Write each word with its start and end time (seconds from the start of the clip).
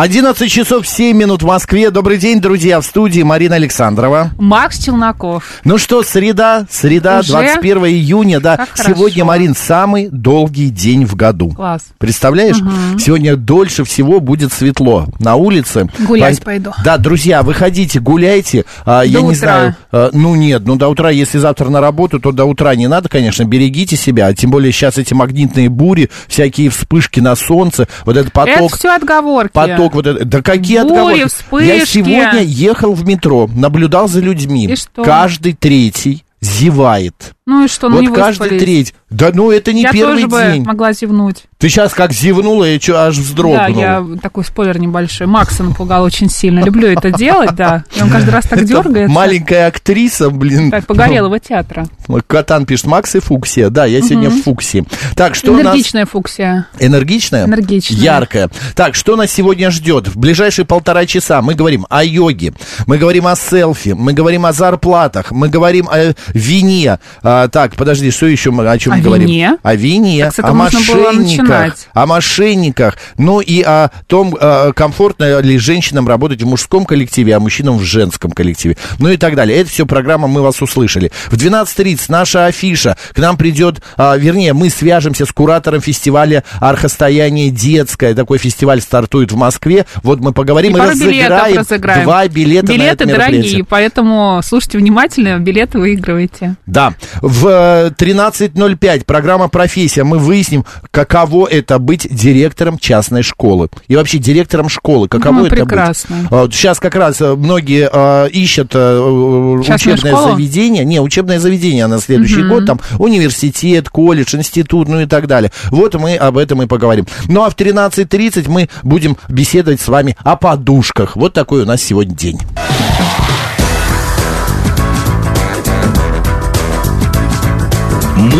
11 0.00 0.48
часов 0.48 0.86
7 0.86 1.16
минут 1.16 1.42
в 1.42 1.46
Москве. 1.46 1.90
Добрый 1.90 2.18
день, 2.18 2.40
друзья, 2.40 2.80
в 2.80 2.84
студии 2.84 3.22
Марина 3.22 3.56
Александрова. 3.56 4.30
Макс 4.38 4.78
Челноков. 4.78 5.60
Ну 5.64 5.76
что, 5.76 6.04
среда, 6.04 6.68
среда, 6.70 7.18
Уже? 7.18 7.32
21 7.32 7.86
июня, 7.86 8.38
да. 8.38 8.58
Как 8.58 8.68
хорошо. 8.68 8.94
Сегодня, 8.94 9.24
Марин, 9.24 9.56
самый 9.56 10.08
долгий 10.08 10.70
день 10.70 11.04
в 11.04 11.16
году. 11.16 11.50
Класс. 11.50 11.86
Представляешь, 11.98 12.58
сегодня 12.96 13.34
дольше 13.34 13.82
всего 13.82 14.20
будет 14.20 14.52
светло 14.52 15.08
на 15.18 15.34
улице. 15.34 15.88
Гулять 15.98 16.36
Поэт- 16.36 16.44
пойду. 16.44 16.72
Да, 16.84 16.96
друзья, 16.96 17.42
выходите, 17.42 17.98
гуляйте. 17.98 18.66
А, 18.84 19.02
я 19.02 19.20
не 19.20 19.32
утра. 19.32 19.36
знаю, 19.36 19.76
а, 19.90 20.10
ну 20.12 20.36
нет, 20.36 20.62
ну 20.64 20.76
до 20.76 20.86
утра, 20.86 21.10
если 21.10 21.38
завтра 21.38 21.70
на 21.70 21.80
работу, 21.80 22.20
то 22.20 22.30
до 22.30 22.44
утра 22.44 22.72
не 22.76 22.86
надо, 22.86 23.08
конечно, 23.08 23.42
берегите 23.42 23.96
себя. 23.96 24.28
А 24.28 24.32
Тем 24.32 24.52
более 24.52 24.70
сейчас 24.70 24.96
эти 24.96 25.12
магнитные 25.12 25.68
бури, 25.68 26.08
всякие 26.28 26.70
вспышки 26.70 27.18
на 27.18 27.34
солнце, 27.34 27.88
вот 28.04 28.16
этот 28.16 28.32
поток. 28.32 28.54
Это 28.54 28.76
все 28.76 28.94
отговорки. 28.94 29.52
Поток 29.52 29.87
вот 29.94 30.06
это. 30.06 30.24
Да 30.24 30.42
какие 30.42 30.78
Бури, 30.82 30.88
отговорки? 30.88 31.18
Я 31.18 31.28
вспышки. 31.28 31.86
сегодня 31.86 32.42
ехал 32.42 32.94
в 32.94 33.06
метро, 33.06 33.48
наблюдал 33.54 34.08
за 34.08 34.20
людьми. 34.20 34.74
Каждый 34.94 35.54
третий 35.54 36.24
зевает. 36.40 37.34
Ну 37.46 37.64
и 37.64 37.68
что, 37.68 37.88
ну 37.88 37.96
вот 37.96 38.02
не 38.02 38.08
каждый 38.08 38.42
выспались. 38.42 38.62
третий. 38.62 38.94
Да 39.10 39.30
ну 39.32 39.50
это 39.50 39.72
не 39.72 39.82
Я 39.82 39.92
первый 39.92 40.24
тоже 40.24 40.52
день. 40.52 40.62
бы 40.62 40.68
могла 40.68 40.92
зевнуть. 40.92 41.44
Ты 41.56 41.68
сейчас 41.70 41.94
как 41.94 42.12
зевнула, 42.12 42.64
я 42.64 42.78
чё, 42.78 42.96
аж 42.96 43.16
вздрогнул. 43.16 43.58
Да, 43.58 43.66
я 43.66 44.06
такой 44.22 44.44
спойлер 44.44 44.78
небольшой. 44.78 45.26
Макса 45.26 45.64
напугал 45.64 46.04
очень 46.04 46.30
сильно. 46.30 46.60
Люблю 46.60 46.88
это 46.88 47.10
делать, 47.10 47.54
да. 47.56 47.84
И 47.96 48.02
он 48.02 48.10
каждый 48.10 48.30
раз 48.30 48.44
так 48.44 48.58
Это 48.60 48.68
дергается. 48.68 49.12
Маленькая 49.12 49.66
актриса, 49.66 50.30
блин. 50.30 50.70
Так, 50.70 50.86
погорелого 50.86 51.40
театра. 51.40 51.88
Катан 52.26 52.66
пишет, 52.66 52.86
Макс 52.86 53.14
и 53.16 53.20
Фуксия. 53.20 53.70
Да, 53.70 53.86
я 53.86 54.02
сегодня 54.02 54.30
в 54.30 54.42
Фуксии. 54.42 54.84
Так, 55.16 55.34
что. 55.34 55.58
Энергичная 55.58 56.06
фуксия. 56.06 56.66
Энергичная? 56.78 57.46
Энергичная. 57.46 57.98
Яркая. 57.98 58.50
Так, 58.76 58.94
что 58.94 59.16
нас 59.16 59.30
сегодня 59.30 59.70
ждет? 59.70 60.06
В 60.06 60.18
ближайшие 60.18 60.64
полтора 60.64 61.06
часа 61.06 61.42
мы 61.42 61.54
говорим 61.54 61.86
о 61.88 62.04
йоге, 62.04 62.52
мы 62.86 62.98
говорим 62.98 63.26
о 63.26 63.34
селфи, 63.34 63.90
мы 63.90 64.12
говорим 64.12 64.46
о 64.46 64.52
зарплатах, 64.52 65.32
мы 65.32 65.48
говорим 65.48 65.88
о 65.90 66.14
вине. 66.34 66.98
А, 67.22 67.48
так, 67.48 67.74
подожди, 67.74 68.10
что 68.10 68.26
еще 68.26 68.50
мы 68.50 68.68
о 68.68 68.78
чем 68.78 68.97
о 68.98 69.02
говорим. 69.02 69.58
О 69.62 69.74
вине, 69.74 70.30
так, 70.30 70.44
о 70.44 70.54
мошенниках, 70.54 71.76
о 71.92 72.06
мошенниках. 72.06 72.96
Ну 73.16 73.40
и 73.40 73.62
о 73.62 73.90
том, 74.06 74.36
э, 74.40 74.72
комфортно 74.74 75.40
ли 75.40 75.58
женщинам 75.58 76.08
работать 76.08 76.42
в 76.42 76.46
мужском 76.46 76.84
коллективе, 76.84 77.36
а 77.36 77.40
мужчинам 77.40 77.78
в 77.78 77.82
женском 77.82 78.30
коллективе. 78.30 78.76
Ну 78.98 79.08
и 79.08 79.16
так 79.16 79.34
далее. 79.34 79.58
Это 79.58 79.70
все 79.70 79.86
программа 79.86 80.28
«Мы 80.28 80.42
вас 80.42 80.60
услышали». 80.62 81.10
В 81.26 81.36
12.30 81.36 82.04
наша 82.08 82.46
афиша. 82.46 82.96
К 83.12 83.18
нам 83.18 83.36
придет, 83.36 83.82
а, 83.96 84.16
вернее, 84.16 84.52
мы 84.52 84.70
свяжемся 84.70 85.26
с 85.26 85.32
куратором 85.32 85.80
фестиваля 85.80 86.44
«Архостояние 86.60 87.50
детское». 87.50 88.14
Такой 88.14 88.38
фестиваль 88.38 88.80
стартует 88.80 89.32
в 89.32 89.36
Москве. 89.36 89.86
Вот 90.02 90.20
мы 90.20 90.32
поговорим 90.32 90.76
и, 90.76 90.78
и 90.78 90.80
разыграем, 90.80 91.58
разыграем 91.58 92.04
два 92.04 92.28
билета 92.28 92.72
Билеты 92.72 93.06
на 93.06 93.12
это 93.12 93.18
дорогие, 93.18 93.64
поэтому 93.64 94.40
слушайте 94.44 94.78
внимательно, 94.78 95.38
билеты 95.38 95.78
выигрывайте. 95.78 96.56
Да. 96.66 96.94
В 97.20 97.46
э, 97.48 97.90
13.05 97.90 98.87
5. 98.88 99.04
Программа 99.04 99.48
«Профессия». 99.48 100.02
Мы 100.02 100.18
выясним, 100.18 100.64
каково 100.90 101.46
это 101.46 101.78
быть 101.78 102.08
директором 102.10 102.78
частной 102.78 103.22
школы. 103.22 103.68
И 103.86 103.94
вообще 103.94 104.16
директором 104.16 104.70
школы. 104.70 105.08
Каково 105.08 105.40
ну, 105.40 105.44
это 105.44 105.56
прекрасно. 105.56 106.26
А, 106.30 106.44
быть? 106.46 106.54
Сейчас 106.54 106.80
как 106.80 106.94
раз 106.94 107.20
э, 107.20 107.34
многие 107.34 107.90
э, 107.92 108.30
ищут 108.30 108.70
э, 108.72 108.98
учебное 108.98 110.12
школу? 110.12 110.30
заведение. 110.30 110.86
Не, 110.86 111.02
учебное 111.02 111.38
заведение 111.38 111.86
на 111.86 111.98
следующий 111.98 112.40
угу. 112.40 112.54
год. 112.54 112.66
Там 112.66 112.80
университет, 112.98 113.90
колледж, 113.90 114.34
институт, 114.34 114.88
ну 114.88 115.00
и 115.00 115.06
так 115.06 115.26
далее. 115.26 115.52
Вот 115.70 115.94
мы 115.96 116.16
об 116.16 116.38
этом 116.38 116.62
и 116.62 116.66
поговорим. 116.66 117.06
Ну 117.26 117.44
а 117.44 117.50
в 117.50 117.56
13.30 117.56 118.48
мы 118.48 118.70
будем 118.84 119.18
беседовать 119.28 119.82
с 119.82 119.88
вами 119.88 120.16
о 120.24 120.36
подушках. 120.36 121.14
Вот 121.14 121.34
такой 121.34 121.60
у 121.60 121.66
нас 121.66 121.82
сегодня 121.82 122.16
день. 122.16 122.38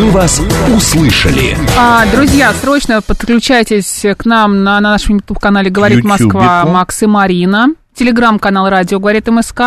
«Мы 0.09 0.15
вас 0.15 0.41
услышали». 0.75 1.55
А, 1.77 2.07
друзья, 2.07 2.55
срочно 2.55 3.03
подключайтесь 3.03 4.07
к 4.17 4.25
нам 4.25 4.65
на, 4.65 4.81
на 4.81 4.93
нашем 4.93 5.17
YouTube-канале 5.17 5.69
«Говорит 5.69 5.99
Ютубику. 5.99 6.39
Москва» 6.39 6.65
Макс 6.65 7.03
и 7.03 7.07
Марина. 7.07 7.75
Телеграм-канал 7.99 8.69
«Радио 8.69 9.01
говорит 9.01 9.27
МСК». 9.27 9.61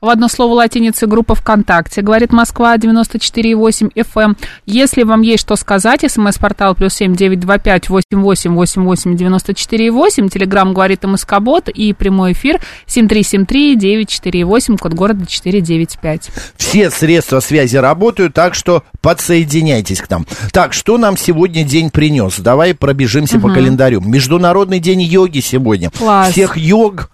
В 0.00 0.08
одно 0.08 0.28
слово 0.28 0.54
латиницы 0.54 1.08
группа 1.08 1.34
ВКонтакте 1.34 2.02
«Говорит 2.02 2.32
Москва» 2.32 2.76
94,8 2.76 3.90
FM. 3.96 4.36
Если 4.64 5.02
вам 5.02 5.22
есть 5.22 5.40
что 5.40 5.56
сказать, 5.56 6.08
смс-портал 6.08 6.76
плюс 6.76 6.94
семь 6.94 7.16
девять 7.16 7.40
два 7.40 7.58
пять 7.58 7.88
восемь 7.88 8.20
восемь 8.20 8.54
восемь 8.54 8.84
восемь 8.84 9.16
девяносто 9.16 9.54
четыре 9.54 9.90
восемь. 9.90 10.28
Телеграм 10.28 10.72
«Говорит 10.72 11.02
МСК 11.02 11.40
Бот» 11.40 11.68
и 11.68 11.92
прямой 11.92 12.34
эфир 12.34 12.60
семь 12.86 13.08
три 13.08 13.24
семь 13.24 13.44
три 13.44 13.74
девять 13.74 14.08
четыре 14.08 14.44
восемь, 14.44 14.76
код 14.76 14.92
города 14.92 15.26
четыре 15.26 15.60
девять 15.60 15.98
пять. 16.00 16.30
Все 16.56 16.92
средства 16.92 17.40
связи 17.40 17.76
работают, 17.76 18.34
так 18.34 18.54
что 18.54 18.84
подсоединяйтесь 19.00 20.00
к 20.00 20.08
нам. 20.08 20.28
Так, 20.52 20.74
что 20.74 20.96
нам 20.96 21.16
сегодня 21.16 21.64
день 21.64 21.90
принес? 21.90 22.38
Давай 22.38 22.72
пробежимся 22.72 23.40
по 23.40 23.52
календарю. 23.52 24.00
Международный 24.00 24.78
день 24.78 25.02
йоги 25.02 25.40
сегодня. 25.40 25.90
Класс. 25.90 26.30
Всех 26.30 26.56
йог, 26.56 27.10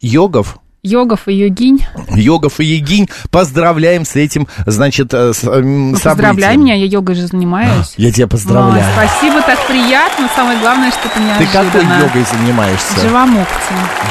йогов, 0.00 0.58
Йогов 0.86 1.26
и 1.28 1.32
йогинь. 1.34 1.84
йогов 2.14 2.60
и 2.60 2.64
йогинь 2.64 3.08
поздравляем 3.30 4.04
с 4.04 4.14
этим, 4.16 4.46
значит, 4.66 5.12
э, 5.12 5.32
с, 5.32 5.42
Ну. 5.42 5.96
Поздравляй 6.02 6.56
меня, 6.56 6.74
я 6.74 6.84
йогой 6.86 7.14
же 7.16 7.26
занимаюсь. 7.26 7.94
Я 7.96 8.12
тебя 8.12 8.26
поздравляю. 8.28 8.84
Ой, 8.84 8.92
спасибо, 9.08 9.42
так 9.42 9.58
приятно. 9.66 10.28
Самое 10.36 10.58
главное, 10.60 10.90
что 10.90 11.08
Ты 11.08 11.20
неожиданно. 11.20 11.70
какой 11.72 12.06
йогой 12.06 12.24
занимаешься? 12.38 13.00
Дживамукти. 13.00 13.46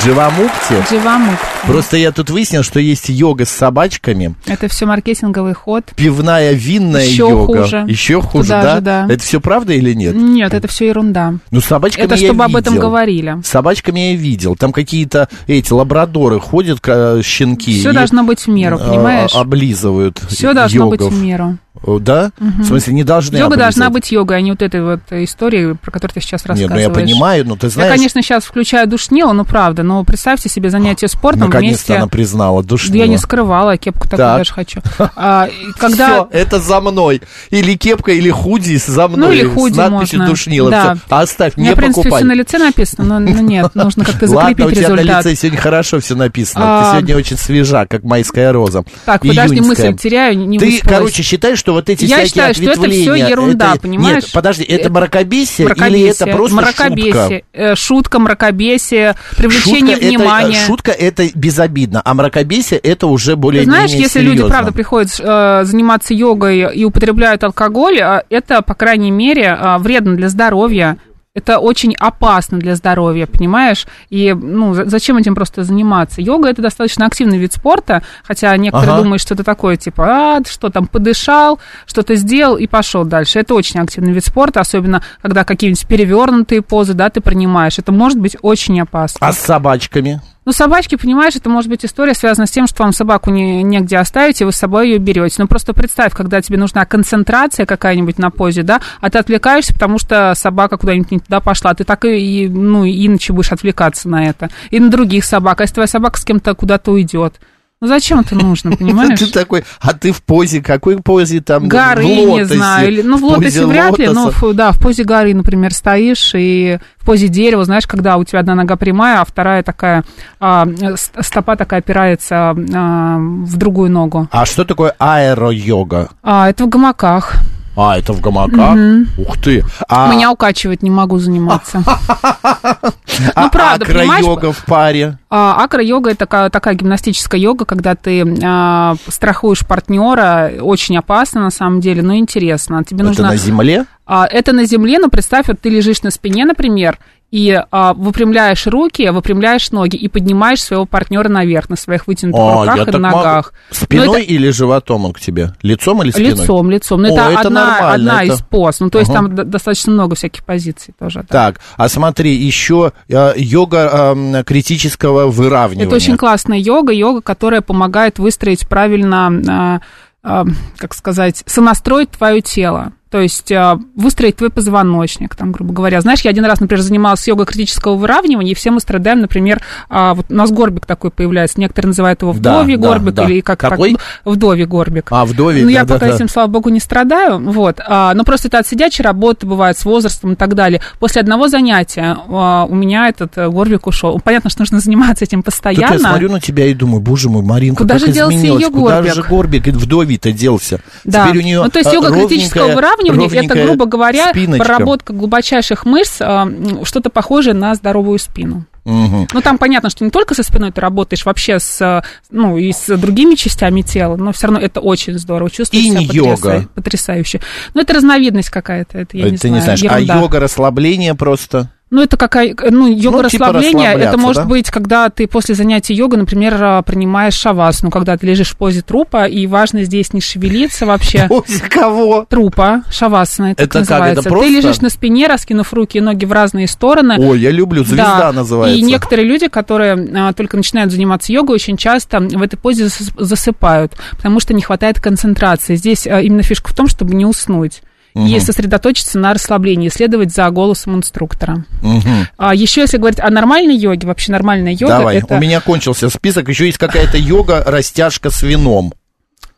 Дживамукти? 0.03 0.83
Дживамукти. 0.91 1.37
Просто 1.65 1.97
я 1.97 2.11
тут 2.11 2.29
выяснил, 2.29 2.61
что 2.63 2.79
есть 2.79 3.09
йога 3.09 3.45
с 3.45 3.49
собачками, 3.49 4.35
Это 4.45 4.67
все 4.67 4.85
маркетинговый 4.85 5.53
ход. 5.53 5.85
пивная 5.95 6.51
винная 6.53 7.05
Ещё 7.05 7.29
йога. 7.29 7.63
хуже. 7.63 7.85
Еще 7.87 8.21
хуже, 8.21 8.43
Туда 8.49 8.61
да? 8.61 8.75
же, 8.75 8.81
да. 8.81 9.07
Это 9.09 9.23
все 9.23 9.41
правда 9.41 9.73
или 9.73 9.93
нет? 9.93 10.15
Нет, 10.15 10.53
это 10.53 10.67
все 10.67 10.87
ерунда. 10.87 11.33
Ну, 11.51 11.61
с 11.61 11.65
собачками 11.65 12.05
Это 12.05 12.15
я 12.15 12.27
чтобы 12.27 12.43
об 12.45 12.55
этом 12.55 12.77
говорили. 12.77 13.37
С 13.43 13.47
собачками 13.47 14.11
я 14.11 14.15
видел. 14.15 14.55
Там 14.55 14.71
какие-то 14.73 15.27
эти 15.47 15.73
лабрадоры 15.73 16.39
ходят, 16.39 16.64
ка- 16.81 17.21
щенки. 17.23 17.79
Все 17.79 17.93
должно 17.93 18.23
быть 18.23 18.45
в 18.45 18.49
меру, 18.49 18.77
а, 18.81 18.89
понимаешь? 18.89 19.33
облизывают 19.35 20.19
Все 20.29 20.53
должно 20.53 20.89
быть 20.89 21.01
йогов. 21.01 21.13
в 21.13 21.21
меру. 21.23 21.57
Да? 21.85 22.31
В 22.39 22.63
смысле, 22.63 22.93
не 22.93 23.03
должны 23.03 23.37
Йога 23.37 23.57
должна 23.57 23.87
облизывать? 23.87 23.93
быть 24.05 24.11
йогой, 24.11 24.37
а 24.37 24.41
не 24.41 24.51
вот 24.51 24.61
этой 24.61 24.81
вот 24.83 24.99
истории, 25.11 25.73
про 25.73 25.91
которую 25.91 26.13
ты 26.15 26.21
сейчас 26.21 26.41
Нет, 26.43 26.49
рассказываешь. 26.49 26.87
ну 26.87 26.89
я 26.89 26.89
понимаю, 26.89 27.45
но 27.45 27.55
ты 27.55 27.69
знаешь... 27.69 27.91
Я, 27.91 27.95
конечно, 27.97 28.21
сейчас 28.21 28.43
включаю 28.45 28.87
душнило, 28.87 29.33
ну 29.33 29.45
правда, 29.45 29.83
но 29.83 30.03
представьте 30.03 30.49
себе 30.49 30.69
занятие 30.69 31.07
спортом 31.07 31.41
Наконец-то 31.49 31.85
вместе. 31.87 31.95
она 31.97 32.07
признала, 32.07 32.63
душнила. 32.63 33.03
Я 33.03 33.07
не 33.07 33.17
скрывала, 33.17 33.77
кепку 33.77 34.03
такую 34.03 34.17
Так. 34.17 34.37
даже 34.39 34.53
хочу. 34.53 34.81
А, 35.15 35.47
когда... 35.77 36.07
Всё, 36.07 36.29
это 36.31 36.59
за 36.59 36.81
мной. 36.81 37.21
Или 37.49 37.75
кепка, 37.75 38.11
или 38.11 38.29
худи 38.29 38.75
за 38.77 39.07
мной. 39.07 39.19
Ну, 39.27 39.31
или 39.31 39.43
худи 39.47 39.73
С 39.73 39.89
можно. 39.89 40.27
душнила. 40.27 40.69
Да. 40.71 40.95
Всё. 40.95 41.15
Оставь, 41.15 41.53
У 41.55 41.59
меня, 41.61 41.69
не 41.71 41.75
в 41.75 41.77
принципе, 41.77 42.03
покупай. 42.03 42.19
все 42.21 42.27
на 42.27 42.33
лице 42.33 42.57
написано, 42.57 43.19
но, 43.19 43.31
но 43.33 43.39
нет, 43.41 43.75
нужно 43.75 44.03
как-то 44.05 44.27
закрепить 44.27 44.59
Ладно, 44.59 44.65
у 44.65 44.71
тебя 44.71 44.81
результат. 44.81 45.05
на 45.05 45.29
лице 45.29 45.35
сегодня 45.35 45.59
хорошо 45.59 45.99
все 45.99 46.15
написано. 46.15 46.65
А. 46.65 46.83
Ты 46.83 46.91
сегодня 46.97 47.17
очень 47.17 47.37
свежа, 47.37 47.85
как 47.85 48.03
майская 48.03 48.51
роза. 48.51 48.83
Так, 49.05 49.21
подожди, 49.21 49.55
Июньская. 49.57 49.89
мысль 49.91 50.01
теряю, 50.01 50.37
не 50.37 50.57
Ты, 50.59 50.79
короче, 50.83 51.23
считаешь, 51.23 51.57
что 51.65 51.73
вот 51.73 51.89
эти 51.89 52.05
Я 52.05 52.17
всякие 52.17 52.27
считаю, 52.27 52.53
что 52.53 52.63
это 52.63 52.71
ответвления... 52.73 53.01
всё 53.01 53.15
ерунда, 53.15 53.71
это- 53.73 53.81
понимаешь? 53.81 54.23
Нет, 54.23 54.31
подожди, 54.31 54.63
это, 54.63 54.75
Это 54.85 54.89
мракобесие, 54.93 55.65
или 55.65 55.73
Мракобесие, 55.73 56.11
это 56.11 56.25
просто 56.27 56.55
мракобесие, 56.57 57.43
э, 57.53 57.75
шутка, 57.75 58.19
мракобесие, 58.19 59.15
привлечение 59.35 59.95
шутка? 59.95 60.07
внимания. 60.07 60.57
Это, 60.57 60.65
шутка 60.67 60.91
это 60.91 61.27
безобидно, 61.33 62.01
а 62.05 62.13
мракобесие 62.13 62.79
это 62.79 63.07
уже 63.07 63.31
Ты 63.31 63.35
более 63.37 63.63
знаешь, 63.63 63.91
если 63.91 64.19
люди, 64.19 64.43
правда, 64.47 64.71
приходят 64.71 65.09
э, 65.19 65.61
заниматься 65.63 66.13
йогой 66.13 66.75
и 66.75 66.85
употребляют 66.85 67.43
алкоголь, 67.43 67.97
э, 67.99 68.21
это, 68.29 68.61
по 68.61 68.75
крайней 68.75 69.09
мере, 69.09 69.57
э, 69.59 69.77
вредно 69.79 70.15
для 70.15 70.29
здоровья. 70.29 70.97
Это 71.35 71.59
очень 71.59 71.93
опасно 71.99 72.57
для 72.59 72.75
здоровья, 72.77 73.27
понимаешь? 73.27 73.85
И, 74.09 74.33
ну, 74.33 74.73
за- 74.73 74.85
зачем 74.85 75.17
этим 75.17 75.35
просто 75.35 75.65
заниматься? 75.65 76.21
Йога– 76.21 76.47
это 76.49 76.61
достаточно 76.61 77.05
активный 77.05 77.37
вид 77.37 77.51
спорта, 77.51 78.03
хотя 78.23 78.55
некоторые 78.55 78.93
Ага. 78.93 79.03
думают, 79.03 79.21
что 79.21 79.33
это 79.33 79.43
такое, 79.43 79.75
типа, 79.75 80.05
а, 80.37 80.39
что 80.49 80.69
там, 80.69 80.87
подышал, 80.87 81.59
что-то 81.85 82.15
сделал 82.15 82.55
и 82.55 82.67
пошел 82.67 83.03
дальше. 83.03 83.39
Это 83.39 83.53
очень 83.53 83.81
активный 83.81 84.13
вид 84.13 84.23
спорта, 84.23 84.61
особенно 84.61 85.03
когда 85.21 85.43
какие-нибудь 85.43 85.85
перевернутые 85.85 86.61
позы, 86.61 86.93
да, 86.93 87.09
ты 87.09 87.19
принимаешь. 87.19 87.77
Это 87.79 87.91
может 87.91 88.17
быть 88.17 88.37
очень 88.41 88.79
опасно. 88.79 89.19
А 89.27 89.33
с 89.33 89.39
собачками? 89.39 90.21
Ну, 90.45 90.51
собачки, 90.51 90.95
понимаешь, 90.95 91.35
это 91.35 91.49
может 91.49 91.71
быть 91.71 91.83
история, 91.83 92.13
связана 92.13 92.45
с 92.45 92.51
тем, 92.51 92.67
что 92.67 92.83
вам 92.83 92.93
собаку 92.93 93.31
не, 93.31 93.63
негде 93.63 93.97
оставить, 93.97 94.41
и 94.41 94.45
вы 94.45 94.51
с 94.51 94.57
собой 94.57 94.89
ее 94.89 94.99
берете. 94.99 95.37
Ну, 95.39 95.47
просто 95.47 95.73
представь, 95.73 96.13
когда 96.13 96.39
тебе 96.39 96.59
нужна 96.59 96.85
концентрация 96.85 97.65
какая-нибудь 97.65 98.19
на 98.19 98.29
позе, 98.29 98.61
да, 98.61 98.79
а 99.01 99.09
ты 99.09 99.17
отвлекаешься, 99.17 99.73
потому 99.73 99.97
что 99.97 100.33
собака 100.35 100.77
куда-нибудь 100.77 101.09
не 101.09 101.19
туда 101.19 101.39
пошла, 101.39 101.73
ты 101.73 101.83
так 101.83 102.05
и, 102.05 102.47
ну, 102.47 102.85
иначе 102.85 103.33
будешь 103.33 103.51
отвлекаться 103.51 104.07
на 104.07 104.27
это. 104.29 104.51
И 104.69 104.79
на 104.79 104.91
других 104.91 105.25
собак. 105.25 105.61
А 105.61 105.63
если 105.63 105.73
твоя 105.73 105.87
собака 105.87 106.19
с 106.19 106.23
кем-то 106.23 106.53
куда-то 106.53 106.91
уйдет, 106.91 107.39
ну, 107.81 107.87
зачем 107.87 108.21
это 108.21 108.35
нужно, 108.35 108.71
понимаешь? 108.71 109.19
Ты 109.19 109.29
такой, 109.31 109.65
а 109.81 109.93
ты 109.93 110.13
в 110.13 110.23
позе, 110.23 110.61
какой 110.61 110.97
позе 111.01 111.41
там? 111.41 111.67
Горы, 111.67 112.05
не 112.05 112.45
знаю. 112.45 112.87
Или, 112.87 113.01
ну, 113.01 113.17
в 113.17 113.23
лотосе 113.23 113.65
вряд 113.65 113.99
ли, 113.99 114.07
но, 114.07 114.31
да, 114.53 114.71
в 114.71 114.79
позе 114.79 115.03
горы, 115.03 115.33
например, 115.33 115.73
стоишь, 115.73 116.31
и 116.35 116.79
в 116.97 117.05
позе 117.05 117.27
дерева, 117.27 117.65
знаешь, 117.65 117.85
когда 117.85 118.15
у 118.15 118.23
тебя 118.23 118.39
одна 118.39 118.55
нога 118.55 118.77
прямая, 118.77 119.19
а 119.19 119.25
вторая 119.25 119.61
такая, 119.61 120.05
а, 120.39 120.65
стопа 120.95 121.57
такая 121.57 121.81
опирается 121.81 122.55
а, 122.73 123.17
в 123.19 123.57
другую 123.57 123.91
ногу. 123.91 124.29
А 124.31 124.45
что 124.45 124.63
такое 124.63 124.95
аэро-йога? 124.97 126.09
А, 126.23 126.49
это 126.49 126.63
в 126.63 126.69
гамаках. 126.69 127.35
А, 127.75 127.97
это 127.97 128.13
в 128.13 128.21
гамаках? 128.21 128.77
Ух 129.17 129.37
ты. 129.37 129.63
А, 129.89 130.11
Меня 130.11 130.31
укачивать 130.31 130.81
не 130.81 130.89
могу 130.89 131.17
заниматься. 131.17 131.83
а 131.85 132.91
ну, 133.35 133.49
правда, 133.49 133.85
понимаешь, 133.85 134.25
акро-йога 134.25 134.51
в 134.53 134.65
паре? 134.65 135.17
А, 135.29 135.63
акро-йога 135.63 136.11
это 136.11 136.49
такая, 136.49 136.75
гимнастическая 136.75 137.39
йога, 137.39 137.65
когда 137.65 137.95
ты 137.95 138.25
а, 138.43 138.95
страхуешь 139.07 139.65
партнера, 139.65 140.53
очень 140.61 140.97
опасно 140.97 141.41
на 141.41 141.51
самом 141.51 141.81
деле, 141.81 142.01
но 142.01 142.15
интересно. 142.15 142.83
Тебе 142.83 142.99
Это 142.99 143.07
нужно 143.07 143.27
на 143.27 143.37
земле? 143.37 143.85
А, 144.07 144.27
это 144.27 144.53
на 144.53 144.65
земле, 144.65 144.99
но 144.99 145.09
представь, 145.09 145.47
вот 145.47 145.59
ты 145.59 145.69
лежишь 145.69 146.03
на 146.03 146.11
спине, 146.11 146.45
например, 146.45 146.99
и 147.31 147.59
а, 147.71 147.93
выпрямляешь 147.95 148.67
руки, 148.67 149.09
выпрямляешь 149.09 149.71
ноги 149.71 149.95
и 149.95 150.07
поднимаешь 150.07 150.61
своего 150.61 150.85
партнера 150.85 151.27
наверх 151.27 151.69
на 151.69 151.75
своих 151.75 152.05
вытянутых 152.05 152.39
О, 152.39 152.61
руках 152.61 152.87
и 152.87 152.91
могу. 152.91 153.17
ногах. 153.17 153.53
Но 153.71 153.75
Спиной 153.75 154.21
это- 154.21 154.31
или 154.31 154.49
животом 154.51 155.05
он 155.05 155.11
к 155.13 155.19
тебе? 155.19 155.53
Лицом 155.63 156.03
или 156.03 156.11
спиной? 156.11 156.31
Лицом, 156.31 156.69
лицом. 156.69 157.01
Ну, 157.01 157.09
О, 157.09 157.11
это, 157.19 157.31
это 157.31 157.47
одна, 157.47 157.93
одна 157.93 158.23
это- 158.23 158.33
из 158.33 158.41
поз. 158.41 158.79
Ну, 158.79 158.89
то 158.91 158.99
есть 158.99 159.09
Ага. 159.09 159.35
там 159.35 159.49
достаточно 159.49 159.91
много 159.91 160.15
всяких 160.15 160.45
позиций 160.45 160.93
тоже. 160.97 161.25
да. 161.27 161.51
Так, 161.51 161.59
а 161.75 161.89
смотри, 161.89 162.33
еще 162.35 162.93
э, 163.09 163.33
йога 163.35 164.13
эм, 164.15 164.43
критического 164.43 165.25
выравнивания. 165.25 165.87
Это 165.87 165.95
очень 165.95 166.15
классная 166.15 166.59
йога, 166.59 166.93
йога, 166.93 167.21
которая 167.21 167.61
помогает 167.61 168.19
выстроить 168.19 168.67
правильно, 168.69 169.31
а, 169.49 169.79
а, 170.23 170.45
как 170.77 170.93
сказать, 170.93 171.43
сонастроить 171.47 172.11
твое 172.11 172.41
тело. 172.41 172.93
То 173.15 173.21
есть 173.21 173.49
а, 173.53 173.79
выстроить 173.95 174.35
твой 174.35 174.49
позвоночник, 174.49 175.37
там, 175.37 175.53
грубо 175.53 175.71
говоря. 175.73 176.01
Знаешь, 176.01 176.19
я 176.25 176.31
один 176.31 176.43
раз, 176.43 176.59
например, 176.59 176.81
занималась 176.83 177.25
йогой 177.25 177.45
критического 177.45 177.95
выравнивания, 177.95 178.51
и 178.51 178.55
все 178.55 178.71
мы 178.71 178.81
страдаем, 178.81 179.21
например, 179.21 179.61
а, 179.89 180.15
вот 180.15 180.25
у 180.27 180.33
нас 180.33 180.51
горбик 180.51 180.85
такой 180.85 181.11
появляется, 181.11 181.57
некоторые 181.61 181.91
называют 181.91 182.21
его 182.23 182.33
Да, 182.33 182.57
вдовий 182.59 182.75
да, 182.75 182.89
горбик, 182.89 183.13
да. 183.13 183.23
или 183.23 183.39
как 183.39 183.57
Какой? 183.57 183.93
как- 183.93 184.01
вдовий 184.25 184.65
горбик. 184.65 185.07
А, 185.11 185.23
вдове, 185.23 185.63
Ну, 185.63 185.69
я 185.69 185.85
да, 185.85 185.93
пока 185.93 186.07
да, 186.09 186.15
этим, 186.15 186.25
да. 186.25 186.33
слава 186.33 186.47
богу, 186.47 186.67
не 186.67 186.81
страдаю, 186.81 187.39
вот. 187.39 187.79
А, 187.87 188.13
но 188.15 188.25
просто 188.25 188.49
это 188.49 188.59
от 188.59 188.67
сидячей 188.67 189.01
работы 189.05 189.47
бывает 189.47 189.77
с 189.79 189.85
возрастом 189.85 190.33
и 190.33 190.35
так 190.35 190.53
далее. 190.53 190.81
После 190.99 191.21
одного 191.21 191.47
занятия 191.47 192.17
у 192.27 192.75
меня 192.75 193.07
этот 193.07 193.37
э, 193.37 193.47
горбик 193.49 193.87
ушел. 193.87 194.19
Понятно, 194.21 194.49
что 194.49 194.63
нужно 194.63 194.79
заниматься 194.81 195.23
этим 195.23 195.37
Тут 195.41 195.53
постоянно. 195.53 195.93
я 195.93 195.99
смотрю 195.99 196.29
на 196.33 196.41
тебя 196.41 196.65
и 196.65 196.73
думаю, 196.73 196.99
боже 196.99 197.29
мой, 197.29 197.43
Маринка, 197.43 197.83
Куда 197.83 197.93
как 197.93 198.07
же 198.07 198.11
делся 198.11 198.35
изменилась, 198.35 198.65
куда 198.65 198.95
горбик? 198.95 199.13
же 199.13 199.23
горбик 199.23 199.67
вдовий-то 199.67 200.33
делся? 200.33 200.81
Да. 201.05 201.27
Теперь 201.29 201.41
у 201.41 201.45
нее 201.45 201.63
ну, 201.63 201.69
то 201.69 201.79
есть 201.79 201.93
йога 201.93 202.11
критического 202.11 202.73
выравнивания 202.73 203.04
это, 203.13 203.19
ровненькая 203.35 203.65
грубо 203.65 203.85
говоря, 203.85 204.29
спиночка. 204.29 204.65
проработка 204.65 205.13
глубочайших 205.13 205.85
мышц, 205.85 206.17
а, 206.19 206.47
что-то 206.83 207.09
похожее 207.09 207.53
на 207.53 207.75
здоровую 207.75 208.19
спину. 208.19 208.65
Мгм. 208.85 209.27
Ну, 209.33 209.41
там 209.41 209.57
понятно, 209.57 209.89
что 209.89 210.05
не 210.05 210.11
только 210.11 210.35
со 210.35 210.43
спиной 210.43 210.71
ты 210.71 210.79
работаешь, 210.79 211.25
вообще 211.25 211.59
с, 211.59 211.81
э, 211.81 212.03
ну, 212.29 212.55
и 212.55 212.71
с 212.71 212.95
другими 212.97 213.33
частями 213.33 213.81
тела, 213.81 214.15
но 214.15 214.31
все 214.31 214.45
равно 214.45 214.59
это 214.59 214.79
очень 214.79 215.17
здорово. 215.17 215.49
Чувствуешь 215.49 215.85
себя 215.85 216.01
потряса- 216.35 216.67
потрясающе. 216.75 217.41
Ну, 217.73 217.81
это 217.81 217.95
разновидность 217.95 218.51
какая-то, 218.51 218.99
это 218.99 219.17
я 219.17 219.25
не 219.25 219.31
Ты 219.31 219.37
знаю, 219.37 219.55
не 219.55 219.61
знаешь, 219.61 219.81
ерунда. 219.81 220.13
а 220.13 220.17
йога 220.21 220.39
расслабления 220.39 221.15
просто? 221.15 221.71
Ну, 221.95 222.01
это 222.01 222.17
какая, 222.17 222.53
ну, 222.71 222.87
йога 222.87 223.21
Ну, 223.23 223.29
типа 223.29 223.55
это 223.55 224.17
может 224.17 224.43
да? 224.43 224.49
быть, 224.49 224.69
когда 224.69 225.09
ты 225.09 225.27
после 225.27 225.55
занятия 225.55 225.93
йогой, 225.93 226.19
например, 226.19 226.61
а, 226.61 226.81
принимаешь 226.81 227.35
шавасну, 227.35 227.89
когда 227.89 228.17
ты 228.17 228.27
лежишь 228.27 228.49
в 228.49 228.57
позе 228.57 228.81
трупа, 228.81 229.27
и 229.27 229.47
важно 229.47 229.85
здесь 229.85 230.11
не 230.11 230.19
шевелиться 230.19 230.85
вообще. 230.85 231.25
После 231.29 231.61
кого? 231.69 232.25
Трупа, 232.29 232.83
шавасана, 232.91 233.51
это, 233.51 233.63
Это 233.63 233.73
как, 233.79 233.81
это 233.83 233.91
называется. 233.93 234.29
просто? 234.29 234.47
Ты 234.49 234.53
лежишь 234.55 234.81
на 234.81 234.89
спине, 234.89 235.27
раскинув 235.27 235.71
руки 235.71 235.97
и 235.97 236.01
ноги 236.01 236.25
в 236.25 236.33
разные 236.33 236.67
стороны. 236.67 237.15
Ой, 237.17 237.39
я 237.39 237.51
люблю, 237.51 237.85
звезда 237.85 238.19
Да, 238.19 238.31
называется. 238.33 238.77
И 238.77 238.81
некоторые 238.81 239.25
люди, 239.25 239.47
которые 239.47 239.93
а, 239.93 240.33
только 240.33 240.57
начинают 240.57 240.91
заниматься 240.91 241.31
йогой, 241.31 241.55
очень 241.55 241.77
часто 241.77 242.19
в 242.19 242.41
этой 242.41 242.57
позе 242.57 242.87
зас- 242.87 243.13
засыпают, 243.17 243.93
потому 244.17 244.41
что 244.41 244.53
не 244.53 244.61
хватает 244.61 244.99
концентрации. 244.99 245.75
Здесь 245.75 246.07
а, 246.07 246.19
именно 246.19 246.43
фишка 246.43 246.71
в 246.71 246.73
том, 246.73 246.89
чтобы 246.89 247.15
не 247.15 247.25
уснуть. 247.25 247.83
И 248.15 248.39
сосредоточиться 248.39 249.19
на 249.19 249.33
расслаблении, 249.33 249.89
следовать 249.89 250.33
за 250.33 250.49
голосом 250.49 250.95
инструктора. 250.95 251.65
Мгм. 251.81 252.27
А 252.37 252.55
еще 252.55 252.81
если 252.81 252.97
говорить 252.97 253.19
о 253.19 253.29
нормальной 253.29 253.75
йоге, 253.75 254.07
вообще 254.07 254.31
нормальная 254.31 254.71
йога, 254.71 254.97
Давай, 254.99 255.17
это 255.17 255.35
у 255.35 255.39
меня 255.39 255.59
кончился 255.59 256.09
список, 256.09 256.47
еще 256.47 256.65
есть 256.65 256.77
какая-то 256.77 257.17
йога, 257.17 257.61
растяжка 257.65 258.29
с 258.29 258.41
вином. 258.41 258.93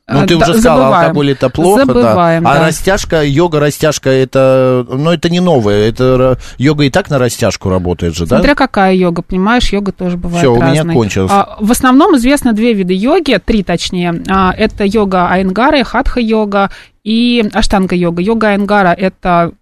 Ну, 0.10 0.22
А, 0.22 0.26
ты 0.26 0.38
да, 0.38 0.46
уже 0.46 0.54
сказала, 0.54 0.80
забываем. 0.84 1.04
алкоголь 1.04 1.32
это 1.32 1.50
плохо, 1.50 1.86
Забываем, 1.86 2.44
да. 2.46 2.52
А 2.52 2.56
да. 2.56 2.68
растяжка, 2.68 3.24
йога, 3.26 3.60
растяжка, 3.60 4.10
это, 4.10 4.86
ну, 4.90 5.12
это 5.12 5.30
не 5.30 5.42
новое, 5.42 5.90
это 5.90 6.40
йога 6.58 6.86
и 6.86 6.90
так 6.90 7.10
на 7.10 7.20
растяжку 7.20 7.70
работает 7.70 8.16
же, 8.16 8.26
да? 8.26 8.38
Смотря 8.38 8.56
какая 8.56 8.94
йога, 8.94 9.22
понимаешь, 9.22 9.72
йога 9.74 9.92
тоже 9.92 10.16
бывает 10.16 10.40
Всё, 10.46 10.54
у 10.54 10.64
меня 10.64 10.86
кончилось. 10.86 11.30
А, 11.34 11.58
в 11.60 11.70
основном 11.72 12.16
известно 12.16 12.54
две 12.54 12.72
вида 12.72 12.94
йоги, 12.94 13.38
три 13.44 13.64
точнее. 13.64 14.24
А, 14.30 14.54
это 14.58 14.86
йога 14.86 15.28
Айнгара, 15.28 15.84
хатха-йога 15.84 16.72
и 17.08 17.42
аштанга-йога. 17.54 18.22
Йога 18.22 18.48
Айнгара– 18.50 18.94
это 18.98 19.54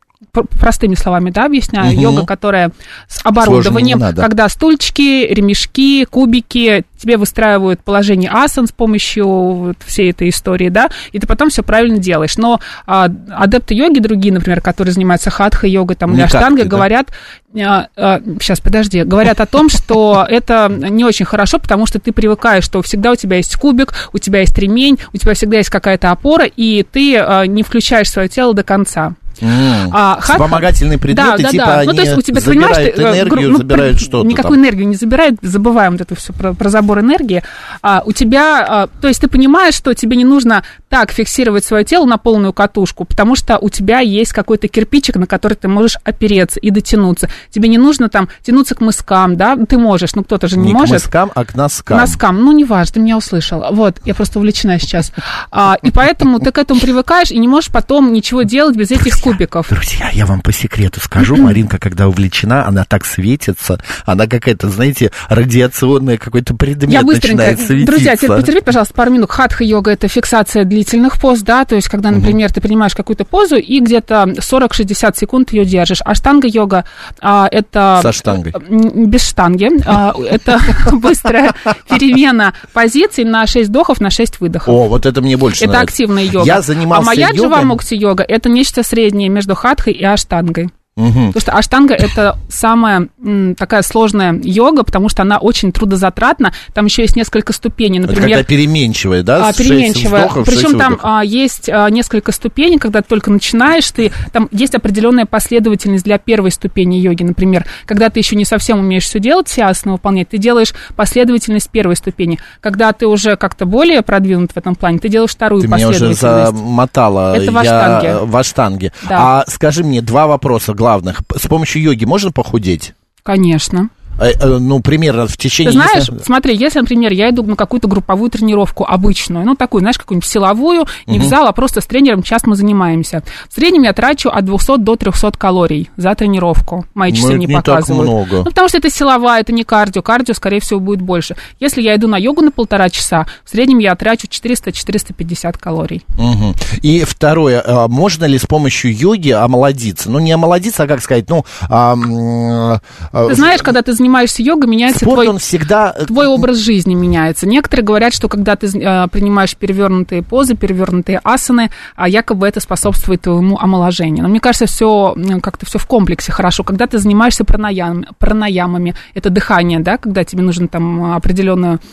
простыми 0.44 0.96
словами, 0.96 1.30
да, 1.30 1.46
объясняю, 1.46 1.94
Мгм. 1.94 2.02
йога, 2.02 2.26
которая 2.26 2.72
с 3.08 3.20
оборудованием, 3.24 4.00
когда 4.16 4.50
стульчики, 4.50 5.26
ремешки, 5.32 6.06
кубики, 6.06 6.84
тебе 6.98 7.18
выстраивают 7.18 7.82
положение 7.82 8.31
асан 8.31 8.68
с 8.68 8.71
помощью 8.71 9.28
вот 9.28 9.78
всей 9.86 10.12
этой 10.12 10.30
истории, 10.30 10.69
да, 10.69 10.90
и 11.12 11.19
ты 11.19 11.28
потом 11.28 11.50
все 11.50 11.62
правильно 11.64 12.00
делаешь. 12.00 12.38
Но 12.38 12.59
а, 12.88 13.09
адепты 13.31 13.76
йоги 13.76 14.00
другие, 14.00 14.33
например, 14.33 14.62
которые 14.62 14.94
занимаются 14.94 15.30
хатха-йогой 15.30 15.95
там, 15.95 16.14
или 16.14 16.21
аштангой, 16.21 16.64
ты, 16.64 16.69
да? 16.69 16.76
говорят, 16.76 17.09
сейчас, 17.54 18.59
подожди, 18.59 19.04
говорят 19.04 19.40
о 19.40 19.45
том, 19.45 19.69
что 19.69 20.26
это 20.28 20.69
не 20.69 21.06
очень 21.06 21.26
хорошо, 21.26 21.59
потому 21.59 21.86
что 21.86 22.00
ты 22.00 22.12
привыкаешь, 22.12 22.64
что 22.64 22.81
всегда 22.81 23.12
у 23.12 23.16
тебя 23.16 23.38
есть 23.38 23.56
кубик, 23.56 23.94
у 24.14 24.18
тебя 24.18 24.42
есть 24.42 24.57
ремень, 24.57 25.00
у 25.14 25.18
тебя 25.18 25.33
всегда 25.33 25.57
есть 25.57 25.69
какая-то 25.69 26.12
опора, 26.12 26.45
и 26.45 26.83
ты 26.83 27.18
а, 27.18 27.45
не 27.45 27.64
включаешь 27.64 28.09
свое 28.09 28.28
тело 28.28 28.54
до 28.54 28.64
конца. 28.64 29.14
М. 29.42 29.89
А, 29.94 30.19
хатха- 30.21 30.33
Вспомогательные 30.33 30.97
предметы, 30.97 31.37
да, 31.37 31.44
да, 31.44 31.49
типа, 31.49 31.65
да. 31.65 31.80
они 31.80 31.87
Ну, 31.89 31.94
то 31.95 32.01
есть 32.01 32.18
у 32.18 32.21
тебя, 32.21 32.42
забирают 32.42 32.95
ты, 32.95 33.01
э, 33.01 33.11
энергию, 33.11 33.51
ну, 33.51 33.57
забирают 33.57 33.99
что-то 33.99 34.27
Никакую 34.27 34.56
там. 34.56 34.63
энергию 34.63 34.87
не 34.87 34.95
забирают, 34.95 35.39
забываем 35.42 35.94
вот 35.94 36.01
это 36.01 36.15
все 36.15 36.33
про, 36.33 36.54
про 36.54 36.69
забор 36.69 36.99
энергии. 36.99 37.44
А, 37.81 38.04
у 38.06 38.11
тебя, 38.11 38.65
а, 38.68 38.87
то 39.01 39.07
есть 39.07 39.21
ты 39.21 39.27
понимаешь, 39.27 39.73
что 39.73 39.94
тебе 39.94 40.15
не 40.18 40.25
нужно 40.25 40.63
так 40.89 41.11
фиксировать 41.11 41.65
свое 41.65 41.83
тело 41.83 42.06
на 42.06 42.18
полную 42.18 42.54
катушку, 42.54 43.06
потому 43.06 43.35
что 43.35 43.57
у 43.59 43.69
тебя 43.69 43.99
есть 43.99 44.31
какой-то 44.33 44.68
кирпичик, 44.68 45.18
на 45.18 45.27
который 45.27 45.56
ты 45.56 45.68
можешь 45.68 45.97
опереться 46.04 46.59
и 46.59 46.69
дотянуться. 46.71 47.30
Тебе 47.51 47.68
не 47.69 47.77
нужно 47.77 48.09
там 48.09 48.30
тянуться 48.44 48.75
к 48.75 48.81
мыскам, 48.81 49.35
да, 49.35 49.57
ты 49.57 49.77
можешь, 49.77 50.15
но 50.15 50.23
кто-то 50.23 50.47
же 50.47 50.57
не, 50.57 50.68
Не 50.68 50.71
к 50.71 50.75
может. 50.75 50.94
мыскам, 50.94 51.31
а 51.35 51.44
к 51.45 51.56
носкам. 51.56 51.97
Носкам, 51.97 52.42
ну, 52.42 52.51
неважно, 52.51 52.94
ты 52.94 52.99
меня 52.99 53.18
услышал. 53.18 53.63
Вот, 53.71 53.97
я 54.06 54.13
просто 54.15 54.39
увлечена 54.39 54.80
сейчас. 54.80 55.11
А, 55.51 55.77
и 55.81 55.92
поэтому 55.92 56.39
ты 56.39 56.51
к 56.51 56.57
этому 56.57 56.80
привыкаешь 56.80 57.31
и 57.31 57.37
не 57.37 57.47
можешь 57.47 57.71
потом 57.71 58.13
ничего 58.13 58.44
делать 58.44 58.75
без 58.75 58.92
этих 58.92 59.13
кубиков. 59.32 59.68
Друзья, 59.70 60.10
я 60.14 60.26
вам 60.26 60.42
по 60.42 60.52
секрету 60.52 61.00
скажу, 61.00 61.36
Маринка, 61.36 61.78
когда 61.80 62.08
увлечена, 62.08 62.66
она 62.68 62.86
так 62.86 63.06
светится, 63.06 63.80
она 64.06 64.28
какая-то, 64.28 64.70
знаете, 64.70 65.12
радиационная 65.30 66.18
какой-то 66.18 66.54
предмет 66.56 66.92
Я 66.92 67.02
быстренько. 67.04 67.38
начинает 67.38 67.60
светиться. 67.60 67.92
Друзья, 67.92 68.16
теперь 68.16 68.30
потерпите, 68.30 68.66
пожалуйста, 68.66 68.94
пару 68.94 69.12
минут. 69.12 69.32
Хатха-йога– 69.32 69.92
это 69.92 70.08
фиксация 70.08 70.64
длительных 70.64 71.20
поз, 71.20 71.42
да, 71.42 71.66
то 71.66 71.76
есть, 71.76 71.88
когда, 71.90 72.12
например, 72.12 72.52
ты 72.52 72.62
принимаешь 72.62 72.94
какую-то 72.96 73.26
позу 73.26 73.56
и 73.56 73.80
где-то 73.80 74.26
40-60 74.38 75.18
секунд 75.18 75.54
ее 75.54 75.66
держишь. 75.66 76.00
А 76.04 76.14
штанга-йога 76.16 76.86
а,– 77.22 77.48
это... 77.52 78.00
Со 78.02 78.12
штангой. 78.12 78.54
М, 78.70 79.10
Без 79.10 79.28
штанги. 79.28 79.70
А, 79.86 80.14
это 80.30 80.60
быстрая 80.94 81.54
перемена 81.90 82.54
позиций 82.74 83.24
на 83.24 83.48
6 83.48 83.70
вдохов, 83.70 84.00
на 84.02 84.10
6 84.10 84.40
выдохов. 84.40 84.68
О, 84.74 84.88
вот 84.88 85.06
это 85.06 85.22
мне 85.22 85.38
больше 85.38 85.64
Это 85.64 85.74
нравится. 85.74 85.94
активная 85.94 86.24
йога. 86.24 86.46
Я 86.46 86.62
занимался 86.62 87.02
а 87.04 87.06
моя 87.06 87.28
йогой. 87.30 87.40
дживамукти 87.42 87.96
йога 87.96 88.24
это 88.28 88.50
нечто 88.50 88.84
среднее 88.84 89.15
между 89.30 89.56
хатхой 89.56 89.94
и 89.94 90.04
аштангой. 90.04 90.69
Потому 90.95 91.33
что 91.42 91.52
аштанга 91.52 91.94
это 91.94 92.37
самая 92.47 93.09
м, 93.21 93.56
такая 93.56 93.81
сложная 93.81 94.40
йога, 94.42 94.83
потому 94.83 95.09
что 95.09 95.23
она 95.23 95.40
очень 95.40 95.73
трудозатратна. 95.73 96.54
Там 96.73 96.85
еще 96.85 97.02
есть 97.02 97.18
несколько 97.18 97.52
ступеней. 97.52 97.99
Это 97.99 98.07
Например, 98.07 98.37
когда 98.37 98.44
переменчивая, 98.47 99.21
да? 99.21 99.49
а, 99.49 99.54
переменчивая. 99.54 100.30
Причем 100.45 100.80
там 100.80 100.97
а, 101.04 101.21
есть 101.25 101.68
а, 101.69 101.90
несколько 101.90 102.31
ступеней, 102.31 102.78
когда 102.78 103.02
ты 103.02 103.09
только 103.09 103.30
начинаешь, 103.30 103.92
ты 103.92 104.14
там 104.31 104.47
есть 104.54 104.73
определенная 104.73 105.25
последовательность 105.25 106.06
для 106.06 106.18
первой 106.18 106.52
ступени 106.52 106.95
йоги. 106.95 107.23
Например, 107.23 107.66
когда 107.85 108.09
ты 108.09 108.21
еще 108.21 108.37
не 108.37 108.45
совсем 108.45 108.80
умеешь 108.80 109.04
все 109.04 109.19
делать, 109.19 109.49
все 109.49 109.64
асаны 109.66 109.94
выполнять, 109.94 110.30
ты 110.30 110.37
делаешь 110.37 110.73
последовательность 110.95 111.69
первой 111.71 111.97
ступени. 111.97 112.40
Когда 112.61 112.94
ты 112.94 113.06
уже 113.06 113.35
как-то 113.35 113.66
более 113.66 114.02
продвинут 114.02 114.54
в 114.54 114.57
этом 114.57 114.75
плане, 114.75 114.99
ты 114.99 115.09
делаешь 115.09 115.31
вторую 115.31 115.61
Ты 115.61 115.68
меня 115.68 115.90
уже 115.90 116.07
последовательность. 116.07 116.57
замотала. 116.57 117.35
Это 117.35 117.52
в 117.52 117.57
аштанге. 117.57 118.16
В 118.19 118.37
аштанге. 118.37 118.92
Да. 119.09 119.40
А 119.42 119.44
скажи 119.49 119.83
мне 119.83 120.02
два 120.02 120.28
вопроса 120.28 120.73
главных. 120.85 121.23
С 121.35 121.47
помощью 121.47 121.81
йоги 121.81 122.06
можно 122.06 122.31
похудеть? 122.31 122.94
Конечно. 123.23 123.89
Э, 124.19 124.31
э, 124.31 124.57
Ну, 124.60 124.80
примерно 124.81 125.28
в 125.28 125.38
течение... 125.38 125.72
Ты 125.72 125.78
знаешь, 125.80 126.10
если- 126.10 126.24
смотри, 126.24 126.56
если, 126.56 126.80
например, 126.80 127.12
я 127.12 127.30
иду 127.30 127.44
на 127.44 127.56
какую-то 127.56 127.88
групповую 127.88 128.30
тренировку 128.31 128.86
обычную, 128.88 129.45
ну, 129.45 129.56
такую, 129.56 129.81
знаешь, 129.81 129.98
какую-нибудь 129.98 130.28
силовую, 130.30 130.86
не 131.06 131.19
в 131.19 131.24
зал, 131.26 131.48
а 131.48 131.52
просто 131.52 131.81
с 131.81 131.86
тренером 131.86 132.24
час 132.24 132.44
мы 132.45 132.56
занимаемся. 132.56 133.24
В 133.50 133.54
среднем 133.54 133.84
я 133.84 133.94
трачу 133.94 134.30
от 134.30 134.45
200 134.45 134.78
до 134.78 134.95
300 134.95 135.31
калорий 135.38 135.90
за 135.98 136.16
тренировку. 136.16 136.86
Мои 136.94 137.12
Ну, 137.12 137.16
часы 137.18 137.28
это 137.30 137.38
не 137.38 137.45
не 137.45 137.54
так 137.56 137.66
показывают. 137.66 138.10
много. 138.10 138.38
Ну, 138.38 138.44
потому 138.45 138.68
что 138.69 138.78
это 138.78 138.90
силовая, 138.90 139.42
это 139.42 139.52
не 139.54 139.64
кардио. 139.64 140.02
Кардио, 140.02 140.34
скорее 140.34 140.60
всего, 140.60 140.80
будет 140.80 141.02
больше. 141.02 141.36
Если 141.60 141.81
я 141.81 141.95
иду 141.95 142.07
на 142.07 142.18
йогу 142.18 142.42
на 142.42 142.52
полтора 142.52 142.90
часа, 142.90 143.26
в 143.44 143.50
среднем 143.50 143.80
я 143.80 143.95
трачу 143.95 144.28
400-450 144.28 145.57
калорий. 145.60 146.04
Мгм. 146.18 146.56
И 146.81 147.04
второе, 147.04 147.62
а, 147.66 147.88
можно 147.88 148.26
ли 148.26 148.38
с 148.38 148.45
помощью 148.45 148.95
йоги 148.95 149.31
омолодиться? 149.31 150.10
Ну, 150.10 150.19
не 150.19 150.31
омолодиться, 150.31 150.84
а 150.84 150.88
как 150.88 151.02
сказать, 151.02 151.30
ну... 151.30 151.45
а, 151.69 151.94
м, 151.94 152.80
а, 153.12 153.28
Ты 153.28 153.36
знаешь, 153.36 153.62
когда 153.62 153.81
ты 153.81 153.92
занимаешься 153.94 154.05
йогой, 154.40 154.69
меняется 154.69 155.00
спорт, 155.00 155.16
твой... 155.16 155.28
он 155.28 155.40
всегда... 155.40 155.94
э, 155.97 156.06
Твой 156.06 156.28
образ 156.28 156.57
жизни 156.57 156.94
меняется. 156.95 157.47
Некоторые 157.47 157.85
говорят, 157.85 158.14
что 158.14 158.28
когда 158.30 158.56
ты 158.56 158.68
э, 158.68 159.07
принимаешь 159.09 159.56
перевернутые 159.56 160.21
позы, 160.24 160.56
перевернутые 160.56 161.19
асаны, 161.24 161.71
а 161.95 162.07
якобы 162.07 162.47
это 162.47 162.59
способствует 162.59 163.21
твоему 163.21 163.57
омоложению. 163.59 164.24
Но 164.24 164.30
мне 164.30 164.40
кажется, 164.40 164.66
все 164.66 165.16
как-то 165.42 165.66
все 165.66 165.80
в 165.80 165.85
комплексе 165.88 166.31
хорошо. 166.31 166.64
Когда 166.64 166.88
ты 166.88 166.97
занимаешься 166.97 167.44
пранаям, 167.44 168.06
пранаямами, 168.19 168.95
это 169.14 169.30
дыхание, 169.30 169.80
да, 169.80 169.97
когда 169.97 170.24
тебе 170.24 170.42
нужно 170.44 170.68
там 170.68 171.14
определенную 171.16 171.80
Тут 171.80 171.85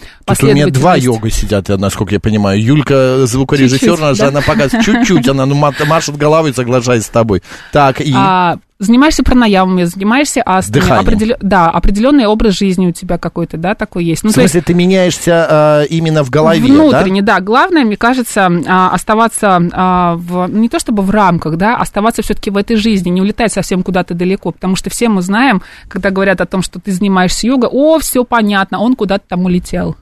у 0.42 0.46
меня 0.46 0.66
последовательность. 0.66 0.80
два 0.80 0.96
йога 0.96 1.30
сидят, 1.30 1.68
насколько 1.68 2.14
я 2.14 2.20
понимаю. 2.20 2.62
Юлька, 2.62 3.26
звукорежиссер, 3.26 3.78
Чуть-чуть, 3.80 3.98
она 4.00 4.14
же 4.14 4.20
да? 4.22 4.28
она 4.28 4.40
показывает 4.40 4.84
чуть-чуть, 4.84 5.28
она 5.28 5.46
ну, 5.46 5.54
ма- 5.54 5.72
машет 5.86 6.16
головой, 6.16 6.52
соглашаясь 6.54 7.04
с 7.04 7.08
тобой. 7.08 7.42
Так, 7.72 8.00
и... 8.00 8.12
А, 8.14 8.56
занимаешься 8.82 9.22
пранаямами, 9.22 9.84
занимаешься 9.84 10.42
астами. 10.44 10.82
Определё- 10.90 11.36
Да, 11.40 11.70
определенный 11.70 12.26
образ 12.26 12.54
жизни 12.54 12.86
у 12.86 12.92
тебя 12.92 13.18
какой-то, 13.18 13.56
да, 13.56 13.74
такой 13.74 14.04
есть. 14.04 14.24
Ну, 14.24 14.30
в 14.30 14.34
то 14.34 14.40
есть 14.40 14.52
смысле, 14.52 14.64
ты 14.66 14.74
меняешься 14.74 15.46
а, 15.48 15.82
именно 15.84 16.24
в 16.24 16.30
голове, 16.30 16.60
Внутренне, 16.60 17.22
да? 17.22 17.40
Главное, 17.40 17.84
мне 17.84 17.96
кажется, 17.96 18.50
а, 18.66 18.90
оставаться 18.92 19.60
а, 19.72 20.16
в, 20.16 20.48
не 20.48 20.68
то 20.68 20.78
чтобы 20.78 21.02
в 21.02 21.10
рамках, 21.10 21.56
да, 21.56 21.76
оставаться 21.76 22.22
все-таки 22.22 22.50
в 22.50 22.56
этой 22.56 22.76
жизни, 22.76 23.10
не 23.10 23.20
улетать 23.20 23.52
совсем 23.52 23.82
куда-то 23.82 24.14
далеко, 24.14 24.50
потому 24.52 24.76
что 24.76 24.90
все 24.90 25.08
мы 25.08 25.22
знаем, 25.22 25.62
когда 25.88 26.10
говорят 26.10 26.40
о 26.40 26.46
том, 26.46 26.62
что 26.62 26.80
ты 26.80 26.92
занимаешься 26.92 27.46
йогой, 27.46 27.70
о, 27.72 27.98
все 28.00 28.24
понятно, 28.24 28.80
он 28.80 28.96
куда-то 28.96 29.24
там 29.28 29.44
улетел. 29.44 29.96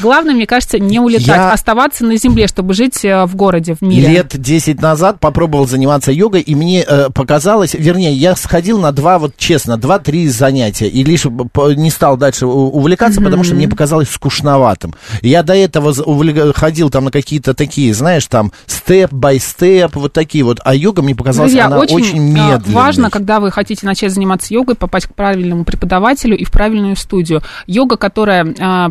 Главное, 0.00 0.34
мне 0.34 0.46
кажется, 0.46 0.78
не 0.78 1.00
улетать, 1.00 1.26
Я- 1.26 1.52
оставаться 1.52 2.04
на 2.04 2.16
земле, 2.16 2.46
чтобы 2.46 2.72
жить 2.74 3.04
э, 3.04 3.24
в 3.26 3.34
городе, 3.34 3.74
в 3.74 3.82
мире. 3.82 4.08
Лет 4.08 4.28
10 4.40 4.80
назад 4.80 5.18
попробовал 5.20 5.66
заниматься 5.66 6.12
йогой, 6.12 6.40
и 6.40 6.54
мне 6.54 6.84
э, 6.86 7.10
показалось, 7.10 7.74
вернее, 7.74 8.12
я 8.12 8.36
сходил 8.36 8.78
на 8.80 8.92
два, 8.92 9.18
вот 9.18 9.36
честно, 9.36 9.76
два-три 9.76 10.28
занятия, 10.28 10.86
и 10.88 11.02
лишь 11.02 11.24
не 11.24 11.90
стал 11.90 12.16
дальше 12.16 12.46
увлекаться, 12.46 13.20
потому 13.20 13.42
что 13.44 13.54
мне 13.56 13.68
показалось 13.68 14.08
скучноватым. 14.08 14.94
Я 15.22 15.42
до 15.42 15.54
этого 15.54 15.92
увлек- 15.92 16.52
ходил 16.56 16.90
там 16.90 17.06
на 17.06 17.10
какие-то 17.10 17.52
такие, 17.54 17.92
знаешь, 17.92 18.26
там, 18.26 18.52
степ-бай-степ, 18.66 19.94
вот 19.96 20.12
такие 20.12 20.44
вот, 20.44 20.60
а 20.64 20.74
йога 20.74 21.02
мне 21.02 21.14
показалась, 21.14 21.50
Друзья, 21.52 21.66
она 21.66 21.78
очень, 21.80 22.18
а, 22.18 22.52
медленная. 22.54 22.74
важно, 22.74 23.10
когда 23.10 23.40
вы 23.40 23.50
хотите 23.50 23.84
начать 23.86 24.12
заниматься 24.12 24.52
йогой, 24.54 24.74
попасть 24.76 25.06
к 25.06 25.14
правильному 25.14 25.64
преподавателю 25.64 26.36
и 26.36 26.44
в 26.44 26.52
правильную 26.52 26.96
студию. 26.96 27.42
Йога, 27.66 27.96
которая 27.96 28.54
а, 28.60 28.90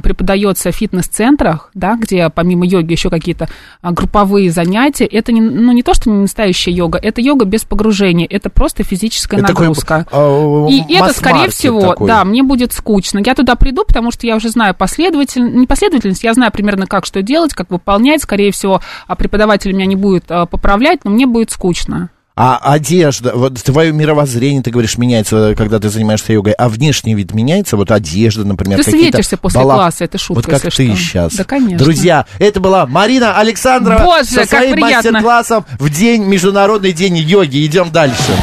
преподается 0.57 0.71
в 0.71 0.75
фитнес-центрах, 0.75 1.69
да, 1.73 1.95
где 1.95 2.29
помимо 2.29 2.65
йоги 2.65 2.91
еще 2.93 3.09
какие-то 3.09 3.47
а, 3.81 3.91
групповые 3.91 4.51
занятия, 4.51 5.05
это 5.05 5.31
не, 5.31 5.41
ну, 5.41 5.71
не 5.71 5.83
то, 5.83 5.93
что 5.93 6.09
не 6.09 6.21
настоящая 6.21 6.71
йога, 6.71 6.99
это 7.01 7.21
йога 7.21 7.45
без 7.45 7.63
погружения, 7.63 8.27
это 8.29 8.49
просто 8.49 8.83
физическая 8.83 9.39
Это 9.39 9.49
такой, 9.49 9.67
нагрузка. 9.67 10.05
э, 10.11 10.67
И 10.69 10.93
это, 10.95 11.13
скорее 11.13 11.49
всего, 11.49 11.81
такой. 11.81 12.07
да, 12.07 12.23
мне 12.25 12.43
будет 12.43 12.73
скучно. 12.73 13.21
Я 13.25 13.35
туда 13.35 13.55
приду, 13.55 13.83
потому 13.85 14.11
что 14.11 14.27
я 14.27 14.35
уже 14.35 14.49
знаю 14.49 14.73
последовательность, 14.75 15.55
не 15.55 15.67
последовательность, 15.67 16.23
я 16.23 16.33
знаю 16.33 16.51
примерно, 16.51 16.87
как 16.87 17.05
что 17.05 17.21
делать, 17.21 17.53
как 17.53 17.69
выполнять. 17.71 18.21
Скорее 18.21 18.51
всего, 18.51 18.81
а 19.07 19.15
преподаватель 19.15 19.73
меня 19.73 19.85
не 19.85 19.95
будет 19.95 20.25
а, 20.29 20.45
поправлять, 20.45 21.05
но 21.05 21.11
мне 21.11 21.25
будет 21.25 21.51
скучно. 21.51 22.09
А 22.39 22.59
одежда, 22.61 23.31
вот 23.33 23.55
твое 23.63 23.91
мировоззрение, 23.91 24.61
ты 24.61 24.69
говоришь, 24.69 24.95
меняется, 24.99 25.55
когда 25.57 25.79
ты 25.79 25.89
занимаешься 25.89 26.33
йогой, 26.33 26.53
а 26.53 26.69
внешний 26.69 27.15
вид 27.15 27.33
меняется, 27.33 27.77
вот 27.77 27.89
одежда, 27.89 28.45
например, 28.45 28.77
Ты 28.77 28.83
какие-то 28.83 29.13
светишься 29.17 29.37
после 29.37 29.59
бала- 29.59 29.73
класса, 29.73 30.03
это 30.03 30.19
шутка, 30.19 30.35
Вот 30.35 30.45
как 30.45 30.63
если 30.65 30.69
ты 30.85 30.93
что. 30.95 31.01
сейчас. 31.03 31.33
Да, 31.33 31.43
конечно. 31.45 31.79
Друзья, 31.79 32.27
это 32.37 32.59
была 32.59 32.85
Марина 32.85 33.39
Александрова 33.39 34.03
Боже, 34.03 34.25
со 34.29 34.45
своим 34.45 34.79
мастер-классом 34.79 35.65
в 35.79 35.89
день, 35.89 36.25
Международный 36.25 36.91
день 36.93 37.17
йоги. 37.17 37.65
Идем 37.65 37.89
дальше. 37.89 38.35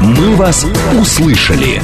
«Мы 0.00 0.34
вас 0.36 0.64
услышали». 0.98 1.80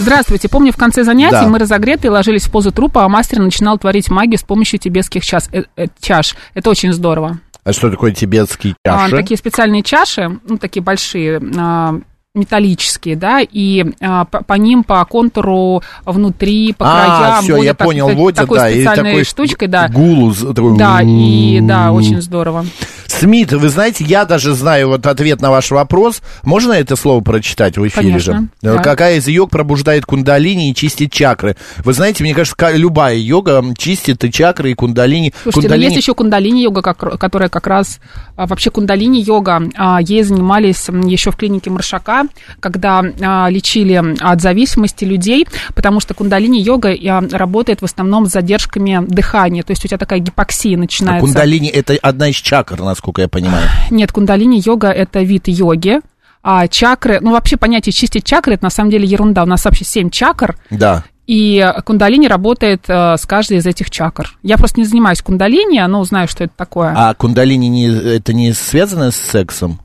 Здравствуйте. 0.00 0.48
Помню, 0.48 0.72
в 0.72 0.76
конце 0.76 1.04
занятий 1.04 1.32
Да. 1.42 1.48
мы 1.48 1.58
разогретые 1.58 2.10
ложились 2.10 2.44
в 2.46 2.50
позу 2.50 2.72
трупа, 2.72 3.04
а 3.04 3.08
мастер 3.08 3.38
начинал 3.38 3.78
творить 3.78 4.10
магию 4.10 4.38
с 4.38 4.42
помощью 4.42 4.78
тибетских 4.80 5.22
час, 5.24 5.50
э, 5.52 5.64
э, 5.76 5.86
чаш. 6.00 6.34
Это 6.54 6.70
очень 6.70 6.92
здорово. 6.92 7.38
А 7.64 7.72
что 7.74 7.90
такое 7.90 8.12
тибетский 8.12 8.74
А, 8.86 9.04
чаши? 9.04 9.16
такие 9.16 9.36
специальные 9.36 9.82
чаши, 9.82 10.38
ну, 10.48 10.56
такие 10.56 10.82
большие, 10.82 11.40
а, 11.58 12.00
металлические, 12.34 13.16
да, 13.16 13.40
и 13.40 13.84
а, 14.00 14.24
по, 14.24 14.44
по 14.44 14.54
ним, 14.54 14.84
по 14.84 15.04
контуру 15.04 15.82
внутри, 16.04 16.72
по 16.72 16.86
а, 16.86 17.16
краям. 17.18 17.42
все, 17.42 17.62
я 17.64 17.74
так- 17.74 17.86
понял, 17.88 18.06
так- 18.08 18.16
водят, 18.16 18.36
такой 18.38 18.58
да, 18.58 18.70
специальной 18.70 19.10
такой 19.10 19.24
штучкой, 19.24 19.68
да. 19.68 19.88
гулу. 19.88 20.32
такой 20.32 20.76
Да, 20.78 21.00
и 21.02 21.60
да, 21.60 21.90
очень 21.92 22.22
здорово. 22.22 22.64
Смит, 23.08 23.52
вы 23.52 23.68
знаете, 23.68 24.04
я 24.04 24.24
даже 24.24 24.54
знаю 24.54 24.88
вот 24.90 25.04
ответ 25.06 25.42
на 25.42 25.50
ваш 25.50 25.72
вопрос. 25.72 26.22
Можно 26.44 26.72
это 26.74 26.94
слово 26.94 27.20
прочитать 27.20 27.76
в 27.76 27.86
эфире 27.88 28.06
Конечно, 28.12 28.32
же? 28.34 28.48
да. 28.62 28.78
Какая 28.78 29.16
из 29.16 29.26
йог 29.26 29.50
пробуждает 29.50 30.06
кундалини 30.06 30.70
и 30.70 30.74
чистит 30.74 31.12
чакры? 31.12 31.56
Вы 31.84 31.92
знаете, 31.92 32.22
мне 32.22 32.32
кажется, 32.34 32.56
ка- 32.56 32.70
любая 32.70 33.16
йога 33.16 33.64
чистит 33.76 34.24
и 34.24 34.30
чакры, 34.30 34.70
и 34.70 34.74
кундалини. 34.74 35.34
Слушайте, 35.42 35.62
кундалини... 35.68 35.86
но 35.88 35.90
есть 35.94 36.02
еще 36.02 36.14
кундалини-йога, 36.14 36.82
как- 36.82 37.18
которая 37.18 37.48
как 37.48 37.66
раз... 37.66 37.98
а, 38.36 38.46
Вообще 38.46 38.70
кундалини-йога, 38.70 39.62
а, 39.76 40.00
ей 40.00 40.22
занимались 40.22 40.86
еще 40.88 41.32
в 41.32 41.36
клинике 41.36 41.68
Маршака, 41.68 42.19
когда 42.60 43.02
а, 43.20 43.48
лечили 43.50 43.94
от 44.20 44.40
зависимости 44.40 45.04
людей, 45.04 45.46
потому 45.74 46.00
что 46.00 46.14
кундалини-йога 46.14 46.90
а, 47.08 47.22
работает 47.36 47.82
в 47.82 47.84
основном 47.84 48.26
с 48.26 48.32
задержками 48.32 49.00
дыхания, 49.06 49.62
то 49.62 49.70
есть 49.72 49.84
у 49.84 49.88
тебя 49.88 49.98
такая 49.98 50.18
гипоксия 50.20 50.76
А 50.76 50.80
начинается. 50.80 51.24
кундалини 51.26 51.68
это 51.68 51.96
одна 52.02 52.28
из 52.28 52.36
чакр, 52.36 52.80
насколько 52.80 53.20
я 53.22 53.28
понимаю. 53.28 53.66
Нет, 53.90 54.12
кундалини-йога– 54.12 54.88
это 54.90 55.20
вид 55.22 55.48
йоги, 55.48 56.00
а 56.42 56.68
чакры, 56.68 57.18
ну 57.20 57.32
вообще 57.32 57.56
понятие 57.56 57.92
чистить 57.92 58.24
чакры, 58.24 58.54
это 58.54 58.64
на 58.64 58.70
самом 58.70 58.90
деле 58.90 59.06
ерунда. 59.06 59.42
У 59.42 59.46
нас 59.46 59.64
вообще 59.64 59.84
семь 59.84 60.08
чакр, 60.10 60.56
Да. 60.70 61.04
и 61.26 61.62
кундалини 61.84 62.28
работает 62.28 62.84
э, 62.88 63.16
с 63.18 63.26
каждой 63.26 63.58
из 63.58 63.66
этих 63.66 63.90
чакр. 63.90 64.30
Я 64.42 64.56
просто 64.56 64.80
не 64.80 64.86
занимаюсь 64.86 65.20
кундалини, 65.20 65.80
но 65.86 66.02
знаю, 66.04 66.28
что 66.28 66.44
это 66.44 66.52
такое. 66.56 66.94
А 66.96 67.12
кундалини 67.14 67.68
не, 67.68 67.86
это 68.16 68.32
не 68.32 68.52
связано 68.54 69.10
с 69.10 69.16
сексом? 69.16 69.80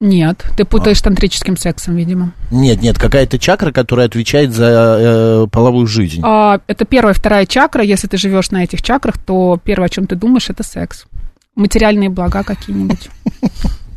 Нет, 0.00 0.44
ты 0.56 0.64
путаешь 0.64 0.98
с 0.98 1.02
тантрическим 1.02 1.56
сексом, 1.56 1.96
видимо. 1.96 2.32
Нет, 2.52 2.80
нет, 2.80 2.98
какая-то 2.98 3.36
чакра, 3.38 3.72
которая 3.72 4.06
отвечает 4.06 4.52
за 4.52 4.64
э, 4.64 5.46
половую 5.50 5.88
жизнь. 5.88 6.20
А, 6.24 6.60
это 6.68 6.84
первая, 6.84 7.14
вторая 7.14 7.46
чакра. 7.46 7.82
Если 7.82 8.06
ты 8.06 8.16
живешь 8.16 8.52
на 8.52 8.62
этих 8.62 8.80
чакрах, 8.80 9.18
то 9.18 9.58
первое, 9.62 9.86
о 9.86 9.88
чем 9.88 10.06
ты 10.06 10.14
думаешь, 10.14 10.50
это 10.50 10.62
секс. 10.62 11.06
Материальные 11.56 12.10
блага 12.10 12.44
какие-нибудь. 12.44 13.10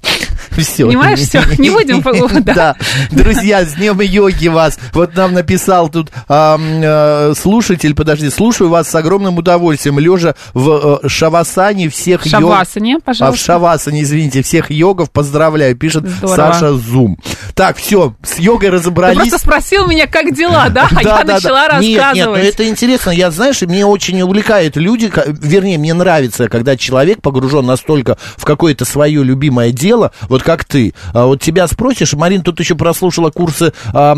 Все. 0.57 0.85
Понимаешь, 0.87 1.19
все, 1.19 1.43
не 1.57 1.69
будем... 1.69 2.01
да. 2.43 2.75
Друзья, 3.11 3.63
с 3.65 3.73
днем 3.73 3.99
йоги 4.01 4.47
вас. 4.47 4.77
Вот 4.93 5.15
нам 5.15 5.33
написал 5.33 5.89
тут 5.89 6.11
э, 6.27 7.33
слушатель, 7.37 7.93
подожди, 7.95 8.29
слушаю 8.29 8.69
вас 8.69 8.89
с 8.89 8.95
огромным 8.95 9.37
удовольствием, 9.37 9.99
лежа 9.99 10.35
в 10.53 10.99
э, 11.03 11.07
шавасане 11.07 11.89
всех 11.89 12.25
йог- 12.25 12.29
Шавасане, 12.41 12.95
А 12.95 12.99
в 12.99 13.03
пожалуйста. 13.03 13.45
шавасане, 13.45 14.03
извините, 14.03 14.41
всех 14.41 14.71
йогов 14.71 15.11
поздравляю, 15.11 15.75
пишет. 15.75 16.05
Саша 16.21 16.73
Зум. 16.73 17.17
Так, 17.55 17.77
все, 17.77 18.15
с 18.23 18.39
йогой 18.39 18.69
Ты 18.69 18.75
разобрались. 18.75 19.17
просто 19.17 19.37
спросил 19.39 19.87
меня, 19.87 20.07
как 20.07 20.33
дела, 20.35 20.69
да? 20.69 20.87
А 20.95 21.01
я 21.03 21.23
начала 21.23 21.67
Нет, 21.79 21.81
нет, 21.81 21.91
ну 21.91 21.97
рассказывать. 22.33 22.45
это 22.45 22.67
интересно. 22.67 23.09
Я, 23.11 23.31
знаешь, 23.31 23.61
мне 23.61 23.85
очень 23.85 24.21
увлекают 24.21 24.75
люди, 24.77 25.11
вернее, 25.27 25.77
мне 25.77 25.93
нравится, 25.93 26.47
когда 26.47 26.75
человек 26.77 27.21
погружен 27.21 27.65
настолько 27.65 28.17
в 28.37 28.45
какое-то 28.45 28.85
свое 28.85 29.23
любимое 29.23 29.71
дело, 29.71 30.11
вот 30.29 30.40
как 30.43 30.65
ты. 30.65 30.93
А 31.13 31.25
вот 31.25 31.41
тебя 31.41 31.67
спросишь, 31.67 32.13
Марин 32.13 32.41
тут 32.41 32.59
еще 32.59 32.75
прослушала 32.75 33.29
курсы 33.31 33.73
а, 33.93 34.15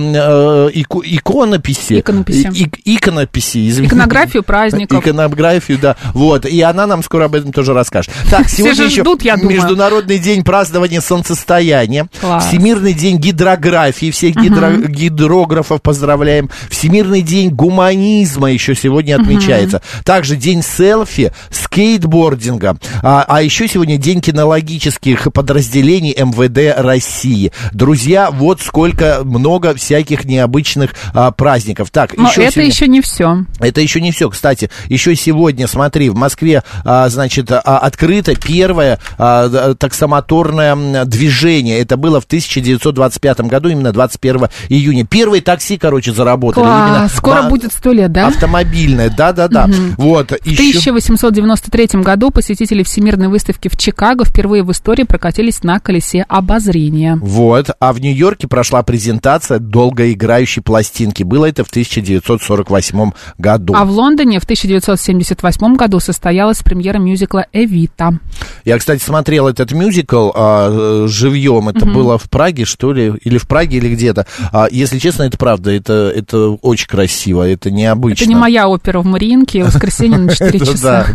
ико- 0.73 1.01
иконописи. 1.03 1.99
Иконописи. 1.99 2.49
И- 2.53 2.69
и- 2.85 2.95
иконописи, 2.95 3.69
извините. 3.69 3.95
Иконографию 3.95 4.43
праздников. 4.43 5.03
Иконографию, 5.03 5.77
да. 5.79 5.95
Вот. 6.13 6.45
И 6.45 6.61
она 6.61 6.87
нам 6.87 7.03
скоро 7.03 7.25
об 7.25 7.35
этом 7.35 7.51
тоже 7.51 7.73
расскажет. 7.73 8.11
Так, 8.29 8.49
сегодня 8.49 8.85
еще 8.85 9.01
ждут, 9.01 9.21
я 9.23 9.35
думаю. 9.37 9.55
Международный 9.57 10.19
день 10.19 10.43
празднования 10.43 11.01
солнцестояния. 11.01 12.07
Класс. 12.19 12.47
Всемирный 12.47 12.93
день 12.93 13.17
гидрографии. 13.17 14.11
Всех 14.11 14.35
гидро- 14.35 14.87
гидрографов 14.87 15.81
поздравляем. 15.81 16.49
Всемирный 16.69 17.21
день 17.21 17.49
гуманизма 17.49 18.51
еще 18.51 18.75
сегодня 18.75 19.15
отмечается. 19.15 19.81
Также 20.05 20.35
день 20.35 20.61
селфи, 20.63 21.31
скейтбординга. 21.51 22.77
А, 23.01 23.25
а 23.27 23.41
еще 23.41 23.67
сегодня 23.67 23.97
день 23.97 24.21
кинологических 24.21 25.27
подразделений 25.33 26.12
МВД 26.17 26.75
России. 26.79 27.51
Друзья, 27.71 28.31
вот 28.31 28.61
сколько 28.61 29.21
много 29.23 29.73
всяких 29.75 30.25
необычных 30.25 30.91
а, 31.13 31.31
праздников. 31.31 31.89
Так, 31.91 32.15
Но 32.17 32.29
еще 32.29 32.43
это 32.43 32.53
сегодня- 32.53 32.71
еще 32.71 32.87
не 32.87 33.01
все. 33.01 33.45
это 33.59 33.81
еще 33.81 34.01
не 34.01 34.11
все. 34.11 34.29
Кстати, 34.29 34.69
еще 34.87 35.15
сегодня, 35.15 35.67
смотри, 35.67 36.09
в 36.09 36.15
Москве, 36.15 36.63
а, 36.85 37.09
значит, 37.09 37.51
а, 37.51 37.59
открыто 37.61 38.35
первое 38.35 38.99
а, 39.17 39.73
таксомоторное 39.75 41.05
движение. 41.05 41.79
Это 41.79 41.97
было 41.97 42.21
в 42.21 42.25
1925 42.25 43.41
году, 43.41 43.69
именно 43.69 43.91
21 43.91 44.47
июня. 44.69 45.05
Первые 45.05 45.41
такси, 45.41 45.77
короче, 45.77 46.13
заработали. 46.13 46.63
Именно 46.63 46.97
Класс, 46.99 47.13
скоро 47.15 47.41
ма- 47.43 47.49
будет 47.49 47.73
сто 47.73 47.91
лет, 47.91 48.11
да? 48.11 48.27
Автомобильное, 48.27 49.09
да-да-да. 49.09 49.69
Вот, 49.97 50.31
В 50.31 50.45
еще... 50.47 50.89
1893 50.91 52.01
году 52.01 52.31
посетители 52.31 52.83
Всемирной 52.83 53.27
выставки 53.27 53.67
в 53.69 53.77
Чикаго 53.77 54.25
впервые 54.25 54.63
в 54.63 54.71
истории 54.71 55.03
прокатились 55.03 55.63
на 55.63 55.79
колесе 55.79 56.02
обозрения. 56.27 57.17
Вот, 57.21 57.69
а 57.79 57.93
в 57.93 57.99
Нью-Йорке 57.99 58.47
прошла 58.47 58.83
презентация 58.83 59.59
долгоиграющей 59.59 60.61
пластинки. 60.61 61.23
Было 61.23 61.45
это 61.45 61.63
в 61.63 61.69
1948 61.69 63.11
году. 63.37 63.73
А 63.75 63.85
в 63.85 63.91
Лондоне 63.91 64.39
в 64.39 64.43
1978 64.43 65.75
году 65.75 65.99
состоялась 65.99 66.59
премьера 66.59 66.99
мюзикла 66.99 67.47
«Эвита». 67.53 68.19
Я, 68.65 68.77
кстати, 68.77 69.03
смотрел 69.03 69.47
этот 69.47 69.71
мюзикл 69.71 70.31
а, 70.33 71.03
э, 71.05 71.07
живьем. 71.07 71.69
Это 71.69 71.85
было 71.85 72.17
в 72.17 72.29
Праге, 72.29 72.65
что 72.65 72.93
ли, 72.93 73.13
или 73.23 73.37
в 73.37 73.47
Праге, 73.47 73.77
или 73.77 73.93
где-то. 73.93 74.25
А, 74.51 74.67
если 74.71 74.99
честно, 74.99 75.23
это 75.23 75.37
правда. 75.37 75.71
Это, 75.71 76.11
это 76.15 76.49
очень 76.49 76.87
красиво, 76.87 77.47
это 77.47 77.71
необычно. 77.71 78.23
Это 78.23 78.29
не 78.29 78.35
моя 78.35 78.67
опера 78.67 78.99
в 78.99 79.05
Мариинке, 79.05 79.63
воскресенье 79.63 80.17
на 80.17 80.33
4 80.33 80.49
Это 80.59 80.65
часа. 80.65 81.05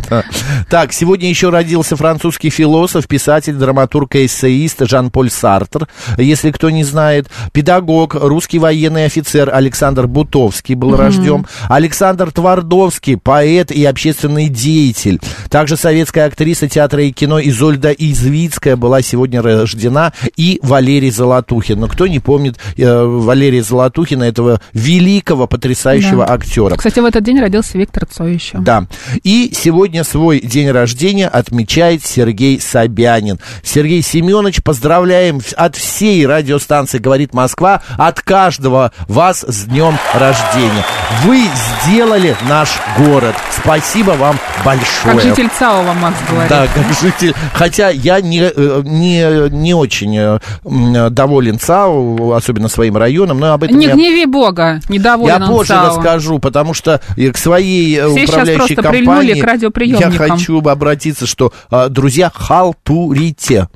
Так, 0.68 0.92
сегодня 0.92 1.28
еще 1.28 1.50
родился 1.50 1.96
французский 1.96 2.50
философ, 2.50 3.06
писатель, 3.06 3.54
драматург 3.54 4.14
и 4.16 4.28
эссеист 4.78 4.90
Жан-Поль 4.90 5.30
Сартр, 5.30 5.88
если 6.16 6.50
кто 6.50 6.70
не 6.70 6.84
знает. 6.84 7.28
Педагог, 7.52 8.14
русский 8.14 8.58
военный 8.58 9.04
офицер 9.06 9.50
Александр 9.52 10.06
Бутовский 10.06 10.74
был 10.74 10.96
рожден. 10.96 11.46
Александр 11.68 12.30
Твардовский, 12.32 13.16
поэт 13.16 13.70
и 13.70 13.84
общественный 13.84 14.48
деятель. 14.48 15.20
Также 15.50 15.76
советская 15.76 16.26
актриса 16.26 16.68
театра 16.68 17.02
и 17.02 17.12
кино 17.12 17.40
Изольда 17.40 17.90
Извицкая 17.92 18.76
была 18.76 19.02
сегодня 19.02 19.42
рождена. 19.42 20.12
И 20.36 20.60
Валерий 20.62 21.10
Золотухин. 21.10 21.80
Но 21.80 21.86
кто 21.88 22.06
не 22.06 22.20
помнит 22.20 22.56
э, 22.76 23.02
Валерия 23.04 23.62
Золотухина, 23.62 24.24
этого 24.24 24.60
великого, 24.72 25.46
потрясающего 25.46 26.26
Да. 26.26 26.34
актера. 26.34 26.76
Кстати, 26.76 27.00
в 27.00 27.04
этот 27.04 27.24
день 27.24 27.40
родился 27.40 27.78
Виктор 27.78 28.06
Цой 28.06 28.34
еще. 28.34 28.58
Да. 28.58 28.86
И 29.24 29.52
сегодня 29.54 30.04
свой 30.04 30.40
день 30.40 30.70
рождения 30.70 31.28
отмечает 31.28 32.04
Сергей 32.04 32.60
Собянин. 32.60 33.38
Сергей 33.62 34.02
Семенович, 34.02 34.62
поздравляем 34.68 35.40
от 35.56 35.76
всей 35.76 36.26
радиостанции 36.26 36.98
«Говорит 36.98 37.32
Москва», 37.32 37.80
от 37.96 38.20
каждого 38.20 38.92
вас 39.08 39.42
с 39.48 39.64
днем 39.64 39.96
рождения. 40.12 40.84
Вы 41.24 41.40
сделали 41.86 42.36
наш 42.46 42.78
город. 42.98 43.34
Спасибо 43.50 44.10
вам 44.10 44.38
большое. 44.66 45.14
Как 45.14 45.22
житель 45.22 45.48
ЦАО 45.58 45.84
вам 45.84 45.98
Макс 46.00 46.18
говорит. 46.28 46.50
Да, 46.50 46.66
как 46.66 46.84
житель. 47.00 47.34
Хотя 47.54 47.88
я 47.88 48.20
не, 48.20 48.42
э, 48.42 48.82
не, 48.84 49.48
не 49.48 49.72
очень 49.72 50.14
э, 50.18 51.10
доволен 51.10 51.58
ЦАУ, 51.58 52.34
особенно 52.34 52.68
своим 52.68 52.98
районом, 52.98 53.40
но 53.40 53.54
об 53.54 53.64
этом 53.64 53.78
Не 53.78 53.86
я 53.86 53.94
гневи 53.94 54.26
Бога, 54.26 54.80
недоволен 54.90 55.40
я 55.40 55.46
позже 55.48 55.68
ЦАО. 55.68 55.86
расскажу, 55.86 56.40
потому 56.40 56.74
что 56.74 57.00
э, 57.16 57.30
к 57.30 57.38
своей 57.38 57.94
Все 57.94 58.24
управляющей 58.24 58.76
компании 58.76 59.40
к 59.40 59.78
я 59.98 60.10
хочу 60.10 60.60
обратиться, 60.60 61.26
что, 61.26 61.54
друзья, 61.88 62.30
халтурите. 62.34 63.68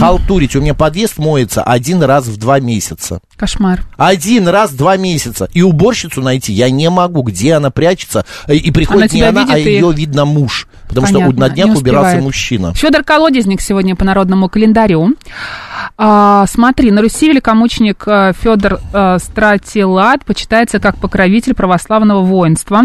Халтурите. 0.00 0.37
У 0.38 0.60
меня 0.60 0.74
подъезд 0.74 1.18
моется 1.18 1.62
один 1.62 2.02
раз 2.02 2.26
в 2.26 2.36
два 2.36 2.60
месяца. 2.60 3.20
Кошмар. 3.36 3.82
Один 3.96 4.46
раз 4.48 4.70
в 4.70 4.76
два 4.76 4.96
месяца. 4.96 5.48
И 5.52 5.62
уборщицу 5.62 6.22
найти 6.22 6.52
я 6.52 6.70
не 6.70 6.88
могу, 6.90 7.22
где 7.22 7.54
она 7.54 7.70
прячется. 7.70 8.24
Э, 8.46 8.54
И 8.54 8.70
приходит 8.70 9.12
Она 9.12 9.20
не 9.20 9.22
она, 9.22 9.46
а 9.50 9.58
и- 9.58 9.64
ее 9.64 9.92
видно 9.92 10.24
муж. 10.24 10.68
Потому 10.88 11.06
что 11.06 11.18
Понятно, 11.18 11.40
на 11.40 11.48
днях 11.50 11.76
убирался 11.76 12.16
мужчина. 12.18 12.72
Федор 12.74 13.04
Колодезник 13.04 13.60
сегодня 13.60 13.94
по 13.94 14.04
народному 14.04 14.48
календарю. 14.48 15.14
А, 15.98 16.46
смотри, 16.46 16.90
на 16.90 17.02
Руси 17.02 17.28
великомученик 17.28 18.04
Федор 18.40 18.80
Стратилат 19.18 20.24
почитается 20.24 20.78
как 20.78 20.96
покровитель 20.96 21.54
православного 21.54 22.22
воинства. 22.22 22.82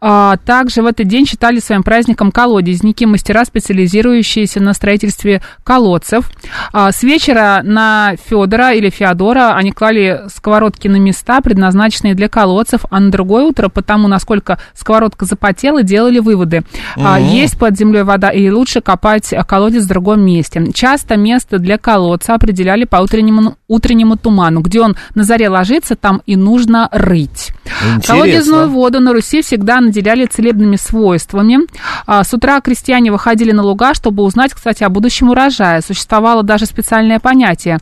А, 0.00 0.36
также 0.38 0.82
в 0.82 0.86
этот 0.86 1.06
день 1.06 1.26
считали 1.26 1.60
своим 1.60 1.82
праздником 1.82 2.32
колодезники, 2.32 3.04
мастера, 3.04 3.44
специализирующиеся 3.44 4.60
на 4.60 4.74
строительстве 4.74 5.42
колодцев. 5.62 6.30
А, 6.72 6.92
с 6.92 7.02
вечера 7.02 7.60
на 7.64 8.14
Федора 8.28 8.72
или 8.72 8.90
Феодора 8.90 9.54
они 9.54 9.72
клали 9.72 10.22
сковородки 10.28 10.88
на 10.88 10.96
места, 10.96 11.40
предназначенные 11.40 12.14
для 12.14 12.28
колодцев, 12.28 12.84
а 12.90 13.00
на 13.00 13.10
другое 13.10 13.44
утро, 13.44 13.68
потому 13.68 14.08
насколько 14.08 14.58
сковородка 14.74 15.24
запотела, 15.24 15.82
делали 15.82 16.18
выводы. 16.18 16.62
А, 16.96 17.18
есть 17.18 17.58
под 17.58 17.76
землей 17.76 18.02
вода 18.02 18.30
и 18.30 18.48
лучше 18.50 18.80
копать 18.80 19.34
колодец 19.46 19.84
в 19.84 19.88
другом 19.88 20.20
месте. 20.20 20.70
Часто 20.72 21.16
место 21.16 21.58
для 21.58 21.78
колодца 21.78 22.34
определяли 22.34 22.84
по 22.84 22.96
утреннему, 22.96 23.56
утреннему 23.70 24.16
туману. 24.16 24.60
Где 24.60 24.80
он 24.80 24.96
на 25.14 25.22
заре 25.22 25.48
ложится, 25.48 25.94
там 25.96 26.22
и 26.26 26.36
нужно 26.36 26.88
рыть. 26.92 27.50
Интересно. 27.64 28.02
Колодезную 28.14 28.68
воду 28.68 29.00
на 29.00 29.12
Руси 29.12 29.42
всегда 29.42 29.80
наделяли 29.80 30.26
целебными 30.26 30.76
свойствами. 30.76 31.58
А, 32.06 32.24
С 32.24 32.34
утра 32.34 32.60
крестьяне 32.60 33.12
выходили 33.12 33.52
на 33.52 33.62
луга, 33.62 33.94
чтобы 33.94 34.22
узнать, 34.24 34.52
кстати, 34.52 34.82
о 34.84 34.88
будущем 34.88 35.30
урожае. 35.30 35.80
Существовало 35.82 36.42
даже 36.42 36.66
специальное 36.66 37.20
понятие 37.20 37.78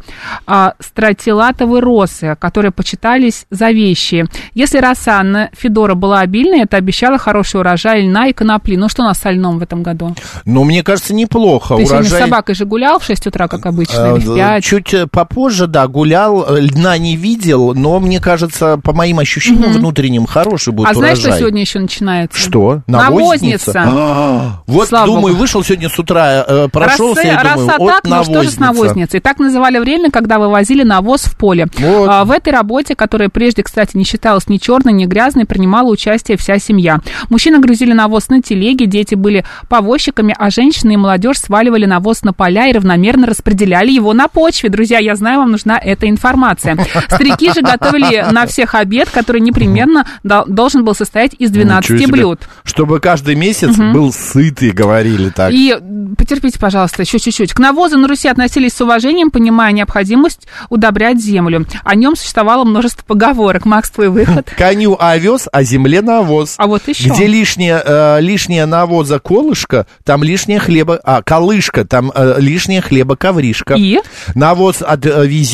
а, 0.47 0.75
стратилатовые 0.79 1.81
росы, 1.81 2.37
которые 2.39 2.71
почитались 2.71 3.47
за 3.51 3.71
вещи. 3.71 4.27
Если 4.55 4.79
роса 4.79 5.23
на 5.23 5.49
Федора 5.57 5.95
была 5.95 6.21
обильной, 6.21 6.61
это 6.65 6.77
обещало 6.77 7.17
хороший 7.19 7.61
урожай 7.61 8.03
льна 8.07 8.27
и 8.29 8.33
конопли. 8.33 8.77
Ну 8.77 8.89
что 8.89 9.03
у 9.03 9.07
нас 9.07 9.19
со 9.19 9.31
льном 9.31 9.59
в 9.59 9.63
этом 9.63 9.83
году? 9.83 10.15
Но 10.45 10.65
мне 10.65 10.83
кажется, 10.83 11.15
неплохо. 11.15 11.77
Ты 11.77 11.87
сегодня 11.87 12.05
с 12.09 12.13
Урожай- 12.13 12.19
собакой 12.25 12.55
же 12.55 12.67
гулял 12.67 12.99
в 12.99 13.05
6 13.05 13.27
утра, 13.27 13.49
как 13.49 13.65
обычно, 13.67 14.15
или 14.17 14.25
в 14.27 14.33
Э, 14.33 14.37
5? 14.37 14.65
Чуть 14.65 14.95
э, 14.95 15.07
попозже, 15.07 15.67
да, 15.67 15.78
гулял, 15.87 16.45
э, 16.57 16.61
льна 16.61 16.99
не 16.99 17.17
видел, 17.17 17.75
но 17.75 18.01
мне 18.01 18.21
кажется, 18.21 18.79
по 18.83 18.93
моим 18.93 19.19
ощущениям 19.19 19.73
внутренним, 19.73 20.27
хороший 20.27 20.73
будет 20.73 20.89
А 20.89 20.91
урожай. 20.91 21.15
знаешь, 21.15 21.19
что 21.19 21.39
сегодня 21.39 21.61
еще 21.61 21.79
начинается? 21.79 22.39
Что? 22.39 22.83
Навозница. 22.87 23.73
А, 23.87 24.63
Вот, 24.67 24.89
Слава 24.89 25.07
думаю, 25.07 25.29
богу. 25.35 25.37
вышел 25.37 25.63
сегодня 25.63 25.89
с 25.89 25.99
утра, 25.99 26.45
э, 26.47 26.69
прошелся, 26.71 27.23
Росы- 27.23 27.27
и 27.27 27.31
думаю, 27.31 27.67
роса 27.69 27.79
вот 27.79 27.91
так, 27.93 28.05
но 28.05 28.25
что 28.25 28.43
же 28.43 28.51
с 28.51 28.59
навозница. 28.59 28.85
навозницей? 28.87 29.21
Так 29.21 29.39
называли 29.39 29.79
время, 29.79 30.11
когда 30.11 30.39
вывозили 30.39 30.83
навоз 30.83 31.23
в 31.25 31.37
поле. 31.37 31.67
Вот. 31.79 32.09
А, 32.09 32.25
в 32.25 32.31
этой 32.31 32.53
работе, 32.53 32.95
которая 32.95 33.29
прежде, 33.29 33.63
кстати, 33.63 33.97
не 33.97 34.05
считалась 34.05 34.49
ни 34.49 34.57
черной, 34.59 34.93
ни 34.93 35.05
грязной, 35.07 35.45
принимала 35.47 35.89
участие 35.89 36.37
вся 36.39 36.59
семья. 36.59 37.01
Мужчины 37.31 37.59
грузили 37.59 37.93
навоз 37.93 38.29
на 38.29 38.43
телеги, 38.43 38.85
дети 38.85 39.15
были 39.15 39.45
повозчиками, 39.69 40.35
а 40.39 40.51
женщины 40.51 40.93
и 40.93 40.97
молодежь 40.97 41.39
сваливали 41.39 41.87
навоз 41.87 42.23
на 42.23 42.33
поля 42.33 42.69
и 42.69 42.73
равномерно 42.73 43.27
распределяли 43.27 43.91
его 43.91 44.13
на 44.15 44.29
почве. 44.29 44.69
Друзья, 44.69 44.99
я 44.99 45.15
знаю, 45.15 45.39
вам 45.39 45.51
нужна 45.69 45.79
эта 45.79 46.09
информация. 46.09 46.77
Старики 47.09 47.53
же 47.53 47.61
готовили 47.63 48.25
на 48.31 48.47
всех 48.47 48.75
обед, 48.75 49.09
который 49.11 49.41
не 49.41 49.53
примерно 49.53 50.07
дол- 50.25 50.45
должен 50.47 50.85
был 50.85 50.95
состоять 50.95 51.35
из 51.39 51.51
12 51.51 51.91
Ничего 51.91 51.99
себе. 52.07 52.13
блюд. 52.13 52.41
Чтобы 52.65 53.01
каждый 53.01 53.35
месяц 53.35 53.77
был 53.77 54.13
сытый, 54.13 54.71
говорили 54.71 55.31
так. 55.31 55.53
И 55.53 55.77
потерпите, 56.17 56.59
пожалуйста, 56.59 57.03
еще 57.03 57.19
чуть-чуть. 57.19 57.53
К 57.53 57.59
навозу 57.59 57.99
на 57.99 58.09
Руси 58.09 58.29
относились 58.29 58.73
с 58.73 58.81
уважением, 58.81 59.31
понимая 59.31 59.73
необходимость 59.73 60.49
удобрять 60.71 61.21
землю. 61.21 61.67
О 61.85 61.95
нем 61.95 62.17
существовало 62.17 62.65
множество 62.65 63.03
поговорок. 63.05 63.65
Макс, 63.65 63.91
твой 63.91 64.09
выход. 64.09 64.51
Коню 64.57 64.97
овес, 64.99 65.49
а 65.53 65.63
земле 65.63 66.03
навоз. 66.03 66.55
А 66.57 66.67
вот 66.67 66.89
еще. 66.89 67.11
Где 67.11 67.27
лишнее, 67.27 67.83
э, 67.85 68.21
лишнее 68.21 68.67
навоза 68.67 69.19
колышко, 69.19 69.87
там 70.05 70.23
лишнее 70.23 70.59
хлеба, 70.59 71.01
а, 71.05 71.23
колышко, 71.23 71.85
там 71.85 72.11
э, 72.15 72.37
лишнее 72.39 72.81
хлеба 72.81 73.17
ковришка. 73.17 73.75
И? 73.75 74.01
Навоз 74.35 74.83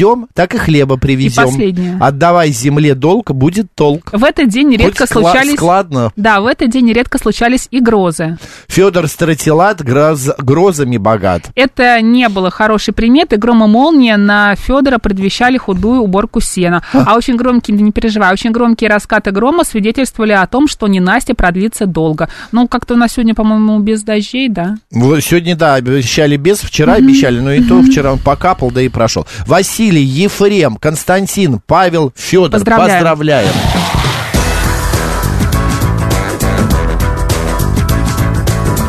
отвезем, 0.04 0.28
так 0.34 0.54
и 0.54 0.58
хлеба 0.58 0.96
привезем. 0.96 1.44
последнее. 1.44 1.96
Отдавай 2.00 2.50
земле 2.50 2.94
долг, 2.94 3.30
будет 3.32 3.66
толк. 3.74 4.10
В 4.12 4.24
этот 4.24 4.48
день 4.48 4.68
нередко 4.68 5.06
Хоть 5.06 5.10
случались... 5.10 5.54
складно. 5.54 6.12
Да, 6.16 6.40
в 6.40 6.46
этот 6.46 6.70
день 6.70 6.86
нередко 6.86 7.18
случались 7.18 7.68
и 7.70 7.80
грозы. 7.80 8.38
Федор 8.68 9.08
Стратилат 9.08 9.80
гроз- 9.80 10.34
грозами 10.38 10.96
богат. 10.96 11.50
Это 11.54 12.00
не 12.00 12.28
было 12.28 12.50
хорошей 12.50 12.92
приметы. 12.94 13.36
Гром 13.36 13.64
и 13.64 13.66
молния 13.66 14.16
на 14.16 14.54
Федора 14.56 14.98
предвещали 14.98 15.56
худую 15.58 16.00
уборку 16.00 16.40
сена. 16.40 16.82
А 16.92 17.16
очень 17.16 17.36
громкие, 17.36 17.76
не 17.76 17.92
переживай, 17.92 18.32
очень 18.32 18.50
громкие 18.50 18.90
раскаты 18.90 19.30
грома 19.30 19.64
свидетельствовали 19.64 20.32
о 20.32 20.46
том, 20.46 20.68
что 20.68 20.86
ненастье 20.86 21.34
продлится 21.34 21.86
долго. 21.86 22.28
Ну, 22.52 22.68
как-то 22.68 22.94
у 22.94 22.96
нас 22.96 23.12
сегодня, 23.12 23.34
по-моему, 23.34 23.78
без 23.80 24.02
дождей, 24.02 24.48
да? 24.48 24.76
Вот 24.90 25.22
сегодня, 25.22 25.56
да, 25.56 25.74
обещали 25.74 26.36
без, 26.36 26.58
вчера 26.58 26.94
обещали, 26.94 27.40
но 27.40 27.52
и 27.52 27.62
то 27.62 27.82
вчера 27.82 28.12
он 28.12 28.18
покапал, 28.18 28.70
да 28.70 28.82
и 28.82 28.88
прошел. 28.88 29.26
Василий, 29.46 29.93
Ефрем, 30.00 30.76
Константин, 30.76 31.60
Павел, 31.66 32.12
Федор, 32.16 32.50
Поздравляем. 32.50 32.92
поздравляем. 33.04 33.52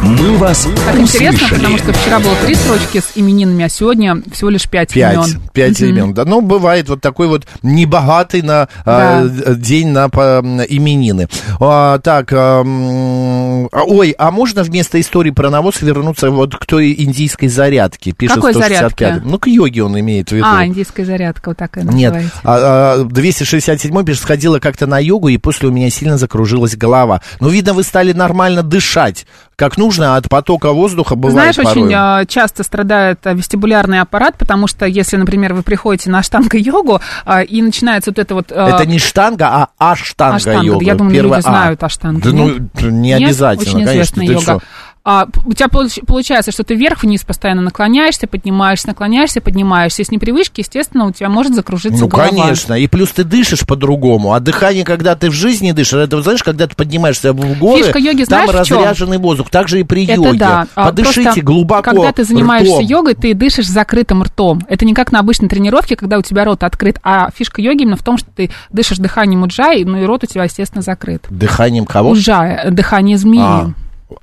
«Мы 0.06 0.38
вас 0.38 0.68
Так 0.86 1.00
интересно, 1.00 1.36
услышали». 1.36 1.56
потому 1.60 1.78
что 1.80 1.94
вчера 1.94 2.20
было 2.20 2.36
три 2.46 2.54
строчки 2.54 3.00
с 3.00 3.18
именинами, 3.18 3.66
а 3.66 3.70
сегодня 3.70 4.22
всего 4.32 4.52
лишь 4.52 4.68
пять, 4.70 4.94
Пять, 4.94 5.16
имен. 5.16 5.42
пять 5.52 5.82
имен. 5.82 6.14
Да, 6.14 6.26
ну, 6.26 6.42
бывает 6.42 6.88
вот 6.90 7.02
такой 7.02 7.28
вот 7.28 7.48
небогатый 7.64 8.44
на 8.44 8.68
а, 8.86 9.28
день 9.28 9.88
на 9.90 10.10
по- 10.10 10.42
именины. 10.70 11.28
А, 11.60 11.98
так, 12.00 12.32
а, 12.34 12.62
ой, 12.62 14.12
а 14.18 14.32
можно 14.32 14.64
вместо 14.64 15.00
истории 15.02 15.32
про 15.32 15.50
навоз 15.50 15.82
вернуться 15.82 16.30
вот 16.30 16.56
к 16.56 16.66
той 16.68 16.94
индийской 16.98 17.48
зарядке? 17.48 18.12
Пишет 18.12 18.36
Какой 18.36 18.54
165. 18.54 19.00
зарядке? 19.00 19.28
Ну, 19.28 19.40
к 19.40 19.48
йоге 19.48 19.84
он 19.84 20.00
имеет 20.00 20.30
в 20.30 20.34
виду. 20.34 20.46
А, 20.48 20.66
индийская 20.66 21.06
зарядка, 21.06 21.50
вот 21.50 21.58
так 21.58 21.78
и 21.78 21.82
Нет, 21.82 22.16
а, 22.44 23.00
а, 23.00 23.04
267 23.06 24.04
пишет, 24.06 24.22
сходила 24.22 24.60
как-то 24.60 24.86
на 24.86 25.00
йогу, 25.00 25.30
и 25.30 25.38
после 25.38 25.70
у 25.70 25.72
меня 25.72 25.90
сильно 25.90 26.18
закружилась 26.20 26.76
голова. 26.76 27.22
Ну, 27.40 27.50
видно, 27.50 27.74
вы 27.74 27.82
стали 27.84 28.14
нормально 28.14 28.62
дышать, 28.62 29.26
как 29.56 29.78
нужно, 29.78 30.16
от 30.16 30.28
потока 30.30 30.72
воздуха 30.72 31.16
бывает 31.16 31.56
Знаешь, 31.56 31.58
очень 31.58 31.84
порой. 31.88 31.94
а, 31.96 32.26
часто 32.26 32.64
страдает 32.64 33.26
а, 33.26 33.34
вестибулярный 33.34 34.02
аппарат, 34.02 34.36
потому 34.38 34.68
что 34.68 34.86
если, 34.86 35.18
например, 35.18 35.54
вы 35.54 35.64
приходите 35.64 36.10
на 36.10 36.22
штанго-йогу, 36.22 37.02
а, 37.26 37.42
и 37.42 37.62
начинается 37.62 38.12
вот 38.12 38.20
это 38.20 38.34
вот... 38.36 38.52
Это 38.52 38.86
не 38.86 39.00
штанга, 39.00 39.48
а 39.48 39.70
аштанга, 39.78 40.36
аштанга. 40.36 40.84
Я 40.84 40.96
думаю, 40.96 41.16
Первое 41.16 41.38
люди 41.38 41.48
А. 41.48 41.50
знают 41.50 41.84
аштангу. 41.84 42.22
Да 42.22 42.32
ну, 42.32 42.50
не 42.82 43.10
Нет? 43.10 43.22
обязательно, 43.22 43.78
Очень 43.78 43.86
конечно. 43.86 44.22
ты 44.22 44.32
йога. 44.32 44.42
что? 44.42 44.62
А, 45.08 45.28
у 45.46 45.54
тебя 45.54 45.68
получ- 45.68 46.04
получается, 46.04 46.52
что 46.52 46.64
ты 46.64 46.74
вверх-вниз 46.74 47.24
постоянно 47.24 47.62
наклоняешься, 47.62 48.26
поднимаешься, 48.26 48.88
наклоняешься, 48.88 49.40
поднимаешься. 49.40 50.02
И 50.02 50.06
с 50.06 50.10
непривычки, 50.10 50.62
естественно, 50.62 51.06
у 51.06 51.12
тебя 51.12 51.30
может 51.30 51.54
закружиться 51.54 52.02
Ну, 52.02 52.08
голова. 52.08 52.28
конечно. 52.30 52.74
И 52.74 52.88
плюс 52.88 53.12
ты 53.12 53.24
дышишь 53.24 53.68
по-другому. 53.68 54.34
А 54.34 54.40
дыхание, 54.40 54.84
когда 54.84 55.16
ты 55.16 55.30
в 55.30 55.34
жизни 55.34 55.74
дышишь, 55.74 55.94
это, 56.00 56.20
знаешь, 56.24 56.42
когда 56.42 56.66
ты 56.66 56.76
поднимаешься 56.76 57.34
в 57.34 57.60
горы, 57.60 57.84
Фишка 57.84 58.00
йоги 58.00 58.24
там 58.26 58.48
знаешь 58.48 58.68
разряженный 58.68 59.20
воздух. 59.20 59.52
Так 59.52 59.68
же 59.68 59.80
и 59.80 59.84
при 59.84 60.06
Это 60.06 60.14
йоге. 60.14 60.40
да. 60.40 60.66
А, 60.74 60.86
Подышите 60.86 61.22
просто 61.24 61.42
глубоко 61.44 61.84
Когда 61.92 62.12
ты 62.12 62.24
занимаешься 62.24 62.74
ртом. 62.78 62.86
йогой, 62.86 63.14
ты 63.14 63.36
дышишь 63.36 63.68
закрытым 63.68 64.24
ртом. 64.24 64.64
Это 64.68 64.86
не 64.86 64.96
как 64.96 65.12
на 65.12 65.20
обычной 65.20 65.50
тренировке, 65.50 65.96
когда 65.96 66.18
у 66.18 66.24
тебя 66.24 66.46
рот 66.46 66.64
открыт. 66.64 67.00
А 67.04 67.30
фишка 67.30 67.62
йоги 67.62 67.84
именно 67.84 67.96
в 67.96 68.04
том, 68.04 68.18
что 68.18 68.30
ты 68.36 68.50
дышишь 68.72 68.98
дыханием 68.98 69.44
уджаи, 69.44 69.84
ну 69.84 70.02
и 70.02 70.06
рот 70.06 70.24
у 70.24 70.26
тебя, 70.26 70.46
естественно, 70.46 70.82
закрыт. 70.82 71.26
Дыханием 71.30 71.86
кого? 71.86 72.10
Уджая, 72.10 72.72
дыхание 72.72 73.18
змеи. 73.20 73.40
А. 73.40 73.70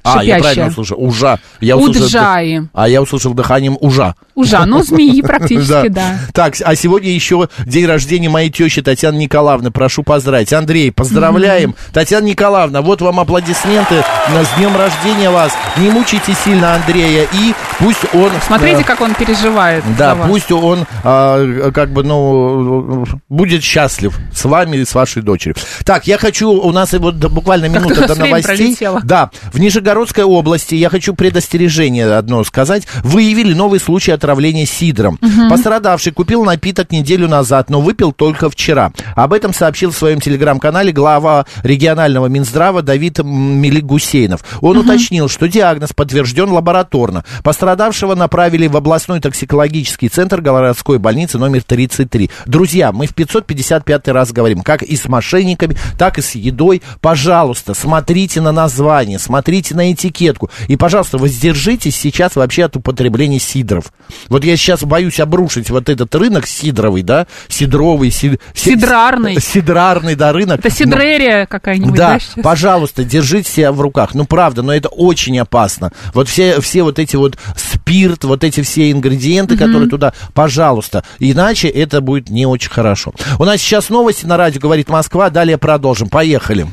А, 0.05 0.23
я 0.23 0.39
правильно 0.39 0.69
услышал. 0.69 0.97
Ужа. 0.99 1.39
Я 1.61 1.77
услышал, 1.77 2.07
Уджаи. 2.07 2.63
А 2.73 2.89
я 2.89 3.03
услышал 3.03 3.35
дыханием 3.35 3.77
ужа. 3.81 4.15
Ужа, 4.35 4.65
ну 4.65 4.83
змеи 4.83 5.21
практически, 5.21 5.89
да. 5.89 6.19
Так, 6.33 6.55
а 6.63 6.75
сегодня 6.75 7.11
еще 7.11 7.49
день 7.67 7.87
рождения 7.87 8.29
моей 8.29 8.51
тещи 8.51 8.81
Татьяны 8.81 9.17
Николаевны. 9.17 9.71
Прошу 9.71 10.03
поздравить. 10.03 10.53
Андрей, 10.53 10.93
поздравляем. 10.93 11.75
Татьяна 11.93 12.27
Николаевна, 12.27 12.83
вот 12.83 13.01
вам 13.01 13.21
аплодисменты. 13.21 14.05
С 14.29 14.59
днем 14.59 14.77
рождения 14.77 15.31
вас. 15.31 15.53
Не 15.77 15.91
мучайте 15.91 16.35
сильно 16.45 16.75
Андрея. 16.75 17.27
И 17.33 17.55
пусть 17.79 18.05
он... 18.15 18.31
Смотрите, 18.47 18.81
э, 18.81 18.85
как 18.85 19.01
он 19.01 19.15
переживает. 19.15 19.85
Да, 19.99 20.15
пусть 20.15 20.51
он 20.53 20.87
а, 21.05 21.71
как 21.73 21.93
бы, 21.93 22.03
ну, 22.03 23.05
будет 23.29 23.63
счастлив 23.63 24.19
с 24.35 24.45
вами 24.45 24.79
и 24.79 24.85
с 24.85 24.95
вашей 24.95 25.23
дочерью. 25.23 25.57
Так, 25.85 26.07
я 26.07 26.19
хочу, 26.19 26.51
у 26.51 26.73
нас 26.73 26.93
вот 26.93 27.17
буквально 27.17 27.67
минута 27.67 28.07
до 28.07 28.15
новостей. 28.15 28.77
Да, 29.03 29.31
в 29.53 29.59
Нижегородской 29.73 30.25
области 30.25 30.75
я 30.75 30.91
хочу 30.91 31.15
предостережение 31.15 32.13
одно 32.13 32.45
сказать. 32.45 32.87
Выявили 33.03 33.55
новый 33.55 33.81
случай 33.81 34.11
отравления 34.11 34.67
сидром. 34.67 35.19
Пострадавший 35.49 36.13
купил 36.13 36.45
напиток 36.45 36.93
неделю 36.93 37.27
назад, 37.27 37.71
но 37.71 37.81
выпил 37.81 38.13
только 38.13 38.51
вчера. 38.51 38.93
Об 39.17 39.33
этом 39.33 39.55
сообщил 39.55 39.91
в 39.91 39.97
своем 39.97 40.21
телеграм-канале 40.21 40.93
глава 40.93 41.47
регионального 41.63 42.27
Минздрава 42.27 42.83
Давид 42.83 43.21
М, 43.21 43.27
Мелик 43.27 43.85
Гусейнов. 43.85 44.45
Он 44.61 44.77
уточнил, 44.77 45.31
что 45.31 45.49
диагноз 45.49 45.95
подтвержден 45.95 46.51
лабораторно. 46.51 47.25
Пострадавшего 47.43 48.15
направили 48.15 48.67
в 48.67 48.77
областной 48.77 49.21
токсикологический 49.21 50.09
центр 50.09 50.43
городской 50.43 50.99
больницы 50.99 51.39
номер 51.39 51.63
33. 51.63 52.31
Друзья, 52.45 52.93
мы 52.93 53.07
в 53.07 53.15
555 53.15 54.09
раз 54.09 54.33
говорим, 54.33 54.61
как 54.61 54.83
и 54.83 54.97
с 54.97 55.09
мошенниками, 55.09 55.79
так 55.97 56.19
и 56.19 56.21
с 56.21 56.35
едой. 56.35 56.83
Пожалуйста, 57.01 57.73
смотрите 57.73 58.43
на 58.43 58.53
название, 58.53 59.19
смотрите 59.19 59.62
на 59.71 59.93
этикетку. 59.93 60.51
И, 60.69 60.77
пожалуйста, 60.77 61.19
воздержитесь 61.19 61.97
сейчас 61.97 62.37
вообще 62.37 62.65
от 62.65 62.77
употребления 62.77 63.39
сидров. 63.39 63.93
Вот 64.29 64.45
я 64.45 64.57
сейчас 64.57 64.83
боюсь 64.83 65.21
обрушить 65.21 65.71
вот 65.71 65.89
этот 65.89 66.15
рынок 66.15 66.47
сидровый, 66.47 67.03
да, 67.03 67.27
сидровый, 67.49 68.11
си- 68.11 68.39
си- 68.55 68.73
Сидрарный. 68.73 69.41
Сидрарный, 69.41 70.15
да, 70.15 70.33
рынок. 70.33 70.59
Это 70.59 70.69
Но- 70.69 70.75
сидрерия 70.75 71.47
какая-нибудь, 71.47 71.95
да, 71.95 72.15
да, 72.15 72.19
сейчас? 72.21 72.43
пожалуйста, 72.43 73.05
держите 73.05 73.51
себя 73.51 73.73
в 73.73 73.81
руках. 73.81 74.15
Ну, 74.15 74.25
правда, 74.25 74.63
но 74.63 74.75
это 74.75 74.89
очень 74.89 75.39
опасно. 75.39 75.93
Вот 76.15 76.29
все, 76.29 76.61
все 76.61 76.83
вот 76.83 76.99
эти 76.99 77.17
вот 77.17 77.37
спирт, 77.57 78.25
вот 78.25 78.45
эти 78.45 78.63
все 78.63 78.91
ингредиенты, 78.91 79.57
которые 79.57 79.89
туда, 79.89 80.13
пожалуйста. 80.35 81.05
Иначе 81.19 81.69
это 81.69 82.01
будет 82.01 82.31
не 82.31 82.47
очень 82.47 82.71
хорошо. 82.71 83.13
У 83.39 83.45
нас 83.45 83.61
сейчас 83.61 83.89
новости 83.91 84.27
на 84.27 84.37
радио 84.37 84.61
«Говорит 84.61 84.89
Москва». 84.89 85.31
Далее 85.31 85.59
продолжим. 85.59 86.09
Поехали. 86.09 86.67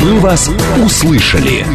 «Мы 0.00 0.20
вас 0.20 0.48
услышали». 0.84 1.66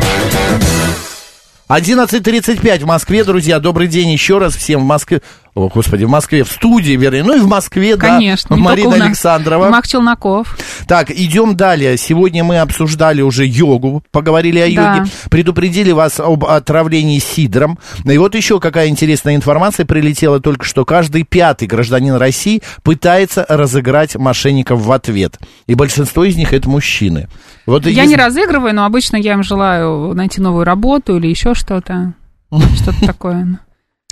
11.35 1.68 2.80
в 2.80 2.86
Москве, 2.86 3.24
друзья. 3.24 3.60
Добрый 3.60 3.88
день 3.88 4.12
еще 4.12 4.38
раз 4.38 4.56
всем 4.56 4.82
в 4.82 4.86
Москве. 4.86 5.22
О, 5.56 5.70
господи, 5.70 6.04
в 6.04 6.10
Москве, 6.10 6.44
в 6.44 6.50
студии, 6.52 6.94
вернее. 6.94 7.24
Ну 7.24 7.38
и 7.38 7.40
в 7.40 7.48
Москве, 7.48 7.96
Конечно. 7.96 8.56
да. 8.56 8.62
Марина 8.62 8.98
нас. 8.98 9.02
Александрова. 9.10 9.70
Мак 9.70 9.88
Челноков. 9.88 10.58
Так, 10.88 11.12
идем 11.12 11.56
далее. 11.56 11.96
Сегодня 11.98 12.44
мы 12.44 12.58
обсуждали 12.58 13.22
уже 13.22 13.46
йогу, 13.46 14.04
поговорили 14.12 14.58
о 14.58 14.76
Да. 14.76 14.96
йоге, 14.98 15.12
предупредили 15.30 15.92
вас 15.92 16.20
об 16.20 16.44
отравлении 16.46 17.20
сидром. 17.20 17.78
И 18.04 18.18
вот 18.18 18.34
еще 18.34 18.60
какая 18.60 18.88
интересная 18.88 19.36
информация 19.36 19.86
прилетела 19.86 20.40
только 20.40 20.66
что. 20.66 20.86
Каждый 20.86 21.22
пятый 21.24 21.68
гражданин 21.68 22.16
России 22.16 22.64
пытается 22.82 23.46
разыграть 23.48 24.16
мошенников 24.16 24.82
в 24.82 24.92
ответ. 24.92 25.38
И 25.68 25.76
большинство 25.76 26.24
из 26.24 26.36
них 26.36 26.52
это 26.54 26.68
мужчины. 26.68 27.28
Вот 27.68 27.86
Я 27.86 27.92
если- 27.92 28.08
не 28.08 28.16
разыгрываю, 28.16 28.74
но 28.74 28.86
обычно 28.86 29.18
я 29.18 29.34
им 29.34 29.44
желаю 29.44 30.16
найти 30.16 30.42
новую 30.42 30.66
работу 30.66 31.18
или 31.18 31.28
еще 31.28 31.54
что-то. 31.54 32.14
Что-то 32.52 33.06
такое. 33.06 33.60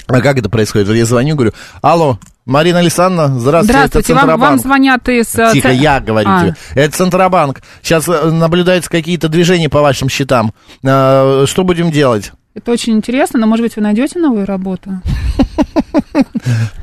А 0.08 0.22
как 0.22 0.38
это 0.38 0.50
происходит? 0.50 0.90
Я 0.90 1.06
звоню, 1.06 1.36
говорю, 1.36 1.54
алло, 1.82 2.20
Марина 2.46 2.80
Александровна, 2.80 3.40
здравствуйте, 3.40 3.74
Здравствуйте, 3.78 4.14
это 4.14 4.16
вам, 4.26 4.28
вам 4.40 4.40
Центробанк. 4.60 4.62
звонят 4.62 5.10
из... 5.10 5.36
э, 5.36 5.50
Тихо, 5.54 5.68
ц- 5.70 5.76
я 5.76 6.00
говорю 6.00 6.30
А. 6.30 6.40
тебе. 6.42 6.56
Это 6.76 6.98
Центробанк. 6.98 7.62
Сейчас 7.82 8.08
э, 8.10 8.30
наблюдаются 8.32 8.90
какие-то 8.90 9.30
движения 9.30 9.70
по 9.70 9.82
вашим 9.82 10.10
счетам. 10.10 10.54
Э, 10.84 11.46
Что 11.48 11.64
будем 11.64 11.92
делать? 11.92 12.32
Это 12.54 12.72
очень 12.72 12.94
интересно, 12.94 13.40
но, 13.40 13.48
может 13.48 13.64
быть, 13.64 13.78
вы 13.78 13.82
найдете 13.82 14.20
новую 14.20 14.46
работу? 14.46 15.02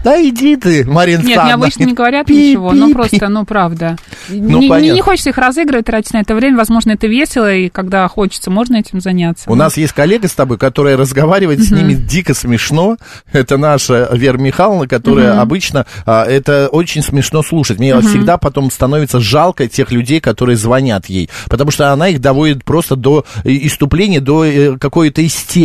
Да 0.04 0.20
иди 0.22 0.57
ты, 0.57 0.85
Марин 0.85 1.22
Нет, 1.22 1.42
мне 1.42 1.54
обычно 1.54 1.85
не 1.85 1.92
говорят 1.92 2.28
ничего, 2.28 2.70
пи, 2.70 2.76
ну 2.78 2.92
просто, 2.92 3.28
ну 3.28 3.44
правда. 3.44 3.96
Ну, 4.28 4.61
не 4.61 5.00
хочется 5.00 5.31
их 5.31 5.38
разыгрывать, 5.38 5.87
тратить 5.87 6.12
на 6.12 6.18
это 6.18 6.35
время. 6.35 6.57
Возможно, 6.57 6.92
это 6.92 7.07
весело, 7.07 7.52
и 7.52 7.68
когда 7.68 8.07
хочется, 8.09 8.50
можно 8.50 8.76
этим 8.76 9.00
заняться. 9.00 9.50
У 9.50 9.54
нас 9.54 9.76
есть 9.76 9.92
коллега 9.92 10.28
с 10.28 10.33
тобой, 10.33 10.57
которая 10.57 10.96
разговаривает 10.96 11.62
с 11.62 11.70
ними 11.70 11.94
дико 11.94 12.33
смешно. 12.33 12.96
Это 13.33 13.57
наша 13.57 14.09
Вера 14.12 14.38
Михайловна, 14.38 14.87
которая 14.87 15.40
обычно... 15.40 15.87
а, 16.07 16.24
это 16.24 16.68
очень 16.68 17.02
смешно 17.02 17.42
слушать. 17.42 17.78
Мне 17.78 17.98
всегда 18.00 18.38
потом 18.38 18.70
становится 18.70 19.20
жалко 19.20 19.68
тех 19.68 19.90
людей, 19.92 20.20
которые 20.20 20.57
звонят 20.57 21.07
ей. 21.07 21.28
Потому 21.46 21.70
что 21.70 21.92
она 21.92 22.09
их 22.09 22.20
доводит 22.20 22.64
просто 22.64 22.96
до 22.96 23.24
э, 23.44 23.50
иступления, 23.50 24.20
до 24.20 24.44
э, 24.44 24.78
какой-то 24.78 25.26
истерики. 25.26 25.58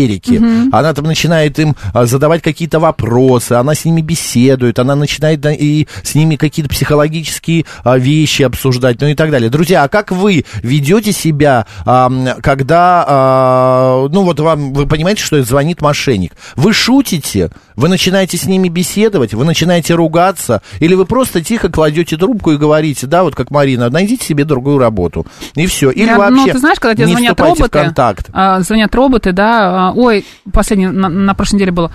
Она 0.72 0.94
там 0.94 1.06
начинает 1.06 1.60
им 1.60 1.76
а, 1.94 2.06
задавать 2.06 2.42
какие-то 2.42 2.80
вопросы, 2.80 3.54
она 3.54 3.76
с 3.76 3.86
ними 3.86 4.02
беседует, 4.02 4.80
она 4.80 4.96
начинает 4.96 5.46
и 5.46 5.88
с 6.04 6.16
ними 6.16 6.36
какие-то 6.36 6.70
психологические 6.70 7.66
а, 7.84 7.98
вещи 7.98 8.44
обсуждать, 8.44 9.02
ну 9.02 9.08
и 9.08 9.16
так 9.16 9.32
далее. 9.32 9.50
Друзья, 9.50 9.84
а 9.84 9.88
как 9.88 10.12
вы 10.12 10.46
ведете 10.62 11.12
себя, 11.12 11.66
а, 11.86 12.12
когда, 12.42 14.08
ну 14.10 14.24
вот 14.24 14.40
вам, 14.40 14.74
вы 14.74 14.88
понимаете, 14.88 15.24
что 15.24 15.42
звонит 15.44 15.82
мошенник? 15.82 16.34
Вы 16.56 16.74
шутите, 16.74 17.50
вы 17.76 17.90
начинаете 17.90 18.38
с 18.38 18.46
ними 18.46 18.68
беседовать, 18.70 19.34
вы 19.34 19.46
начинаете 19.46 19.96
ругаться, 19.96 20.62
или 20.80 20.96
вы 20.96 21.06
просто 21.06 21.44
тихо 21.44 21.70
кладете 21.70 22.18
трубку 22.18 22.52
и 22.52 22.58
говорите, 22.58 23.08
да, 23.08 23.24
вот 23.24 23.36
как 23.36 23.52
Марина, 23.52 23.90
найдите 23.90 24.26
себе 24.26 24.46
другую 24.46 24.78
работу, 24.78 25.26
и 25.56 25.66
все. 25.68 25.90
Или 25.92 26.08
Я- 26.08 26.18
вообще 26.18 26.46
ну, 26.48 26.52
ты 26.54 26.60
знаешь, 26.60 26.80
когда 26.80 26.96
тебе 26.96 27.06
не 27.08 27.12
звонят 27.14 27.40
роботы, 27.40 27.64
в 27.64 27.70
контакт. 27.70 28.30
а, 28.34 28.62
звонят 28.62 28.94
роботы, 28.96 29.32
да, 29.32 29.90
а, 29.90 29.94
ой, 29.96 30.26
последний, 30.52 30.88
на, 30.88 31.10
на 31.10 31.34
прошлой 31.34 31.56
неделе 31.58 31.72
было, 31.72 31.92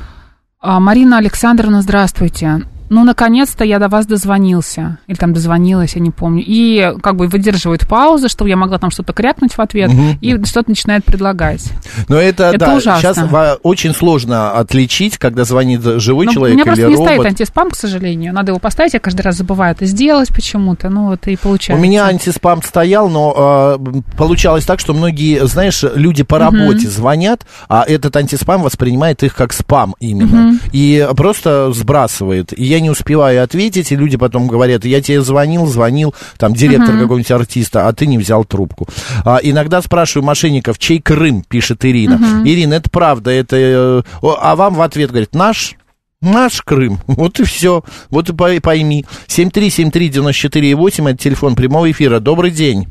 А, 0.61 0.81
Марина 0.81 1.19
Александровна, 1.19 1.83
здравствуйте. 1.83 2.62
Ну, 2.90 3.05
наконец-то 3.05 3.64
я 3.64 3.79
до 3.79 3.88
вас 3.88 4.07
дозвонился. 4.07 4.98
Или 5.07 5.16
там 5.16 5.33
дозвонилась, 5.33 5.94
я 5.94 6.01
не 6.01 6.11
помню. 6.11 6.42
И 6.46 6.92
как 7.03 7.16
бы 7.16 7.27
выдерживают 7.29 7.87
паузы, 7.87 8.29
чтобы 8.29 8.48
я 8.51 8.57
могла 8.57 8.79
там 8.79 8.90
что-то 8.90 9.12
крякнуть 9.12 9.53
в 9.55 9.61
ответ. 9.61 9.90
И 10.20 10.42
что-то 10.44 10.70
начинает 10.70 11.05
предлагать. 11.05 11.70
Но 12.09 12.16
это, 12.16 12.44
Это 12.44 12.59
да, 12.59 12.74
ужасно. 12.77 13.01
сейчас 13.01 13.18
во- 13.31 13.55
очень 13.62 13.94
сложно 13.94 14.53
отличить, 14.53 15.18
когда 15.18 15.44
звонит 15.44 15.83
живой 16.01 16.27
Ну, 16.27 16.33
человек 16.33 16.57
у 16.57 16.61
меня 16.61 16.62
или 16.64 16.83
просто 16.83 16.88
не 16.88 16.96
робот. 16.96 17.09
стоит 17.14 17.27
антиспам, 17.27 17.70
к 17.70 17.77
сожалению. 17.77 18.33
Надо 18.33 18.53
его 18.53 18.59
поставить, 18.59 18.94
я 18.94 19.01
каждый 19.01 19.22
раз 19.22 19.37
забываю 19.37 19.72
это 19.74 19.85
сделать 19.87 20.29
почему-то. 20.35 20.88
Ну, 20.88 21.09
вот 21.09 21.27
и 21.29 21.35
У 21.35 21.38
получается. 21.38 21.83
меня 21.83 22.07
антиспам 22.07 22.62
стоял, 22.62 23.09
но 23.09 23.79
э, 23.79 24.01
получалось 24.16 24.64
так, 24.64 24.81
что 24.81 24.94
многие, 24.94 25.46
знаешь, 25.46 25.85
люди 25.94 26.22
по 26.22 26.38
работе 26.38 26.88
звонят, 26.88 27.46
а 27.68 27.85
этот 27.87 28.16
антиспам 28.16 28.62
воспринимает 28.62 29.22
их 29.22 29.35
как 29.35 29.53
спам 29.53 29.94
именно. 30.01 30.59
И 30.72 31.07
просто 31.16 31.72
сбрасывает. 31.72 32.59
И 32.59 32.64
я 32.64 32.78
не 32.81 32.91
успеваю 32.91 33.43
ответить, 33.43 33.93
и 33.93 33.97
люди 33.97 34.17
потом 34.17 34.47
говорят, 34.49 34.85
я 34.85 35.01
тебе 35.01 35.21
звонил, 35.21 35.67
звонил, 35.67 36.14
там, 36.37 36.55
директор 36.55 36.99
какого-нибудь 36.99 37.31
артиста, 37.31 37.88
а 37.88 37.93
ты 37.93 38.07
не 38.07 38.19
взял 38.19 38.45
трубку. 38.45 38.87
А, 39.25 39.38
иногда 39.43 39.83
спрашиваю 39.83 40.25
мошенников, 40.27 40.79
чей 40.79 41.01
Крым, 41.01 41.43
пишет 41.43 41.85
Ирина. 41.85 42.43
Ирина, 42.45 42.75
это 42.75 42.91
правда, 42.91 43.31
это... 43.31 43.57
э, 43.57 44.03
а 44.23 44.57
вам 44.57 44.75
в 44.75 44.83
ответ 44.83 45.11
говорит, 45.11 45.35
наш... 45.35 45.75
Наш 46.21 46.62
Крым. 46.62 46.99
Вот 47.07 47.38
и 47.38 47.45
все. 47.45 47.85
Вот 48.11 48.29
и 48.29 48.33
пой- 48.33 48.61
пойми. 48.61 49.05
7373948, 49.29 51.09
это 51.11 51.17
телефон 51.19 51.55
прямого 51.55 51.88
эфира. 51.91 52.19
Добрый 52.19 52.51
день. 52.51 52.88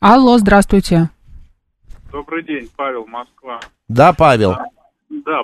Алло, 0.00 0.38
здравствуйте. 0.38 1.10
Добрый 2.10 2.42
день, 2.44 2.68
Павел, 2.76 3.04
Москва. 3.06 3.60
Да, 3.88 4.12
Павел. 4.14 4.52
Да, 4.52 4.64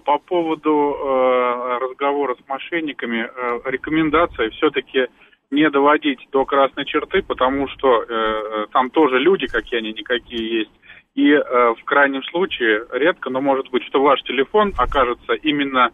по 0.04 0.18
поводу 0.18 0.94
э, 0.96 1.78
разговора 1.80 2.34
с 2.34 2.48
мошенниками, 2.48 3.28
э, 3.28 3.60
рекомендация 3.70 4.50
все-таки 4.50 5.06
не 5.50 5.68
доводить 5.70 6.18
до 6.32 6.44
красной 6.44 6.84
черты, 6.84 7.22
потому 7.22 7.68
что 7.68 8.02
э, 8.02 8.06
э, 8.08 8.66
там 8.72 8.90
тоже 8.90 9.18
люди, 9.18 9.46
какие 9.46 9.78
они, 9.80 9.92
никакие 9.92 10.58
есть. 10.60 10.70
И 11.14 11.30
э, 11.30 11.40
в 11.80 11.84
крайнем 11.84 12.22
случае, 12.24 12.84
редко, 12.92 13.30
но 13.30 13.40
может 13.40 13.70
быть, 13.70 13.84
что 13.84 14.02
ваш 14.02 14.20
телефон 14.22 14.72
окажется 14.76 15.34
именно 15.34 15.90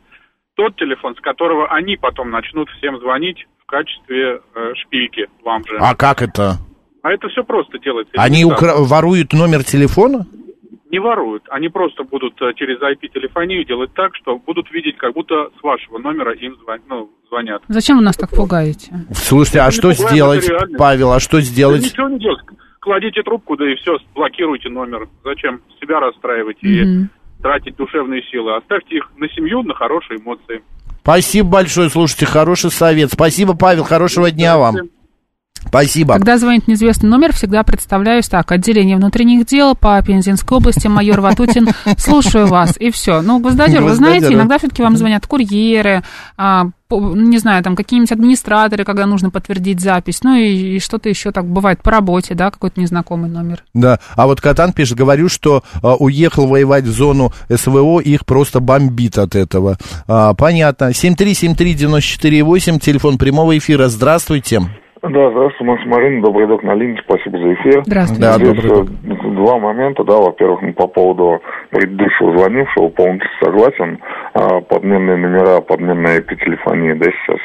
тот 0.54 0.76
телефон, 0.76 1.14
с 1.14 1.20
которого 1.20 1.68
они 1.68 1.96
потом 1.96 2.30
начнут 2.30 2.68
всем 2.70 2.98
звонить 2.98 3.46
в 3.58 3.66
качестве 3.66 4.40
э, 4.54 4.72
шпильки 4.76 5.28
вам 5.44 5.64
же. 5.66 5.76
А 5.78 5.94
как 5.94 6.22
это? 6.22 6.54
А 7.02 7.12
это 7.12 7.28
все 7.28 7.44
просто 7.44 7.78
делается. 7.78 8.12
Они 8.16 8.44
укра- 8.44 8.76
воруют 8.78 9.32
номер 9.32 9.64
телефона? 9.64 10.26
Не 10.90 10.98
воруют. 10.98 11.44
Они 11.50 11.68
просто 11.68 12.02
будут 12.02 12.34
э, 12.42 12.52
через 12.56 12.80
IP-телефонию 12.82 13.64
делать 13.64 13.94
так, 13.94 14.14
что 14.16 14.38
будут 14.38 14.70
видеть, 14.72 14.96
как 14.96 15.14
будто 15.14 15.50
с 15.58 15.62
вашего 15.62 15.98
номера 15.98 16.32
им 16.34 16.54
звон- 16.64 16.80
ну, 16.88 17.10
звонят. 17.28 17.62
Зачем 17.68 17.98
вы 17.98 18.02
нас 18.02 18.16
так 18.16 18.30
пугаете? 18.30 18.92
Слушайте, 19.14 19.60
а 19.60 19.66
не 19.66 19.70
что 19.70 19.90
пугаем, 19.94 20.08
сделать. 20.10 20.50
Павел, 20.76 21.12
а 21.12 21.20
что 21.20 21.36
Да 21.36 21.42
сделать? 21.42 21.82
ничего 21.82 22.08
не 22.08 22.18
делать. 22.18 22.40
Кладите 22.80 23.22
трубку, 23.22 23.56
да 23.56 23.70
и 23.70 23.76
все, 23.76 23.98
блокируйте 24.16 24.68
номер. 24.68 25.08
Зачем 25.22 25.60
себя 25.80 26.00
расстраивать 26.00 26.56
и 26.62 26.82
Мгм. 26.82 27.10
тратить 27.40 27.76
душевные 27.76 28.22
силы? 28.24 28.56
Оставьте 28.56 28.96
их 28.96 29.10
на 29.16 29.28
семью, 29.28 29.62
на 29.62 29.74
хорошие 29.74 30.18
эмоции. 30.20 30.62
Спасибо 31.02 31.48
большое, 31.50 31.88
слушайте, 31.88 32.26
хороший 32.26 32.70
совет. 32.70 33.12
Спасибо, 33.12 33.54
Павел, 33.56 33.84
хорошего 33.84 34.30
дня 34.32 34.58
вам. 34.58 34.74
Спасибо. 35.66 36.14
Когда 36.14 36.38
звонит 36.38 36.68
неизвестный 36.68 37.08
номер, 37.08 37.32
всегда 37.32 37.62
представляюсь 37.62 38.28
так. 38.28 38.50
Отделение 38.50 38.96
внутренних 38.96 39.46
дел 39.46 39.74
по 39.74 40.02
Пензенской 40.02 40.58
области, 40.58 40.88
майор 40.88 41.20
Ватутин, 41.20 41.68
слушаю 41.96 42.46
вас, 42.46 42.76
и 42.78 42.90
все. 42.90 43.22
Ну, 43.22 43.38
гвоздодер, 43.38 43.82
вы 43.82 43.94
знаете, 43.94 44.34
иногда 44.34 44.58
все-таки 44.58 44.82
вам 44.82 44.96
звонят 44.96 45.26
курьеры, 45.26 46.02
а, 46.36 46.66
не 46.90 47.38
знаю, 47.38 47.62
там 47.62 47.76
какие-нибудь 47.76 48.10
администраторы, 48.10 48.84
когда 48.84 49.06
нужно 49.06 49.30
подтвердить 49.30 49.80
запись, 49.80 50.22
ну 50.22 50.34
и, 50.34 50.76
и 50.76 50.80
что-то 50.80 51.08
еще 51.08 51.30
так 51.30 51.46
бывает 51.46 51.82
по 51.82 51.90
работе, 51.90 52.34
да, 52.34 52.50
какой-то 52.50 52.80
незнакомый 52.80 53.30
номер. 53.30 53.62
Да, 53.74 54.00
а 54.16 54.26
вот 54.26 54.40
Катан 54.40 54.72
пишет, 54.72 54.98
говорю, 54.98 55.28
что 55.28 55.62
а, 55.82 55.94
уехал 55.94 56.46
воевать 56.46 56.84
в 56.84 56.92
зону 56.92 57.32
СВО, 57.48 58.00
их 58.00 58.26
просто 58.26 58.60
бомбит 58.60 59.18
от 59.18 59.36
этого. 59.36 59.78
А, 60.08 60.34
понятно. 60.34 60.90
7373948, 60.90 62.80
телефон 62.80 63.18
прямого 63.18 63.56
эфира. 63.56 63.88
Здравствуйте. 63.88 64.62
Да, 65.02 65.30
здравствуйте, 65.30 65.64
Макс 65.64 65.82
Марина, 65.86 66.20
добрый 66.20 66.46
док 66.46 66.62
на 66.62 66.74
линии, 66.74 67.00
спасибо 67.02 67.38
за 67.38 67.54
эфир. 67.54 67.82
Здравствуйте. 67.86 68.22
Да, 68.22 68.32
Здесь 68.34 68.62
добрый 68.62 68.94
э, 69.04 69.34
два 69.34 69.58
момента, 69.58 70.04
да, 70.04 70.18
во-первых, 70.18 70.60
ну, 70.60 70.74
по 70.74 70.88
поводу 70.88 71.40
предыдущего 71.70 72.36
звонившего, 72.36 72.88
полностью 72.88 73.30
согласен, 73.42 73.98
А, 74.34 74.60
подменные 74.60 75.16
номера, 75.16 75.62
подменная 75.62 76.20
IP-телефония, 76.20 76.94
да, 76.96 77.06
сейчас 77.06 77.38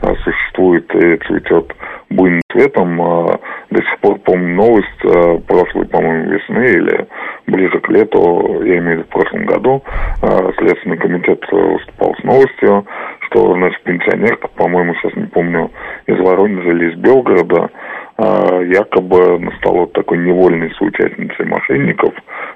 а, 0.00 0.14
существует 0.24 0.90
и 0.94 1.18
цветет 1.26 1.74
буйным 2.12 2.40
цветом, 2.52 3.00
А, 3.02 3.38
до 3.70 3.82
сих 3.82 3.98
пор 4.00 4.18
помню 4.20 4.54
новость 4.54 5.04
а, 5.04 5.38
прошлой, 5.38 5.86
по-моему, 5.86 6.30
весны 6.30 6.64
или 6.64 7.06
ближе 7.46 7.78
к 7.80 7.88
лету, 7.88 8.62
я 8.64 8.78
имею 8.78 8.84
в 8.84 8.90
виду 8.98 9.02
в 9.04 9.08
прошлом 9.12 9.46
году, 9.46 9.82
а, 10.22 10.52
Следственный 10.58 10.96
комитет 10.98 11.40
выступал 11.50 12.14
с 12.20 12.24
новостью, 12.24 12.86
что, 13.26 13.54
значит, 13.54 13.82
пенсионерка, 13.82 14.48
по-моему, 14.48 14.94
сейчас 14.94 15.14
не 15.16 15.26
помню, 15.26 15.70
из 16.06 16.18
Воронежа 16.18 16.70
или 16.70 16.92
из 16.92 16.98
Белгорода, 16.98 17.70
якобы 18.18 19.40
стала 19.58 19.86
такой 19.88 20.18
невольной 20.18 20.70
соучастницей 20.78 21.46
мошенников, 21.46 22.12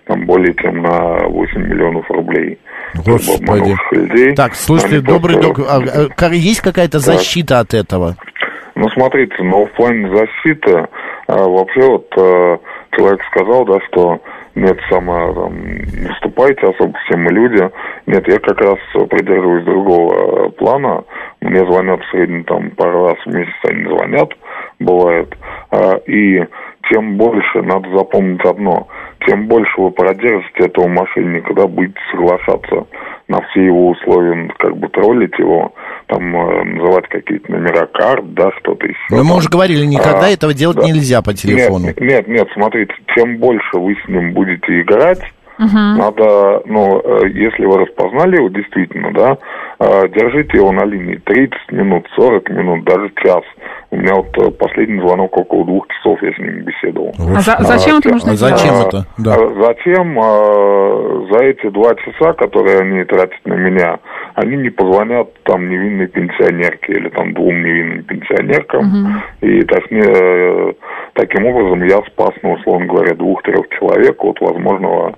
там 0.06 0.24
более 0.26 0.54
чем 0.54 0.82
на 0.82 1.26
8 1.28 1.60
миллионов 1.66 2.08
рублей. 2.10 2.58
Господи. 3.04 3.74
людей. 3.90 4.34
Так, 4.34 4.54
слушайте, 4.54 4.96
Они 4.96 5.04
добрый 5.06 5.38
просто- 5.40 5.62
док, 5.64 6.14
а, 6.20 6.28
есть 6.34 6.60
какая-то 6.60 6.98
защита 6.98 7.58
от 7.60 7.74
этого? 7.74 8.16
Ну, 8.76 8.90
смотрите, 8.90 9.34
ну, 9.38 9.64
в 9.64 9.70
плане 9.70 10.14
защиты, 10.14 10.86
а, 11.28 11.48
вообще 11.48 11.80
вот 11.80 12.12
а, 12.18 12.58
человек 12.94 13.22
сказал, 13.24 13.64
да, 13.64 13.80
что 13.90 14.20
нет, 14.54 14.78
сама 14.90 15.32
там, 15.32 15.54
не 15.64 16.08
вступайте, 16.12 16.66
особо 16.66 16.92
все 16.98 17.16
мы 17.16 17.30
люди. 17.32 17.70
Нет, 18.04 18.28
я 18.28 18.38
как 18.38 18.60
раз 18.60 18.78
придерживаюсь 19.08 19.64
другого 19.64 20.50
плана. 20.50 21.04
Мне 21.40 21.64
звонят 21.64 22.02
в 22.02 22.10
среднем 22.10 22.44
там 22.44 22.70
пару 22.72 23.06
раз 23.06 23.16
в 23.24 23.34
месяц, 23.34 23.54
они 23.66 23.84
звонят, 23.84 24.30
бывает. 24.78 25.34
А, 25.70 25.96
и 26.06 26.44
чем 26.90 27.16
больше, 27.16 27.62
надо 27.62 27.88
запомнить 27.96 28.44
одно, 28.44 28.88
чем 29.20 29.46
больше 29.46 29.72
вы 29.80 29.90
продержите 29.90 30.66
этого 30.66 30.86
мошенника, 30.86 31.54
да, 31.54 31.66
будете 31.66 31.98
соглашаться 32.10 32.86
на 33.28 33.40
все 33.48 33.66
его 33.66 33.90
условия, 33.90 34.48
как 34.58 34.76
бы 34.76 34.88
троллить 34.88 35.36
его, 35.38 35.72
там, 36.06 36.36
э, 36.36 36.64
называть 36.64 37.08
какие-то 37.08 37.50
номера 37.50 37.86
карт, 37.86 38.34
да, 38.34 38.50
что-то 38.60 38.86
еще. 38.86 38.98
Ну, 39.10 39.24
мы 39.24 39.36
уже 39.36 39.48
говорили, 39.48 39.84
никогда 39.84 40.26
А, 40.26 40.30
этого 40.30 40.54
делать 40.54 40.76
да. 40.76 40.84
нельзя 40.84 41.22
по 41.22 41.34
телефону. 41.34 41.86
Нет, 41.86 42.00
нет, 42.00 42.28
нет, 42.28 42.48
смотрите, 42.54 42.94
чем 43.16 43.38
больше 43.38 43.78
вы 43.78 43.96
с 44.04 44.08
ним 44.08 44.32
будете 44.32 44.80
играть, 44.80 45.20
надо, 45.58 46.62
ну, 46.66 47.00
э, 47.00 47.30
если 47.30 47.64
вы 47.64 47.78
распознали 47.78 48.36
его 48.36 48.48
действительно, 48.48 49.10
да, 49.12 49.38
э, 49.78 50.08
держите 50.08 50.58
его 50.58 50.70
на 50.70 50.84
линии 50.84 51.16
30 51.16 51.72
минут, 51.72 52.06
40 52.14 52.50
минут, 52.50 52.84
даже 52.84 53.10
час. 53.24 53.42
У 53.90 53.96
меня 53.96 54.14
вот 54.14 54.58
последний 54.58 55.00
звонок 55.00 55.36
около 55.36 55.64
двух 55.64 55.86
часов 55.88 56.20
я 56.22 56.32
с 56.32 56.38
ним 56.38 56.64
беседовал. 56.64 57.14
А 57.18 57.40
за- 57.40 57.56
зачем 57.60 57.98
это 57.98 58.10
нужно 58.10 58.32
а 58.32 58.36
зачем 58.36 58.74
это? 58.74 59.06
Да. 59.18 59.34
А 59.34 59.64
Затем 59.66 60.18
э, 60.18 61.26
за 61.30 61.44
эти 61.44 61.68
два 61.70 61.94
часа, 61.94 62.32
которые 62.32 62.80
они 62.80 63.04
тратят 63.04 63.40
на 63.44 63.54
меня, 63.54 63.98
они 64.34 64.56
не 64.56 64.70
позвонят 64.70 65.28
там 65.44 65.68
невинной 65.70 66.08
пенсионерке 66.08 66.94
или 66.94 67.08
там 67.10 67.32
двум 67.32 67.62
невинным 67.62 68.02
пенсионеркам. 68.04 69.22
И 69.40 69.62
точнее, 69.62 70.02
э, 70.12 70.72
таким 71.14 71.46
образом 71.46 71.82
я 71.84 72.02
спас, 72.02 72.32
ну, 72.42 72.54
условно 72.54 72.86
говоря, 72.86 73.14
двух-трех 73.14 73.68
человек 73.78 74.22
от 74.24 74.40
возможного, 74.40 75.14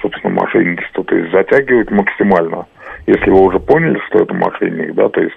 собственно, 0.00 0.34
мошенничества. 0.40 1.04
То 1.04 1.16
есть 1.16 1.32
затягивать 1.32 1.90
максимально. 1.90 2.64
Если 3.06 3.30
вы 3.30 3.40
уже 3.40 3.60
поняли, 3.60 4.00
что 4.08 4.18
это 4.18 4.34
мошенник, 4.34 4.94
да, 4.94 5.08
то 5.08 5.20
есть, 5.20 5.36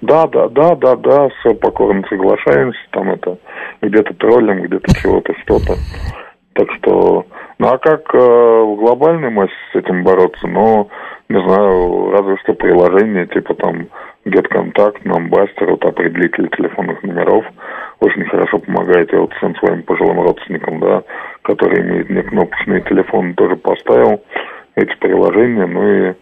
да, 0.00 0.26
да, 0.28 0.48
да, 0.48 0.74
да, 0.76 0.96
да, 0.96 1.28
все, 1.28 1.54
покорно 1.54 2.02
соглашаемся, 2.08 2.80
там 2.90 3.10
это, 3.10 3.36
где-то 3.82 4.14
троллим, 4.14 4.62
где-то 4.62 4.94
чего-то, 4.94 5.34
что-то. 5.42 5.74
Так 6.54 6.70
что, 6.72 7.26
ну 7.58 7.68
а 7.68 7.78
как 7.78 8.14
э, 8.14 8.18
в 8.18 8.76
глобальной 8.76 9.30
массе 9.30 9.52
с 9.72 9.76
этим 9.76 10.04
бороться? 10.04 10.46
Ну, 10.46 10.88
не 11.28 11.40
знаю, 11.46 12.10
разве 12.10 12.36
что 12.42 12.52
приложение 12.54 13.26
типа 13.26 13.54
там 13.54 13.86
GetContact, 14.26 15.02
Numbuster, 15.04 15.70
вот 15.70 15.84
определитель 15.84 16.48
телефонных 16.50 17.02
номеров 17.02 17.44
очень 18.00 18.24
хорошо 18.26 18.58
помогает. 18.58 19.12
Я 19.12 19.20
вот 19.20 19.32
всем 19.34 19.54
своим 19.56 19.82
пожилым 19.82 20.20
родственникам, 20.20 20.80
да, 20.80 21.02
которые 21.42 21.82
имеют 21.82 22.10
некнопочные 22.10 22.82
телефоны, 22.82 23.34
тоже 23.34 23.56
поставил 23.56 24.22
эти 24.74 24.94
приложения, 24.96 25.66
ну 25.66 25.88
и 25.88 26.14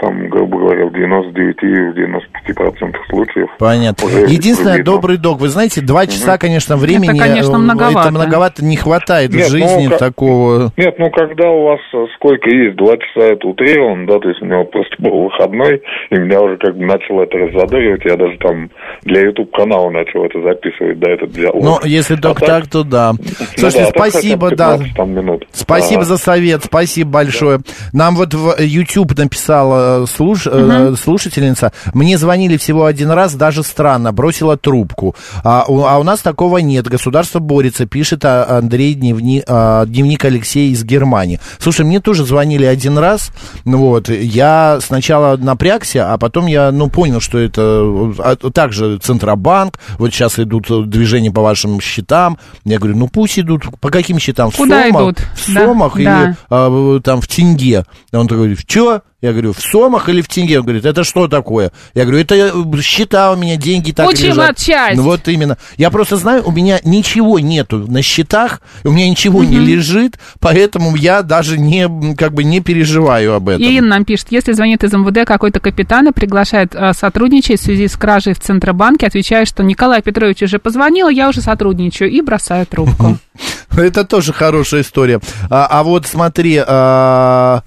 там, 0.00 0.28
грубо 0.28 0.58
говоря, 0.58 0.86
в 0.86 0.92
99-95% 0.92 2.96
случаев. 3.10 3.48
Понятно. 3.58 4.08
Единственное, 4.26 4.78
видно. 4.78 4.92
добрый 4.92 5.18
док, 5.18 5.40
вы 5.40 5.48
знаете, 5.48 5.82
два 5.82 6.06
часа, 6.06 6.38
конечно, 6.38 6.76
времени... 6.76 7.18
конечно, 7.18 7.56
э, 7.56 7.58
многовато. 7.58 8.00
Это 8.00 8.10
многовато, 8.10 8.64
не 8.64 8.76
хватает 8.76 9.32
Нет, 9.32 9.46
в 9.46 9.50
жизни 9.50 9.88
ну, 9.88 9.98
такого... 9.98 10.72
Нет, 10.78 10.94
ну 10.98 11.10
когда 11.10 11.50
у 11.50 11.64
вас 11.64 11.80
э, 11.92 12.06
сколько 12.14 12.48
есть, 12.48 12.76
два 12.76 12.96
часа 12.96 13.32
это 13.32 13.46
утрировано, 13.46 14.06
да, 14.06 14.18
то 14.18 14.30
есть 14.30 14.40
у 14.40 14.46
меня 14.46 14.64
просто 14.64 14.96
был 14.98 15.24
выходной, 15.24 15.82
и 16.10 16.16
меня 16.16 16.40
уже 16.40 16.56
как 16.56 16.74
бы 16.76 16.86
начало 16.86 17.24
это 17.24 17.36
раззадоривать, 17.36 18.02
я 18.06 18.16
даже 18.16 18.38
там 18.38 18.70
для 19.02 19.20
YouTube 19.22 19.50
канала 19.52 19.90
начал 19.90 20.24
это 20.24 20.40
записывать, 20.40 20.98
да, 20.98 21.10
этот 21.10 21.32
диалог. 21.32 21.62
Ну, 21.62 21.78
если 21.84 22.14
А 22.14 22.22
только 22.22 22.46
так, 22.46 22.68
то 22.68 22.84
да. 22.84 23.12
ну 23.12 23.18
Слушайте, 23.56 23.80
да, 23.80 23.88
а 23.88 23.92
так 23.92 24.10
спасибо, 24.10 24.56
да. 24.56 24.78
бы 24.78 24.84
15 24.84 24.96
там 24.96 25.10
минут. 25.10 25.46
Спасибо 25.52 26.02
А, 26.02 26.04
за 26.04 26.16
совет, 26.16 26.64
спасибо 26.64 27.10
большое. 27.10 27.58
Нам 27.92 28.14
вот 28.14 28.32
в 28.32 28.54
YouTube 28.58 29.18
написала 29.18 29.89
э, 30.02 30.04
слуш- 30.06 30.46
э, 30.50 30.94
слушательница, 31.02 31.72
мне 31.94 32.18
звонили 32.18 32.56
всего 32.56 32.84
один 32.84 33.10
раз, 33.10 33.34
даже 33.34 33.62
странно, 33.62 34.12
бросила 34.12 34.56
трубку. 34.56 35.14
А 35.44 35.64
у, 35.68 35.84
а 35.84 35.98
у 35.98 36.02
нас 36.02 36.20
такого 36.20 36.58
нет, 36.58 36.86
государство 36.88 37.38
борется, 37.38 37.86
пишет 37.86 38.24
а, 38.24 38.58
Андрей 38.58 38.94
дневни- 38.94 39.42
а, 39.46 39.84
дневник 39.86 40.24
Алексея 40.24 40.70
из 40.72 40.84
Германии. 40.84 41.40
Слушай, 41.58 41.84
мне 41.84 42.00
тоже 42.00 42.24
звонили 42.24 42.64
один 42.64 42.98
раз, 42.98 43.30
ну 43.64 43.78
вот, 43.78 44.08
я 44.08 44.78
сначала 44.80 45.36
напрягся, 45.36 46.12
а 46.12 46.18
потом 46.18 46.46
я, 46.46 46.70
ну, 46.72 46.88
понял, 46.88 47.20
что 47.20 47.38
это 47.38 47.60
э, 47.62 48.12
а, 48.18 48.36
также 48.50 48.98
Центробанк, 48.98 49.78
вот 49.98 50.12
сейчас 50.12 50.38
идут 50.38 50.88
движения 50.90 51.30
по 51.30 51.42
вашим 51.42 51.80
счетам, 51.80 52.38
я 52.64 52.78
говорю, 52.78 52.96
ну, 52.96 53.08
пусть 53.08 53.38
идут, 53.38 53.64
по 53.80 53.90
каким 53.90 54.18
счетам? 54.18 54.50
В 54.50 54.56
Куда 54.56 54.84
Сомах? 54.86 55.02
идут? 55.02 55.18
В 55.34 55.54
Да, 55.54 55.64
Сомах 55.66 55.94
да. 55.94 56.00
или 56.00 56.36
а, 56.48 56.68
в- 56.68 57.00
там 57.00 57.20
в 57.20 57.28
тенге. 57.28 57.84
Он 58.12 58.26
такой 58.26 58.36
говорит, 58.48 58.60
что? 58.66 59.02
Я 59.22 59.32
говорю, 59.32 59.52
в 59.52 59.60
Сомах 59.60 60.08
или 60.08 60.22
в 60.22 60.28
тенге? 60.28 60.60
Он 60.60 60.64
говорит, 60.64 60.86
это 60.86 61.04
что 61.04 61.28
такое? 61.28 61.72
Я 61.94 62.04
говорю, 62.04 62.20
это 62.20 62.34
э, 62.34 62.80
счета 62.80 63.32
у 63.32 63.36
меня, 63.36 63.56
деньги 63.56 63.92
так 63.92 64.08
Учим 64.08 64.28
лежат. 64.28 64.52
отчасть. 64.52 64.96
Ну 64.96 65.02
вот 65.02 65.28
именно. 65.28 65.58
Я 65.76 65.90
просто 65.90 66.16
знаю, 66.16 66.42
у 66.46 66.50
меня 66.50 66.80
ничего 66.84 67.38
нету 67.38 67.86
на 67.86 68.00
счетах, 68.00 68.62
у 68.82 68.90
меня 68.90 69.10
ничего 69.10 69.44
не 69.44 69.58
лежит, 69.58 70.18
поэтому 70.38 70.96
я 70.96 71.22
даже 71.22 71.58
не, 71.58 72.14
как 72.16 72.32
бы 72.32 72.44
не 72.44 72.60
переживаю 72.60 73.34
об 73.34 73.50
этом. 73.50 73.62
Ирина 73.62 73.88
нам 73.88 74.04
пишет, 74.06 74.28
если 74.30 74.52
звонит 74.52 74.84
из 74.84 74.92
МВД 74.92 75.26
какой-то 75.26 75.60
капитан 75.60 76.08
и 76.08 76.12
приглашает 76.12 76.74
э, 76.74 76.94
сотрудничать 76.94 77.60
в 77.60 77.64
связи 77.64 77.88
с 77.88 77.96
кражей 77.96 78.32
в 78.32 78.40
Центробанке, 78.40 79.06
отвечает, 79.06 79.48
что 79.48 79.62
Николай 79.62 80.00
Петрович 80.00 80.42
уже 80.42 80.58
позвонил, 80.58 81.10
я 81.10 81.28
уже 81.28 81.42
сотрудничаю, 81.42 82.10
и 82.10 82.22
бросаю 82.22 82.64
трубку. 82.64 83.18
Это 83.76 84.04
тоже 84.04 84.32
хорошая 84.32 84.80
история. 84.80 85.20
А, 85.48 85.66
а 85.66 85.82
вот 85.82 86.06
смотри, 86.06 86.60
а, 86.66 87.62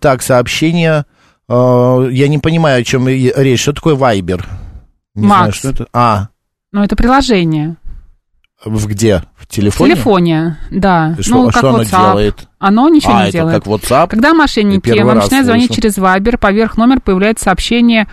так, 0.00 0.22
сообщение. 0.22 1.04
а, 1.48 2.06
я 2.08 2.28
не 2.28 2.38
понимаю, 2.38 2.80
о 2.80 2.84
чем 2.84 3.06
речь. 3.08 3.60
Что 3.62 3.72
такое 3.72 3.94
Вайбер? 3.94 4.46
Не 5.14 5.26
знаю, 5.26 5.44
Макс. 5.46 5.58
что 5.58 5.70
это. 5.70 5.86
А, 5.92 6.28
Ну, 6.72 6.82
это 6.82 6.96
приложение. 6.96 7.76
в 8.64 8.86
где? 8.86 9.22
В 9.36 9.42
В 9.42 9.46
телефоне? 9.48 9.94
телефоне, 9.94 10.58
да. 10.70 11.14
И 11.18 11.22
что- 11.22 11.34
ну, 11.34 11.42
а 11.48 11.52
как 11.52 11.56
что 11.58 11.68
оно 11.70 11.82
WhatsApp. 11.82 11.90
делает? 12.12 12.48
Оно 12.58 12.88
ничего 12.88 13.14
а, 13.16 13.22
не 13.22 13.28
это 13.28 13.32
делает. 13.38 13.56
как 13.64 13.66
WhatsApp? 13.66 14.08
Когда 14.08 14.32
мошенники 14.34 14.90
вам 15.00 15.16
начинают 15.18 15.46
звонить 15.46 15.74
через 15.74 15.98
Viber, 15.98 16.38
поверх 16.38 16.76
номера 16.78 17.00
появляется 17.00 17.44
сообщение 17.46 18.06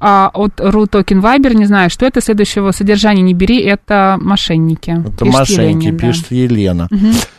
а, 0.00 0.30
от 0.34 0.60
RU 0.60 0.86
Token 0.88 1.22
Viber, 1.22 1.54
не 1.54 1.64
знаю, 1.64 1.88
что 1.88 2.04
это, 2.04 2.20
следующего 2.20 2.70
содержания 2.72 3.22
не 3.22 3.32
бери, 3.32 3.60
это 3.62 4.18
мошенники. 4.20 4.90
Это 4.90 5.24
Пишет 5.24 5.32
мошенники, 5.40 5.84
Елена, 5.86 5.98
да. 5.98 6.06
пишет 6.06 6.26
Елена. 6.30 6.88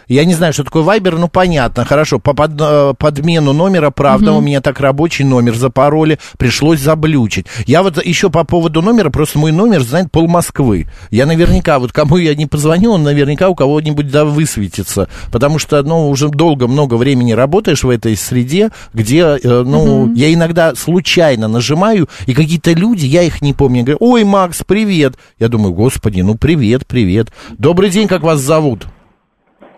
Я 0.08 0.26
не 0.26 0.34
знаю, 0.34 0.54
что 0.54 0.64
такое 0.64 0.84
Вайбер, 0.84 1.18
ну 1.18 1.28
понятно, 1.28 1.86
хорошо. 1.86 2.20
По 2.20 2.34
под- 2.34 2.60
э, 2.60 2.94
подмену 2.98 3.54
номера, 3.54 3.90
правда, 3.90 4.32
у 4.38 4.42
меня 4.42 4.62
так 4.62 4.80
рабочий 4.80 5.24
номер 5.24 5.56
запороли, 5.56 6.20
пришлось 6.38 6.80
заблючить. 6.80 7.48
Я 7.66 7.82
вот 7.84 8.04
еще 8.04 8.30
по 8.30 8.44
поводу 8.44 8.82
номера, 8.82 9.10
просто 9.10 9.40
мой 9.40 9.52
номер 9.52 9.82
знает 9.82 10.12
пол 10.12 10.28
Москвы. 10.28 10.88
Я 11.12 11.26
наверняка, 11.26 11.80
вот 11.80 11.92
кому 11.92 12.18
я 12.18 12.36
не 12.36 12.46
позвонил, 12.46 12.94
он 12.94 13.04
наверняка 13.04 13.50
у 13.50 13.56
кого-нибудь 13.56 14.10
да 14.12 14.26
высветится. 14.26 15.10
Потому 15.32 15.60
что, 15.60 15.82
ну, 15.84 16.10
уже 16.10 16.30
долго, 16.30 16.68
много 16.68 16.96
времени 16.96 17.32
работаешь 17.32 17.84
в 17.84 17.90
этой 17.90 18.16
среде, 18.16 18.70
где, 18.94 19.20
э, 19.42 19.64
ну, 19.66 20.14
я 20.14 20.34
иногда 20.34 20.76
случайно 20.76 21.48
нажимаю, 21.48 22.08
и 22.28 22.34
какие-то 22.34 22.72
люди, 22.74 23.06
я 23.06 23.24
их 23.24 23.42
не 23.42 23.54
помню, 23.54 23.82
говорят, 23.82 24.02
ой, 24.02 24.24
Макс, 24.24 24.64
привет. 24.66 25.16
Я 25.40 25.48
думаю, 25.48 25.74
господи, 25.74 26.22
ну, 26.22 26.36
привет, 26.36 26.86
привет. 26.88 27.30
Добрый 27.58 27.90
день, 27.90 28.08
как 28.08 28.22
вас 28.24 28.40
зовут? 28.40 28.86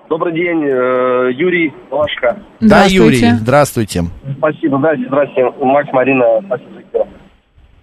Добрый 0.10 0.34
день, 0.34 0.64
э, 0.64 1.32
Юрий 1.34 1.74
Лашка. 1.92 2.38
Да. 2.62 2.86
Юрий, 2.88 3.32
здравствуйте. 3.34 4.04
Спасибо, 4.38 4.78
да, 4.80 4.96
здравствуйте, 4.96 5.52
Макс, 5.62 5.92
Марина, 5.92 6.42
спасибо 6.46 6.70
за 6.76 6.82
эфир. 6.82 7.08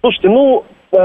Слушайте, 0.01 0.29
ну, 0.29 0.65
э, 0.91 0.97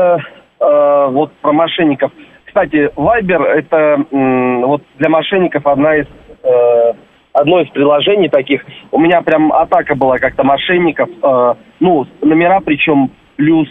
э, 0.61 1.07
вот 1.11 1.33
про 1.43 1.53
мошенников. 1.53 2.11
Кстати, 2.47 2.91
Viber 2.97 3.45
это 3.45 4.05
м, 4.11 4.63
вот 4.63 4.83
для 4.99 5.11
мошенников 5.11 5.67
одна 5.67 5.97
из, 5.97 6.07
э, 6.43 6.93
одно 7.35 7.61
из 7.61 7.69
приложений 7.71 8.31
таких. 8.31 8.65
У 8.91 8.99
меня 8.99 9.21
прям 9.21 9.53
атака 9.53 9.95
была 9.95 10.17
как-то 10.19 10.43
мошенников. 10.43 11.11
э, 11.23 11.55
ну, 11.81 12.07
номера 12.23 12.61
причем 12.61 13.11
плюс 13.37 13.69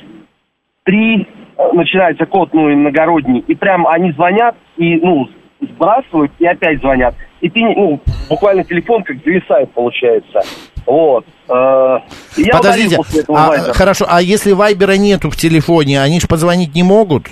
три, 0.83 1.27
э, 1.57 1.71
начинается 1.73 2.25
код, 2.27 2.49
ну, 2.53 2.71
иногородний. 2.71 3.39
И 3.47 3.55
прям 3.55 3.87
они 3.87 4.11
звонят 4.11 4.55
и, 4.77 4.97
ну, 4.97 5.27
сбрасывают 5.61 6.31
и 6.39 6.45
опять 6.45 6.79
звонят. 6.79 7.15
И 7.41 7.49
ты, 7.49 7.59
ну, 7.61 8.01
буквально 8.29 8.63
телефон 8.63 9.03
как 9.03 9.17
зависает, 9.23 9.71
получается. 9.71 10.41
Вот. 10.85 11.25
Э, 11.47 11.99
и 12.35 12.43
я 12.43 12.57
Подождите, 12.57 12.97
а, 13.29 13.55
Viber. 13.55 13.73
хорошо, 13.73 14.05
а 14.09 14.21
если 14.21 14.51
Вайбера 14.51 14.93
нету 14.93 15.29
в 15.29 15.37
телефоне, 15.37 16.01
они 16.01 16.19
же 16.19 16.27
позвонить 16.27 16.75
не 16.75 16.83
могут? 16.83 17.27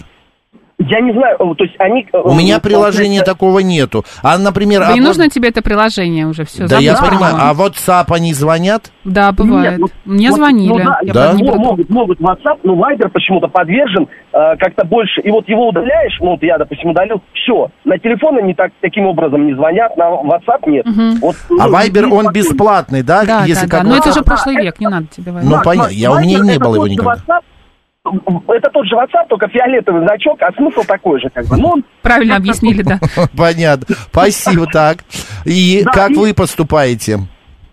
Я 0.80 1.02
не 1.02 1.12
знаю, 1.12 1.36
э, 1.40 1.56
то 1.56 1.64
есть 1.64 1.76
они... 1.80 2.08
э, 2.14 2.18
У 2.24 2.36
меня 2.36 2.60
приложения 2.60 3.24
такого 3.24 3.60
нету. 3.60 4.06
А, 4.22 4.38
например... 4.38 4.82
Да 4.82 4.90
а 4.90 4.94
не 4.94 5.00
вот- 5.02 5.08
нужно 5.08 5.28
тебе 5.28 5.50
это 5.50 5.64
приложение 5.64 6.28
уже, 6.28 6.46
все. 6.46 6.68
Да, 6.68 6.78
я 6.78 6.96
понимаю. 6.96 7.36
А 7.40 7.52
WhatsApp 7.56 8.06
они 8.10 8.32
звонят? 8.34 8.92
Да, 9.04 9.32
бывает. 9.32 9.72
Нет, 9.72 9.80
вот- 9.82 9.92
Мне 10.06 10.30
вот, 10.30 10.36
звонили. 10.38 10.70
ну 10.70 10.78
да, 10.78 11.00
я 11.02 11.14
Да? 11.14 11.34
могут, 11.34 11.90
могут 11.90 12.20
WhatsApp, 12.22 12.60
но 12.64 12.76
Viber 12.76 13.10
почему-то 13.10 13.48
подвержен 13.48 14.08
э, 14.34 14.56
как-то 14.60 14.86
больше. 14.86 15.20
И 15.22 15.32
вот 15.32 15.50
его 15.50 15.70
удаляешь, 15.70 16.16
ну 16.22 16.32
вот 16.32 16.44
я, 16.44 16.60
допустим, 16.60 16.92
удалил, 16.92 17.24
все. 17.34 17.70
На 17.84 17.98
телефон 17.98 18.38
они 18.38 18.54
так, 18.54 18.72
таким 18.80 19.08
образом 19.08 19.48
не 19.48 19.56
звонят, 19.56 19.98
на 19.98 20.10
WhatsApp 20.12 20.62
нет. 20.70 20.86
Вот, 21.22 21.36
А 21.60 21.66
ну, 21.66 21.72
Вайбер, 21.72 22.06
не 22.06 22.14
он 22.14 22.32
бесплатный, 22.32 23.02
да? 23.02 23.24
Да, 23.26 23.46
если 23.46 23.66
да, 23.66 23.78
как 23.78 23.84
да. 23.84 23.90
Но 23.90 23.98
это 23.98 24.12
же 24.14 24.22
прошлый 24.22 24.58
век, 24.58 24.80
не 24.80 24.88
надо 24.88 25.08
тебе 25.08 25.32
Ну, 25.32 25.56
Viber. 25.56 25.64
понятно, 25.64 25.92
я- 25.92 26.12
у 26.12 26.20
меня 26.20 26.38
Viber 26.38 26.44
не 26.52 26.60
было 26.60 26.76
его 26.76 26.88
никогда. 26.88 27.14
WhatsApp, 27.16 27.42
это 28.50 28.70
тот 28.72 28.86
же 28.88 28.96
WhatsApp, 28.96 29.28
только 29.30 29.48
фиолетовый 29.50 30.02
значок, 30.02 30.42
а 30.42 30.52
смысл 30.54 30.82
такой 30.88 31.20
же, 31.20 31.30
как 31.30 31.46
бы. 31.48 31.58
Ну, 31.58 31.68
он 31.70 31.84
Правильно 32.02 32.36
объяснили, 32.38 32.82
да. 32.84 33.00
Понятно. 33.38 33.96
Спасибо, 34.12 34.66
так. 34.68 34.98
И 35.46 35.82
Да, 35.86 35.92
как 35.92 36.12
и- 36.12 36.16
вы 36.16 36.34
поступаете? 36.34 37.20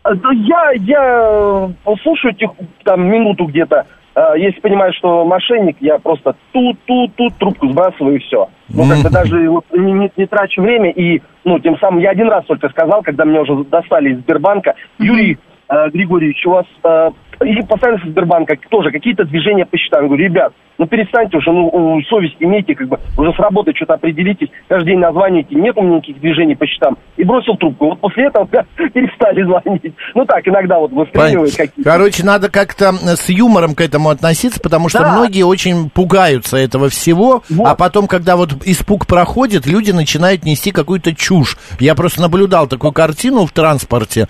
Э, 0.05 0.11
я, 0.35 0.70
я 0.81 1.68
э, 1.87 1.94
слушаю 2.03 2.35
тих- 2.35 2.51
там 2.85 3.07
минуту 3.09 3.44
где-то. 3.47 3.87
Э, 4.16 4.35
Если 4.37 4.61
понимаю, 4.61 4.92
что 4.92 5.25
мошенник, 5.25 5.77
я 5.81 5.99
просто 5.99 6.37
тут-тут-тут 6.53 7.35
трубку 7.38 7.68
сбрасываю 7.70 8.16
и 8.16 8.18
все. 8.20 8.49
Ну, 8.68 8.88
как 8.88 8.99
бы 9.03 9.11
даже 9.11 9.49
вот 9.51 9.64
не, 9.73 9.92
не- 9.92 10.12
не 10.16 10.27
трачу 10.27 10.62
время. 10.62 10.90
И, 10.90 11.23
ну, 11.44 11.59
тем 11.59 11.79
самым 11.79 12.01
я 12.01 12.11
один 12.11 12.29
раз 12.29 12.44
только 12.47 12.68
сказал, 12.68 13.03
когда 13.03 13.25
меня 13.25 13.40
уже 13.42 13.64
достали 13.64 14.12
из 14.12 14.18
Сбербанка, 14.20 14.75
Юрий 14.99 15.38
э, 15.68 15.90
Григорьевич, 15.90 16.44
у 16.47 16.51
вас 16.51 16.66
э, 16.85 17.11
и 17.42 17.62
постоянно 17.62 18.01
со 18.01 18.09
Сбербанка 18.09 18.57
тоже 18.68 18.90
какие-то 18.90 19.25
движения 19.25 19.66
по 19.66 19.77
счетам. 19.77 20.03
Я 20.03 20.09
говорю, 20.09 20.25
ребят, 20.25 20.53
ну 20.79 20.87
перестаньте 20.87 21.37
уже, 21.37 21.53
ну 21.53 22.01
совесть 22.09 22.37
имейте, 22.40 22.75
как 22.75 22.88
бы, 22.88 22.99
уже 23.16 23.33
с 23.33 23.38
работы 23.38 23.73
что-то 23.75 23.94
определитесь, 23.94 24.49
каждый 24.68 24.90
день 24.90 24.99
названиваете, 24.99 25.55
нет 25.55 25.77
у 25.77 25.83
меня 25.83 25.97
никаких 25.97 26.20
движений 26.20 26.55
по 26.55 26.66
счетам. 26.66 26.97
И 27.16 27.25
бросил 27.25 27.57
трубку. 27.57 27.90
Вот 27.90 28.01
после 28.01 28.27
этого 28.27 28.47
перестали 28.77 29.42
звонить. 29.44 29.94
Ну 30.14 30.25
так, 30.25 30.47
иногда 30.47 30.79
вот 30.79 30.92
выстреливают 30.92 31.55
какие-то. 31.57 31.83
Короче, 31.88 32.25
надо 32.25 32.51
как-то 32.51 32.92
с 32.92 33.29
юмором 33.29 33.75
к 33.75 33.81
этому 33.81 34.11
относиться, 34.11 34.61
потому 34.61 34.88
что 34.88 35.01
Да. 35.01 35.12
многие 35.12 35.42
очень 35.42 35.90
пугаются 35.90 36.57
этого 36.57 36.88
всего, 36.88 37.42
а 37.64 37.75
потом, 37.75 38.07
когда 38.07 38.37
вот 38.37 38.53
испуг 38.64 39.07
проходит, 39.07 39.66
люди 39.66 39.90
начинают 39.92 40.44
нести 40.44 40.70
какую-то 40.73 41.14
чушь. 41.14 41.57
Я 41.79 41.94
просто 41.94 42.20
наблюдал 42.20 42.66
такую 42.66 42.92
картину 42.92 43.46
в 43.46 43.52
транспорте. 43.52 44.27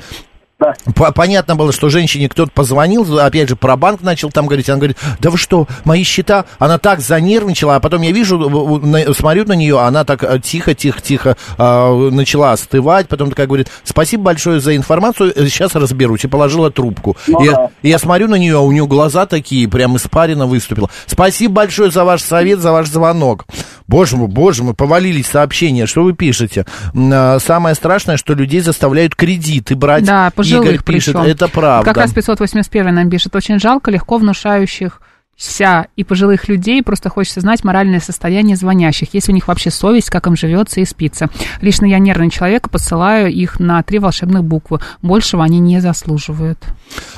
По- 0.94 1.12
Понятно 1.12 1.56
было, 1.56 1.72
что 1.72 1.88
женщине 1.88 2.28
кто-то 2.28 2.50
позвонил, 2.52 3.18
опять 3.18 3.48
же, 3.48 3.56
про 3.56 3.76
банк 3.76 4.02
начал 4.02 4.30
там 4.30 4.46
говорить, 4.46 4.68
она 4.68 4.78
говорит, 4.78 4.96
да 5.20 5.30
вы 5.30 5.38
что, 5.38 5.66
мои 5.84 6.02
счета, 6.02 6.44
она 6.58 6.78
так 6.78 7.00
занервничала, 7.00 7.76
а 7.76 7.80
потом 7.80 8.02
я 8.02 8.12
вижу, 8.12 8.38
смотрю 9.16 9.44
на 9.44 9.52
нее, 9.54 9.80
она 9.80 10.04
так 10.04 10.42
тихо-тихо-тихо 10.42 11.36
начала 11.58 12.52
остывать, 12.52 13.08
потом 13.08 13.30
такая 13.30 13.46
говорит, 13.46 13.68
спасибо 13.84 14.24
большое 14.24 14.60
за 14.60 14.76
информацию, 14.76 15.32
сейчас 15.48 15.74
разберусь, 15.74 16.24
и 16.24 16.28
положила 16.28 16.70
трубку. 16.70 17.16
Ну 17.26 17.44
И- 17.44 17.48
да. 17.50 17.70
я 17.82 17.98
смотрю 17.98 18.28
на 18.28 18.36
нее, 18.36 18.56
а 18.56 18.60
у 18.60 18.72
нее 18.72 18.86
глаза 18.86 19.26
такие, 19.26 19.68
прям 19.68 19.96
испарина 19.96 20.46
выступила. 20.46 20.90
Спасибо 21.06 21.54
большое 21.54 21.90
за 21.90 22.04
ваш 22.04 22.22
совет, 22.22 22.60
за 22.60 22.72
ваш 22.72 22.88
звонок. 22.88 23.46
Боже 23.86 24.16
мой, 24.16 24.28
боже 24.28 24.62
мой, 24.62 24.74
повалились 24.74 25.26
сообщения, 25.26 25.86
что 25.86 26.02
вы 26.02 26.14
пишете? 26.14 26.64
А, 26.94 27.38
Самое 27.38 27.74
страшное, 27.74 28.16
что 28.16 28.32
людей 28.34 28.60
заставляют 28.60 29.14
кредиты 29.14 29.74
брать. 29.76 30.04
Да, 30.04 30.30
пожилых 30.58 30.74
Игорь 30.74 30.84
пишет, 30.84 31.14
причем. 31.14 31.30
это 31.30 31.48
правда. 31.48 31.84
Как 31.84 31.96
раз 31.96 32.12
581 32.12 32.94
нам 32.94 33.10
пишет. 33.10 33.34
Очень 33.36 33.58
жалко 33.58 33.90
легко 33.90 34.18
внушающих 34.18 35.00
вся 35.36 35.86
и 35.96 36.04
пожилых 36.04 36.48
людей, 36.48 36.82
просто 36.82 37.08
хочется 37.08 37.40
знать 37.40 37.64
моральное 37.64 38.00
состояние 38.00 38.56
звонящих, 38.56 39.08
если 39.12 39.32
у 39.32 39.34
них 39.34 39.48
вообще 39.48 39.70
совесть, 39.70 40.10
как 40.10 40.26
им 40.26 40.36
живется 40.36 40.80
и 40.80 40.84
спится. 40.84 41.28
Лично 41.60 41.86
я 41.86 41.98
нервный 41.98 42.30
человек 42.30 42.66
и 42.66 42.70
посылаю 42.70 43.32
их 43.32 43.58
на 43.60 43.82
три 43.82 43.98
волшебных 43.98 44.44
буквы. 44.44 44.80
Большего 45.02 45.44
они 45.44 45.58
не 45.58 45.80
заслуживают. 45.80 46.58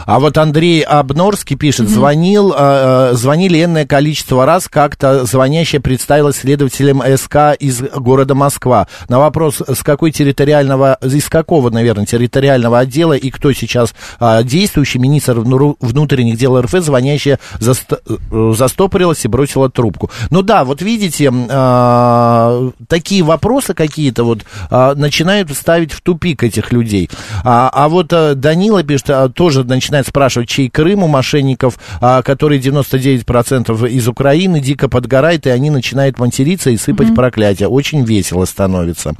А 0.04 0.20
вот 0.20 0.38
Андрей 0.38 0.82
Обнорский 0.82 1.56
пишет, 1.56 1.88
звонил, 1.88 2.52
э, 2.52 2.56
э, 2.58 3.14
звонили 3.14 3.62
энное 3.62 3.86
количество 3.86 4.46
раз, 4.46 4.68
как-то 4.68 5.24
звонящая 5.24 5.80
представилась 5.80 6.36
следователем 6.36 7.02
СК 7.16 7.58
из 7.58 7.80
города 7.80 8.34
Москва. 8.34 8.88
На 9.08 9.18
вопрос, 9.18 9.62
с 9.66 9.82
какой 9.82 10.12
территориального, 10.12 10.98
из 11.02 11.28
какого, 11.28 11.70
наверное, 11.70 12.06
территориального 12.06 12.78
отдела 12.78 13.14
и 13.14 13.30
кто 13.30 13.52
сейчас 13.52 13.94
а, 14.18 14.42
действующий 14.42 14.98
министр 14.98 15.40
внутренних 15.40 16.36
дел 16.38 16.60
РФ, 16.60 16.70
звонящая 16.70 17.38
э, 17.60 17.94
застопорилась 18.30 19.24
и 19.24 19.28
бросила 19.28 19.70
трубку. 19.70 20.10
Ну 20.30 20.42
да, 20.42 20.64
вот 20.64 20.82
видите, 20.82 21.32
а, 21.50 22.70
такие 22.88 23.22
вопросы 23.22 23.74
какие-то 23.74 24.24
вот 24.24 24.40
а, 24.70 24.94
начинают 24.94 25.50
ставить 25.56 25.92
в 25.92 26.00
тупик 26.00 26.42
этих 26.42 26.72
людей. 26.72 27.10
А, 27.44 27.70
а 27.72 27.88
вот 27.88 28.12
а, 28.12 28.34
Данила 28.34 28.82
пишет, 28.82 29.10
а, 29.10 29.28
тоже 29.28 29.64
начинает 29.64 30.06
спрашивать, 30.06 30.48
чей 30.48 30.68
Крым 30.68 31.02
у 31.02 31.08
мошенников, 31.08 31.78
а, 32.00 32.22
которые 32.22 32.60
99% 32.60 33.88
из 33.88 34.08
Украины, 34.08 34.60
дико 34.60 34.88
подгорает, 34.88 35.46
и 35.46 35.50
они 35.50 35.70
начинают 35.70 36.18
материться 36.18 36.70
и 36.70 36.76
сыпать 36.76 37.14
проклятия. 37.14 37.66
Очень 37.66 38.04
весело 38.04 38.44
становится. 38.44 39.14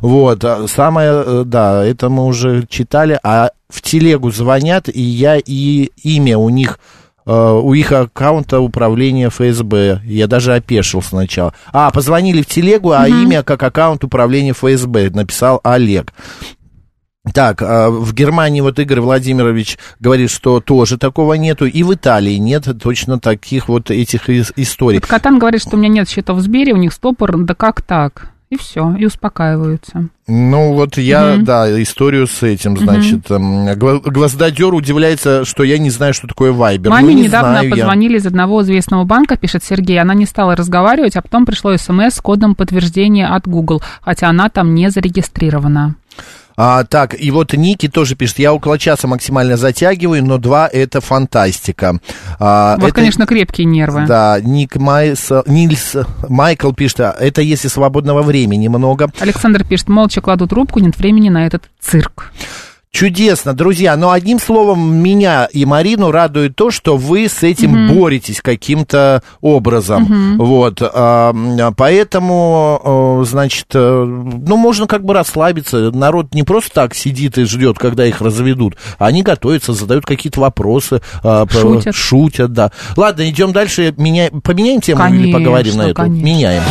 Вот, 0.00 0.44
самое, 0.68 1.22
э, 1.24 1.42
да, 1.46 1.84
это 1.84 2.08
мы 2.08 2.24
уже 2.24 2.66
читали, 2.68 3.18
а 3.22 3.50
в 3.68 3.82
телегу 3.82 4.30
звонят, 4.30 4.88
и 4.88 5.00
я, 5.00 5.36
и 5.38 5.90
имя 6.02 6.38
у 6.38 6.48
них 6.48 6.78
э, 6.78 6.99
у 7.32 7.74
их 7.74 7.92
аккаунта 7.92 8.60
управления 8.60 9.28
ФСБ. 9.28 10.00
Я 10.04 10.26
даже 10.26 10.54
опешил 10.54 11.02
сначала. 11.02 11.54
А, 11.72 11.90
позвонили 11.90 12.42
в 12.42 12.46
телегу, 12.46 12.92
а 12.92 13.06
имя 13.08 13.42
как 13.42 13.62
аккаунт 13.62 14.02
управления 14.04 14.52
ФСБ 14.52 15.10
написал 15.10 15.60
Олег. 15.62 16.12
Так, 17.34 17.60
а, 17.60 17.90
в 17.90 18.14
Германии 18.14 18.62
вот 18.62 18.78
Игорь 18.78 19.00
Владимирович 19.00 19.78
говорит, 20.00 20.30
что 20.30 20.60
тоже 20.60 20.96
такого 20.96 21.34
нету, 21.34 21.66
и 21.66 21.82
в 21.82 21.92
Италии 21.94 22.36
нет 22.36 22.66
точно 22.82 23.20
таких 23.20 23.68
вот 23.68 23.90
этих 23.90 24.30
ис- 24.30 24.52
историй. 24.56 25.00
Вот 25.00 25.08
Катан 25.08 25.38
говорит, 25.38 25.60
что 25.60 25.76
у 25.76 25.78
меня 25.78 25.90
нет 25.90 26.08
счетов 26.08 26.38
в 26.38 26.40
Сбере, 26.40 26.72
у 26.72 26.78
них 26.78 26.92
стопор, 26.94 27.36
да 27.36 27.54
как 27.54 27.82
так? 27.82 28.29
И 28.50 28.56
все, 28.56 28.96
и 28.98 29.04
успокаиваются. 29.06 30.08
Ну, 30.26 30.72
вот 30.74 30.98
я, 30.98 31.34
Мгм. 31.34 31.44
да, 31.44 31.82
историю 31.82 32.26
с 32.26 32.42
этим, 32.42 32.76
значит, 32.76 33.30
м, 33.30 33.68
гва- 33.74 34.00
гвоздодер 34.04 34.74
удивляется, 34.74 35.44
что 35.44 35.62
я 35.62 35.78
не 35.78 35.88
знаю, 35.90 36.14
что 36.14 36.26
такое 36.26 36.50
Вайбер. 36.50 36.90
Маме 36.90 37.10
ну, 37.10 37.12
не 37.16 37.22
недавно 37.26 37.50
знаю 37.52 37.68
я. 37.68 37.76
позвонили 37.76 38.16
из 38.18 38.26
одного 38.26 38.62
известного 38.62 39.04
банка, 39.04 39.36
пишет 39.36 39.62
Сергей. 39.62 40.00
Она 40.00 40.14
не 40.14 40.26
стала 40.26 40.56
разговаривать, 40.56 41.14
а 41.16 41.22
потом 41.22 41.46
пришло 41.46 41.76
смс 41.76 42.14
с 42.16 42.20
кодом 42.20 42.56
подтверждения 42.56 43.28
от 43.28 43.46
Google, 43.46 43.82
хотя 44.02 44.28
она 44.28 44.48
там 44.48 44.74
не 44.74 44.90
зарегистрирована. 44.90 45.94
А, 46.62 46.84
так, 46.84 47.18
и 47.18 47.30
вот 47.30 47.54
Ники 47.54 47.88
тоже 47.88 48.16
пишет, 48.16 48.38
я 48.38 48.52
около 48.52 48.78
часа 48.78 49.08
максимально 49.08 49.56
затягиваю, 49.56 50.22
но 50.22 50.36
два 50.36 50.68
это 50.68 51.00
фантастика. 51.00 51.98
А, 52.38 52.74
У 52.76 52.80
вас, 52.82 52.88
это- 52.90 52.94
конечно, 52.96 53.26
крепкие 53.26 53.64
нервы. 53.64 54.04
Да, 54.06 54.38
Ник 54.42 54.76
Майс, 54.76 55.30
Нильс 55.46 55.96
Майкл 56.28 56.72
пишет, 56.72 57.00
а, 57.00 57.16
это 57.18 57.40
если 57.40 57.68
свободного 57.68 58.20
времени 58.20 58.68
много. 58.68 59.10
Александр 59.20 59.64
пишет, 59.64 59.88
молча 59.88 60.20
кладу 60.20 60.46
трубку, 60.46 60.80
нет 60.80 60.98
времени 60.98 61.30
на 61.30 61.46
этот 61.46 61.64
цирк. 61.80 62.30
Чудесно, 62.92 63.54
друзья. 63.54 63.96
Но 63.96 64.10
одним 64.10 64.40
словом, 64.40 64.96
меня 64.96 65.44
и 65.52 65.64
Марину 65.64 66.10
радует 66.10 66.56
то, 66.56 66.72
что 66.72 66.96
вы 66.96 67.28
с 67.28 67.44
этим 67.44 67.70
Мгм. 67.86 67.94
боретесь 67.94 68.40
каким-то 68.40 69.22
образом. 69.40 70.02
Мгм. 70.02 70.38
Вот. 70.38 70.82
Поэтому, 71.76 73.22
значит, 73.24 73.66
э, 73.74 74.04
ну, 74.04 74.56
можно 74.56 74.88
как 74.88 75.04
бы 75.04 75.14
расслабиться. 75.14 75.92
Народ 75.92 76.34
не 76.34 76.42
просто 76.42 76.72
так 76.74 76.94
сидит 76.94 77.38
и 77.38 77.44
ждет, 77.44 77.78
когда 77.78 78.04
их 78.04 78.20
разведут. 78.20 78.76
Они 78.98 79.22
готовятся, 79.22 79.72
задают 79.72 80.04
какие-то 80.04 80.40
вопросы. 80.40 81.00
а, 81.22 81.46
Шутят. 81.48 81.94
Шутят, 81.94 82.52
да. 82.52 82.72
Ладно, 82.96 83.28
идем 83.30 83.52
дальше. 83.52 83.94
Меня... 83.96 84.30
Поменяем 84.42 84.80
тему 84.80 85.00
или 85.04 85.10
Конечно, 85.10 85.38
поговорим 85.38 85.76
на 85.76 85.82
эту? 85.82 85.94
конечно. 85.94 86.24
Меняем. 86.24 86.62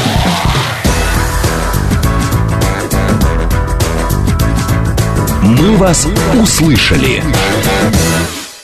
«Мы 5.49 5.77
вас 5.77 6.07
услышали». 6.39 7.23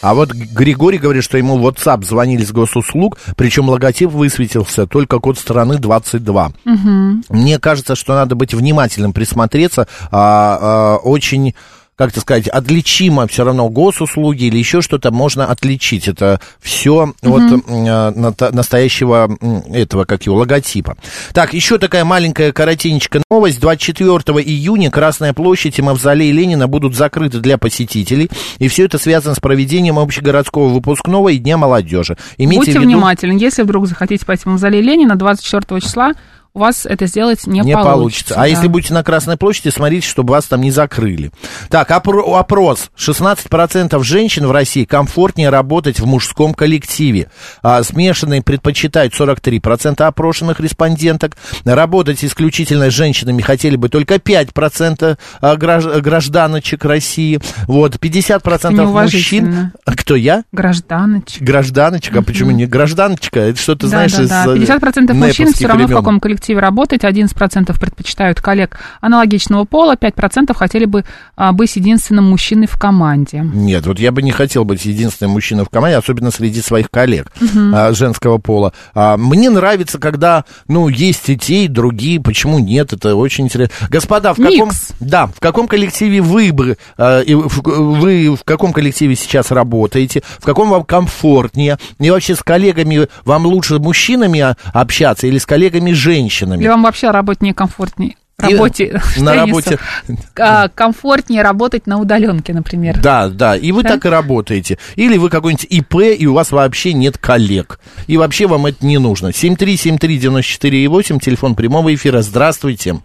А 0.01 0.13
вот 0.13 0.31
Григорий 0.33 0.99
говорит, 0.99 1.23
что 1.23 1.39
ему 1.39 1.57
в 1.57 1.65
WhatsApp 1.65 2.03
звонили 2.05 2.45
с 2.45 2.51
госуслуг, 2.51 3.17
причем 3.35 3.69
логотип 3.69 4.11
высветился, 4.11 4.85
только 4.85 5.17
код 5.17 5.39
страны 5.39 5.79
22. 5.79 6.51
Мгм. 6.63 7.23
Мне 7.29 7.57
кажется, 7.57 7.95
что 7.95 8.13
надо 8.13 8.35
быть 8.35 8.53
внимательным, 8.53 9.13
присмотреться. 9.13 9.87
А, 10.11 10.59
а, 10.61 10.97
очень 10.97 11.55
как-то 11.95 12.19
сказать, 12.19 12.47
отличимо 12.47 13.25
все 13.27 13.45
равно 13.45 13.69
госуслуги 13.69 14.45
или 14.45 14.57
еще 14.57 14.81
что-то 14.81 15.11
можно 15.11 15.45
отличить. 15.45 16.07
Это 16.07 16.41
все 16.59 17.13
вот 17.21 17.41
э, 17.41 17.55
на- 17.77 18.33
настоящего 18.51 19.37
этого, 19.73 20.03
как 20.03 20.25
его, 20.25 20.35
логотипа. 20.37 20.97
Так, 21.33 21.53
еще 21.53 21.77
такая 21.77 22.03
маленькая 22.03 22.51
коротенечка 22.51 23.21
новость. 23.29 23.59
24 23.61 24.17
июня 24.41 24.91
Красная 24.91 25.33
площадь 25.33 25.79
и 25.79 25.81
Мавзолей 25.81 26.31
Ленина 26.31 26.67
будут 26.67 26.95
закрыты 26.95 27.39
для 27.39 27.57
посетителей. 27.57 28.29
И 28.59 28.67
все 28.67 28.85
это 28.85 28.97
связано 28.97 29.35
с 29.35 29.39
проведением 29.39 29.97
общегородского 29.97 30.67
выпускного 30.67 31.29
и 31.29 31.37
Дня 31.37 31.57
молодежи. 31.57 32.17
Имейте 32.37 32.59
Будьте 32.59 32.71
в 32.71 32.75
виду, 32.81 32.85
внимательны, 32.87 33.39
если 33.39 33.63
вдруг 33.63 33.87
захотите 33.87 34.25
пойти 34.25 34.43
в 34.43 34.47
мавзолей 34.47 34.81
Ленина 34.81 35.15
24 35.15 35.79
числа, 35.79 36.11
у 36.55 36.59
вас 36.59 36.85
это 36.85 37.05
сделать 37.05 37.45
не, 37.47 37.59
не 37.59 37.73
получится. 37.73 38.35
А 38.35 38.39
да. 38.39 38.45
если 38.45 38.67
будете 38.67 38.93
на 38.93 39.03
Красной 39.03 39.35
площади, 39.35 39.69
смотрите, 39.69 40.07
чтобы 40.07 40.31
вас 40.31 40.45
там 40.45 40.61
не 40.61 40.71
закрыли. 40.71 41.31
Так, 41.69 41.91
опро- 41.91 42.37
опрос. 42.37 42.89
16% 42.97 44.01
женщин 44.03 44.47
в 44.47 44.51
России 44.51 44.85
комфортнее 44.85 45.49
работать 45.49 45.99
в 45.99 46.05
мужском 46.05 46.53
коллективе. 46.53 47.29
А 47.61 47.83
смешанные 47.83 48.41
предпочитают 48.41 49.13
43% 49.13 50.01
опрошенных 50.01 50.61
респонденток. 50.61 51.35
Работать 51.65 52.23
исключительно 52.23 52.89
с 52.89 52.93
женщинами 52.93 53.41
хотели 53.41 53.75
бы 53.75 53.89
только 53.89 54.15
5% 54.15 55.17
а, 55.41 55.55
гражд- 55.57 55.99
гражданочек 55.99 56.85
России. 56.85 57.39
Вот, 57.67 57.95
50% 57.97 58.85
мужчин... 58.85 59.73
А 59.85 59.91
Кто 59.91 60.15
я? 60.15 60.43
Гражданочек. 60.53 61.41
Гражданочка, 61.41 62.19
а 62.19 62.21
почему 62.21 62.51
не 62.51 62.65
гражданочка? 62.65 63.41
Это 63.41 63.59
что-то, 63.59 63.87
знаешь, 63.87 64.13
из 64.13 64.29
Да-да-да. 64.29 64.55
э, 64.55 64.79
50% 64.79 65.13
мужчин 65.13 65.19
нэповских 65.19 65.55
все 65.55 65.67
равно 65.67 65.83
в 65.83 65.87
времен. 65.87 66.01
каком 66.01 66.19
коллективе 66.21 66.44
коллективе 66.45 66.59
работаете, 66.59 67.07
11% 67.07 67.79
предпочитают 67.79 68.39
коллег 68.41 68.77
аналогичного 69.01 69.65
пола, 69.65 69.95
5% 69.95 70.53
хотели 70.53 70.85
бы 70.85 71.03
а, 71.35 71.51
быть 71.51 71.75
единственным 71.75 72.25
мужчиной 72.25 72.67
в 72.67 72.77
команде. 72.77 73.39
Нет, 73.53 73.85
вот 73.87 73.99
я 73.99 74.11
бы 74.11 74.21
не 74.21 74.31
хотел 74.31 74.63
быть 74.65 74.85
единственным 74.85 75.31
мужчиной 75.31 75.65
в 75.65 75.69
команде, 75.69 75.97
особенно 75.97 76.31
среди 76.31 76.61
своих 76.61 76.89
коллег 76.91 77.31
а, 77.73 77.93
женского 77.93 78.37
пола. 78.37 78.73
А, 78.93 79.17
мне 79.17 79.49
нравится, 79.49 79.97
когда, 79.97 80.45
ну, 80.67 80.87
есть 80.87 81.29
и 81.29 81.37
те, 81.37 81.65
и 81.65 81.67
другие, 81.67 82.19
почему 82.21 82.59
нет, 82.59 82.93
это 82.93 83.15
очень 83.15 83.45
интересно. 83.45 83.75
Господа, 83.89 84.33
в 84.33 84.37
каком... 84.37 84.69
Микс. 84.69 84.91
Да, 84.99 85.27
в 85.27 85.39
каком 85.39 85.67
коллективе 85.67 86.21
вы 86.21 86.51
бы, 86.53 86.77
а, 86.97 87.21
и 87.21 87.33
в- 87.33 87.61
вы 87.63 88.35
в 88.35 88.43
каком 88.43 88.71
коллективе 88.71 89.15
сейчас 89.15 89.51
работаете, 89.51 90.21
в 90.39 90.45
каком 90.45 90.69
вам 90.69 90.83
комфортнее, 90.83 91.77
и 91.99 92.09
вообще 92.11 92.35
с 92.35 92.43
коллегами 92.43 93.07
вам 93.23 93.45
лучше 93.47 93.79
мужчинами 93.79 94.39
а, 94.41 94.55
общаться 94.73 95.27
или 95.27 95.37
с 95.39 95.45
коллегами 95.45 95.91
женщинами? 96.35 96.61
Или 96.61 96.67
вам 96.69 96.83
вообще 96.83 97.11
работать 97.11 97.41
некомфортнее? 97.41 98.15
И 98.49 98.53
Работе, 98.53 99.01
на 99.17 99.33
работе. 99.45 99.79
А, 100.37 100.67
комфортнее 100.67 101.41
работать 101.41 101.87
на 101.87 101.99
удаленке, 101.99 102.53
например. 102.53 102.99
Да, 103.01 103.29
да, 103.29 103.55
и 103.55 103.71
вы 103.71 103.81
Да? 103.81 103.91
так 103.91 104.05
и 104.05 104.09
работаете. 104.09 104.77
Или 104.97 105.17
вы 105.17 105.29
какой-нибудь 105.29 105.65
ИП, 105.69 105.95
и 106.19 106.27
у 106.27 106.33
вас 106.33 106.51
вообще 106.51 106.91
нет 106.91 107.17
коллег. 107.17 107.79
И 108.07 108.17
вообще 108.17 108.47
вам 108.47 108.65
это 108.65 108.85
не 108.85 108.97
нужно. 108.97 109.27
7373948, 109.27 111.19
телефон 111.19 111.55
прямого 111.55 111.93
эфира. 111.95 112.21
Здравствуйте. 112.21 112.97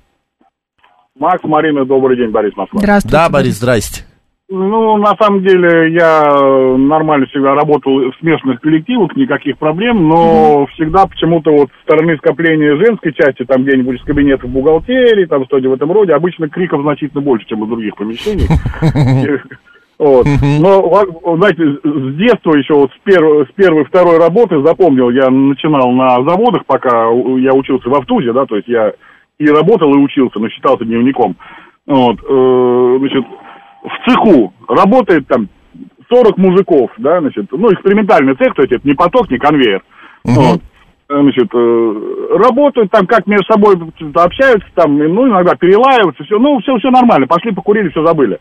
Макс, 1.16 1.45
Марина, 1.45 1.85
добрый 1.85 2.16
день, 2.16 2.31
Борис 2.33 2.57
Москва. 2.57 2.81
Здравствуйте. 2.81 3.12
Да, 3.12 3.28
Борис, 3.28 3.57
здрасте. 3.57 4.05
Ну, 4.53 4.96
на 4.96 5.14
самом 5.16 5.44
деле, 5.44 5.92
я 5.92 6.24
э, 6.24 6.76
нормально 6.76 7.26
всегда 7.26 7.55
работал 7.55 8.11
в 8.11 8.16
смешанных 8.18 8.61
коллективах, 8.61 9.14
никаких 9.14 9.57
проблем, 9.59 10.09
но 10.09 10.66
всегда 10.74 11.07
почему-то 11.07 11.53
вот 11.53 11.68
со 11.70 11.82
стороны 11.84 12.16
скопления 12.16 12.74
женской 12.74 13.12
части, 13.12 13.44
там 13.44 13.62
где-нибудь 13.62 14.01
из 14.01 14.05
кабинетов 14.05 14.51
бухгалтерии, 14.51 15.26
там 15.26 15.44
что-то 15.44 15.68
в 15.68 15.74
этом 15.74 15.92
роде, 15.92 16.14
обычно 16.14 16.48
криков 16.48 16.82
значительно 16.82 17.20
больше, 17.20 17.46
чем 17.46 17.61
в 17.61 17.68
других 17.68 17.94
помещениях. 17.94 18.51
Вот. 20.01 20.26
Но, 20.61 21.36
знаете, 21.36 21.62
с 21.84 22.16
детства 22.16 22.55
еще, 22.55 22.72
вот 22.72 22.90
с, 22.90 23.07
перв- 23.07 23.46
с 23.46 23.53
первой, 23.53 23.84
второй 23.84 24.16
работы 24.18 24.62
запомнил, 24.62 25.11
я 25.11 25.28
начинал 25.28 25.92
на 25.92 26.24
заводах, 26.26 26.64
пока 26.64 27.11
я 27.11 27.53
учился 27.53 27.90
в 27.90 27.94
Автузе, 27.94 28.32
да, 28.32 28.46
то 28.46 28.57
есть 28.57 28.66
я 28.66 28.94
и 29.38 29.46
работал, 29.46 29.92
и 29.92 29.98
учился, 29.98 30.38
но 30.38 30.48
считался 30.48 30.86
дневником. 30.86 31.36
Вот, 31.86 32.18
э, 32.18 32.96
значит, 32.98 33.24
в 33.83 34.09
цеху 34.09 34.53
работает 34.68 35.26
там 35.28 35.49
40 36.11 36.37
мужиков, 36.39 36.91
да, 36.99 37.20
значит, 37.20 37.47
ну, 37.51 37.72
экспериментальный 37.72 38.35
цех, 38.35 38.55
то 38.55 38.62
есть 38.62 38.72
это 38.72 38.87
не 38.87 38.95
поток, 38.95 39.31
не 39.31 39.39
конвейер. 39.39 39.83
Вот. 40.24 40.61
Э, 41.09 41.20
Значит, 41.22 41.49
э, 41.53 42.37
работают 42.37 42.91
там, 42.93 43.05
как 43.07 43.26
между 43.26 43.45
собой 43.47 43.76
общаются, 44.14 44.68
там, 44.74 44.97
ну, 44.97 45.28
иногда 45.28 45.57
перелаиваются, 45.57 46.22
все, 46.24 46.39
ну, 46.39 46.61
все, 46.61 46.76
все 46.78 46.91
нормально, 46.91 47.26
пошли 47.26 47.53
покурили, 47.53 47.89
все 47.89 48.07
забыли. 48.07 48.39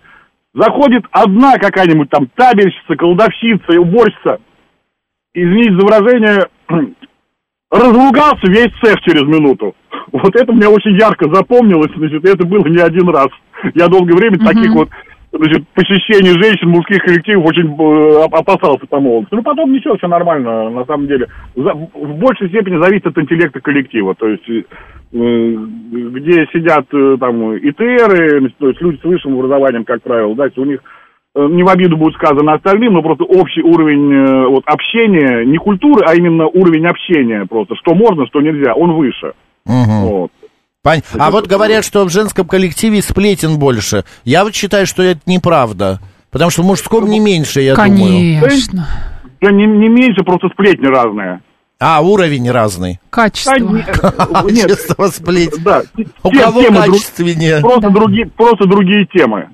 Заходит 0.53 1.03
одна 1.11 1.57
какая-нибудь 1.57 2.09
там 2.09 2.27
табельщица, 2.35 2.95
колдовщица 2.95 3.73
и 3.73 3.77
уборщица, 3.77 4.39
извините 5.33 5.79
за 5.79 5.85
выражение, 5.85 6.47
разругался 7.71 8.47
весь 8.47 8.73
цех 8.83 9.01
через 9.01 9.23
минуту. 9.23 9.75
Вот 10.11 10.35
это 10.35 10.51
мне 10.53 10.67
очень 10.67 10.97
ярко 10.97 11.31
запомнилось, 11.31 11.91
значит, 11.95 12.25
это 12.25 12.45
было 12.45 12.67
не 12.67 12.81
один 12.81 13.07
раз. 13.09 13.27
Я 13.75 13.87
долгое 13.87 14.15
время 14.15 14.39
таких 14.39 14.73
вот 14.73 14.89
значит, 15.31 15.67
посещений 15.73 16.41
женщин 16.41 16.69
мужских 16.69 17.03
коллективов 17.03 17.47
очень 17.47 17.67
э, 17.67 18.25
оп- 18.25 18.35
опасался 18.35 18.85
по 18.87 18.99
молодости. 18.99 19.35
Ну, 19.35 19.43
потом 19.43 19.71
ничего, 19.71 19.97
все 19.97 20.07
нормально, 20.07 20.69
на 20.69 20.85
самом 20.85 21.07
деле. 21.07 21.27
За- 21.55 21.73
в 21.73 22.17
большей 22.17 22.49
степени 22.49 22.81
зависит 22.81 23.05
от 23.07 23.17
интеллекта 23.17 23.59
коллектива. 23.59 24.15
То 24.15 24.27
есть, 24.27 24.49
э, 24.49 24.63
где 25.11 26.47
сидят 26.53 26.85
э, 26.93 27.17
там 27.19 27.55
ИТРы, 27.57 28.51
то 28.57 28.69
есть 28.69 28.81
люди 28.81 28.99
с 28.99 29.03
высшим 29.03 29.35
образованием, 29.37 29.83
как 29.85 30.01
правило, 30.01 30.35
да, 30.35 30.45
если 30.45 30.61
у 30.61 30.65
них 30.65 30.79
э, 31.35 31.47
не 31.47 31.63
в 31.63 31.69
обиду 31.69 31.97
будет 31.97 32.15
сказано 32.15 32.53
остальным, 32.53 32.93
но 32.93 33.01
просто 33.01 33.23
общий 33.23 33.61
уровень 33.61 34.47
вот, 34.49 34.63
общения, 34.65 35.45
не 35.45 35.57
культуры, 35.57 36.03
а 36.07 36.15
именно 36.15 36.47
уровень 36.47 36.87
общения 36.87 37.45
просто, 37.47 37.75
что 37.75 37.93
можно, 37.93 38.25
что 38.27 38.41
нельзя, 38.41 38.73
он 38.73 38.93
выше. 38.93 39.33
Мгм. 39.65 40.07
Вот. 40.09 40.31
Пон- 40.83 41.03
А 41.17 41.29
вот 41.29 41.47
говорят, 41.47 41.83
что 41.83 42.05
в 42.05 42.09
женском 42.09 42.47
коллективе 42.47 43.01
сплетен 43.01 43.59
больше. 43.59 44.05
Я 44.23 44.43
вот 44.45 44.55
считаю, 44.55 44.87
что 44.87 45.03
это 45.03 45.19
неправда. 45.25 45.99
Потому 46.31 46.51
что 46.51 46.61
в 46.61 46.65
мужском 46.65 47.09
не 47.09 47.19
меньше, 47.19 47.59
я 47.61 47.75
думаю. 47.75 48.39
Конечно. 48.41 48.87
Да 49.41 49.51
не, 49.51 49.65
не 49.65 49.89
меньше, 49.89 50.23
просто 50.23 50.47
сплетни 50.53 50.85
разные. 50.87 51.41
А, 51.81 52.01
уровень 52.01 52.49
разный. 52.51 52.99
Качество. 53.09 53.53
Да, 53.57 53.65
не- 53.65 53.79
э, 53.81 54.51
нет, 54.51 54.79
сплетен. 55.13 55.63
да, 55.63 55.83
У 56.23 56.29
кого 56.31 56.61
друг- 56.61 56.75
качественнее? 56.77 57.59
просто, 57.61 57.89
другие, 57.89 58.27
просто 58.27 58.65
другие 58.65 59.05
темы. 59.07 59.49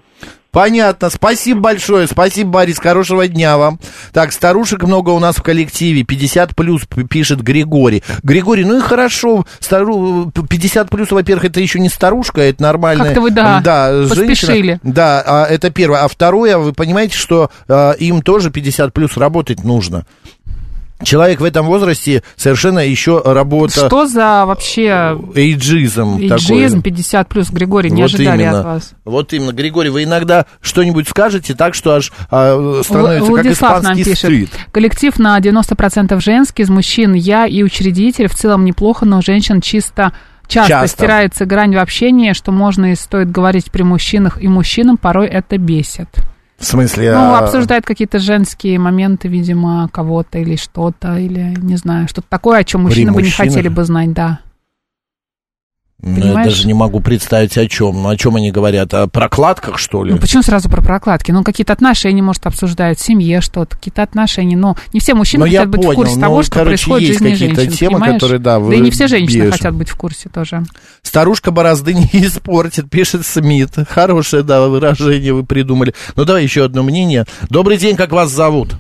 Понятно. 0.56 1.10
Спасибо 1.10 1.60
большое. 1.60 2.08
Спасибо, 2.08 2.51
Борис. 2.51 2.80
Хорошего 2.80 3.28
дня 3.28 3.58
вам. 3.58 3.78
Так, 4.14 4.32
старушек 4.32 4.84
много 4.84 5.10
у 5.10 5.20
нас 5.20 5.36
в 5.36 5.43
коллективе. 5.43 6.03
50 6.03 6.56
плюс, 6.56 6.84
пишет 7.10 7.41
Григорий. 7.41 8.03
Григорий, 8.24 8.64
ну 8.64 8.78
и 8.78 8.80
хорошо. 8.80 9.45
Стару... 9.60 10.32
50 10.32 10.89
плюс, 10.89 11.12
во-первых, 11.12 11.43
это 11.43 11.60
еще 11.60 11.82
не 11.82 11.89
старушка, 11.89 12.39
это 12.39 12.64
нормальная... 12.64 13.08
Как-то 13.08 13.20
вы, 13.20 13.32
да, 13.32 13.91
женщина. 13.91 14.16
поспешили. 14.16 14.80
Да, 14.82 15.24
а, 15.28 15.45
это 15.45 15.72
первое. 15.72 16.06
А 16.06 16.08
второе, 16.08 16.58
вы 16.58 16.72
понимаете, 16.72 17.18
что 17.18 17.51
а, 17.68 17.91
им 17.91 18.22
тоже 18.22 18.49
50 18.49 18.93
плюс 18.93 19.18
работать 19.18 19.66
нужно. 19.66 20.06
Человек 21.04 21.41
в 21.41 21.43
этом 21.43 21.66
возрасте 21.66 22.24
совершенно 22.38 22.80
еще 22.80 23.22
работа... 23.24 23.88
Что 23.88 24.06
за 24.08 24.46
вообще 24.46 25.18
Эйджизм. 25.36 26.18
эйджизм 26.20 26.78
такой. 26.78 26.82
50 26.82 27.28
плюс, 27.28 27.50
Григорий, 27.52 27.91
не 27.91 28.02
Вот 28.04 28.14
ожидали 28.14 28.43
именно. 28.43 28.60
от 28.60 28.66
вас. 28.66 28.91
Вот 29.04 29.34
именно, 29.34 29.52
Григорий, 29.52 29.89
вы 29.89 30.04
иногда 30.06 30.46
что-нибудь 30.62 31.08
скажете 31.10 31.54
так, 31.54 31.76
что 31.76 31.96
аж 31.96 32.14
а, 32.32 32.82
становится 32.84 32.93
Вла- 32.93 33.20
как 33.20 33.30
Владислав 33.30 33.72
нам 33.84 33.93
испанский 33.93 34.04
пишет. 34.06 34.18
стыд. 34.50 34.50
Коллектив 34.72 35.20
на 35.20 35.38
90% 35.39 36.20
женский, 36.22 36.64
из 36.64 36.70
мужчин 36.70 37.14
я 37.14 37.46
и 37.46 37.62
учредитель. 37.62 38.28
В 38.28 38.36
целом 38.36 38.64
неплохо, 38.64 39.06
но 39.06 39.22
женщин 39.22 39.60
чисто 39.60 40.14
часто, 40.48 40.70
Часто. 40.70 40.88
стирается 40.98 41.46
грань 41.46 41.76
в 41.76 41.80
общении, 41.80 42.32
что 42.34 42.52
можно 42.52 42.91
и 42.91 42.96
стоит 42.96 43.32
говорить 43.32 43.72
при 43.72 43.82
мужчинах 43.84 44.41
и 44.41 44.48
мужчинам, 44.48 44.96
порой 44.98 45.28
это 45.28 45.58
бесит. 45.58 46.08
В 46.58 46.66
смысле... 46.66 47.12
Ну, 47.12 47.18
а, 47.18 47.39
обсуждают 47.39 47.86
какие-то 47.86 48.20
женские 48.20 48.80
моменты, 48.80 49.28
видимо, 49.28 49.89
кого-то 49.91 50.39
или 50.39 50.56
что-то, 50.56 51.18
или, 51.18 51.53
не 51.58 51.76
знаю, 51.76 52.08
что-то 52.08 52.28
такое, 52.30 52.60
о 52.60 52.64
чем 52.64 52.84
мужчины 52.84 53.12
бы 53.12 53.22
не 53.22 53.30
хотели 53.30 53.68
бы 53.68 53.84
знать, 53.84 54.14
да. 54.14 54.39
Ну, 56.02 56.18
я 56.18 56.22
понимаешь? 56.24 56.48
даже 56.54 56.68
не 56.68 56.74
могу 56.74 57.00
представить, 57.00 57.58
о 57.58 57.68
чем. 57.68 58.04
Ну, 58.04 58.10
о 58.10 58.18
чем 58.18 58.36
они 58.36 58.52
говорят? 58.52 58.93
О 58.93 59.08
прокладках, 59.08 59.80
что 59.80 60.04
ли? 60.04 60.14
Ну, 60.14 60.20
почему 60.20 60.43
сразу 60.43 60.70
про 60.70 60.82
прокладки? 60.82 61.32
Ну, 61.32 61.43
какие-то 61.43 61.74
отношения, 61.74 62.22
может, 62.22 62.46
обсуждают, 62.46 63.00
в 63.00 63.04
семье 63.04 63.41
что-то, 63.41 63.76
какие-то 63.76 64.04
отношения. 64.04 64.58
Но 64.58 64.76
не 64.93 65.00
все 65.00 65.14
мужчины 65.16 65.46
Ну, 65.46 65.52
я 65.52 65.60
хотят 65.62 65.72
быть 65.72 65.82
в 65.82 65.84
понял. 65.86 65.96
курсе 65.96 66.16
Ну, 66.16 66.22
того, 66.22 66.43
что 66.43 66.52
короче, 66.52 66.68
происходит 66.70 67.10
в 67.10 67.14
жизни 67.14 67.34
женщин, 67.34 67.72
темы, 67.72 67.91
понимаешь? 67.93 68.14
которые, 68.16 68.39
да, 68.39 68.60
Да 68.60 68.76
и 68.76 68.80
не 68.82 68.91
все 68.91 69.08
женщины 69.08 69.38
бешены. 69.38 69.52
хотят 69.54 69.74
быть 69.76 69.89
в 69.89 69.96
курсе 69.96 70.30
тоже. 70.30 70.64
Старушка 71.02 71.52
борозды 71.52 71.93
не 71.93 72.04
испортит, 72.14 72.89
пишет 72.89 73.26
Смит. 73.26 73.72
Хорошее, 73.89 74.43
да, 74.43 74.68
выражение 74.68 75.34
вы 75.34 75.43
придумали. 75.46 75.93
Ну, 76.16 76.26
давай 76.26 76.43
еще 76.43 76.66
одно 76.66 76.84
мнение. 76.84 77.26
Добрый 77.50 77.78
день, 77.78 77.96
как 77.96 78.12
вас 78.12 78.30
зовут? 78.32 78.76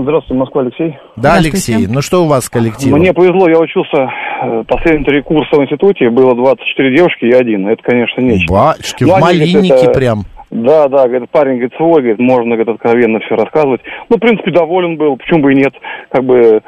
Здравствуйте, 0.00 0.34
Москва, 0.38 0.62
Алексей. 0.62 0.96
Да. 1.16 1.34
Алексей. 1.34 1.86
Ну, 1.88 2.00
что 2.02 2.22
у 2.24 2.28
вас 2.28 2.44
с 2.44 2.48
коллективом? 2.48 3.00
Мне 3.00 3.12
повезло, 3.12 3.48
я 3.48 3.58
учился 3.58 4.08
э, 4.44 4.62
последние 4.68 5.04
три 5.04 5.22
курса 5.22 5.56
в 5.56 5.62
институте, 5.62 6.08
было 6.10 6.36
24 6.36 6.96
девушки 6.96 7.24
и 7.24 7.32
один. 7.32 7.66
Это, 7.66 7.82
конечно, 7.82 8.20
нечто. 8.20 8.52
Батюшки, 8.52 9.02
Ну, 9.04 9.16
в 9.16 9.20
малиннике 9.20 9.74
это- 9.74 9.90
прям. 9.92 10.22
Да, 10.50 10.88
да, 10.88 11.06
говорит, 11.08 11.28
парень, 11.30 11.54
говорит, 11.54 11.74
свой, 11.76 12.00
говорит, 12.00 12.18
можно, 12.20 12.56
говорит, 12.56 12.68
откровенно 12.68 13.18
все 13.20 13.34
рассказывать. 13.34 13.80
Ну, 14.08 14.16
в 14.16 14.20
принципе, 14.20 14.50
доволен 14.52 14.96
был, 14.96 15.16
почему 15.16 15.40
бы 15.42 15.52
и 15.52 15.56
нет. 15.56 15.74
Как 16.10 16.24
бы 16.24 16.62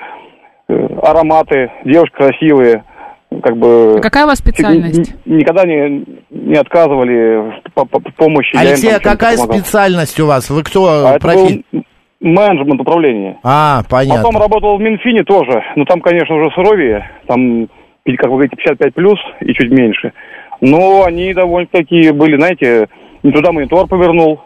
э, 0.68 0.86
ароматы, 1.02 1.70
девушки 1.86 2.14
красивые, 2.16 2.84
как 3.42 3.56
бы... 3.56 3.94
А 3.96 4.00
какая 4.02 4.24
у 4.24 4.26
вас 4.26 4.38
специальность? 4.38 5.14
Никогда 5.24 5.64
не, 5.64 6.04
не 6.30 6.56
отказывали 6.56 7.52
в 7.64 7.72
по- 7.74 7.86
по- 7.86 8.00
помощи. 8.00 8.54
Алексей, 8.56 8.90
а 8.94 8.98
какая 9.00 9.36
помогал. 9.36 9.56
специальность 9.60 10.18
у 10.20 10.26
вас? 10.26 10.50
Вы 10.50 10.62
кто? 10.64 11.06
А 11.06 11.10
это 11.14 11.26
профи- 11.28 11.64
был 11.72 11.82
менеджмент 12.20 12.80
управления. 12.80 13.38
А, 13.42 13.82
понятно. 13.88 14.22
Потом 14.22 14.40
работал 14.40 14.76
в 14.76 14.80
Минфине 14.80 15.24
тоже, 15.24 15.62
но 15.76 15.84
там, 15.84 16.00
конечно, 16.00 16.34
уже 16.36 16.50
суровее, 16.54 17.10
там, 17.26 17.66
как 18.04 18.30
вы 18.30 18.36
говорите, 18.36 18.56
55 18.56 18.94
плюс 18.94 19.18
и 19.40 19.52
чуть 19.54 19.70
меньше. 19.70 20.12
Но 20.60 21.04
они 21.04 21.32
довольно 21.32 21.68
такие 21.72 22.12
были, 22.12 22.36
знаете, 22.36 22.88
не 23.22 23.32
туда 23.32 23.52
монитор 23.52 23.86
повернул, 23.86 24.40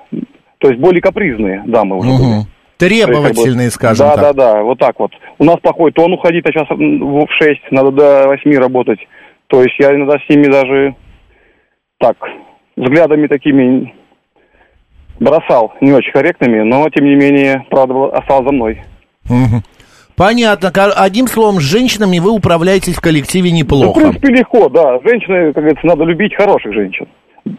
то 0.59 0.68
есть 0.68 0.81
более 0.81 1.03
капризные 1.03 1.62
дамы 1.66 1.99
уже 1.99 2.09
были. 2.09 2.18
Мгм. 2.18 2.47
То 2.77 2.87
есть, 2.87 3.05
Требовательные, 3.05 3.70
как 3.70 3.91
бы, 3.91 3.97
скажем 3.97 4.07
да, 4.07 4.14
так. 4.14 4.22
Да, 4.22 4.33
да, 4.33 4.62
вот 4.62 4.79
так 4.79 4.99
вот. 4.99 5.12
У 5.39 5.45
нас 5.45 5.57
плохой 5.61 5.93
тон 5.93 6.12
уходить, 6.12 6.45
а 6.47 6.53
сейчас 6.53 6.68
в 6.68 7.27
6, 7.29 7.61
надо 7.70 7.91
до 7.93 8.29
8 8.29 8.59
работать. 8.59 8.99
То 9.47 9.62
есть 9.62 9.75
я 9.79 9.95
иногда 9.95 10.18
с 10.18 10.29
ними 10.29 10.51
даже 10.51 10.95
так, 11.99 12.16
взглядами 12.77 13.29
такими 13.29 13.95
бросал, 15.25 15.72
не 15.81 15.93
очень 15.93 16.12
корректными, 16.12 16.62
но 16.62 16.89
тем 16.91 17.05
не 17.07 17.14
менее, 17.16 17.64
правда, 17.70 18.07
осталась 18.16 18.47
за 18.47 18.53
мной. 18.53 18.83
Мгм. 19.29 19.62
Понятно. 20.16 20.68
Одним 20.95 21.27
словом, 21.27 21.57
с 21.61 21.64
женщинами 21.64 22.20
вы 22.20 22.31
управляетесь 22.31 22.95
в 22.95 23.01
коллективе 23.01 23.51
Ну, 23.51 23.57
в 23.57 23.59
неплохо. 23.59 24.01
принципе, 24.01 24.29
легко, 24.29 24.68
да. 24.68 25.01
Женщины, 25.05 25.53
как 25.53 25.64
говорится, 25.64 25.87
надо 25.87 26.05
любить 26.05 26.35
хороших 26.37 26.72
женщин. 26.72 27.07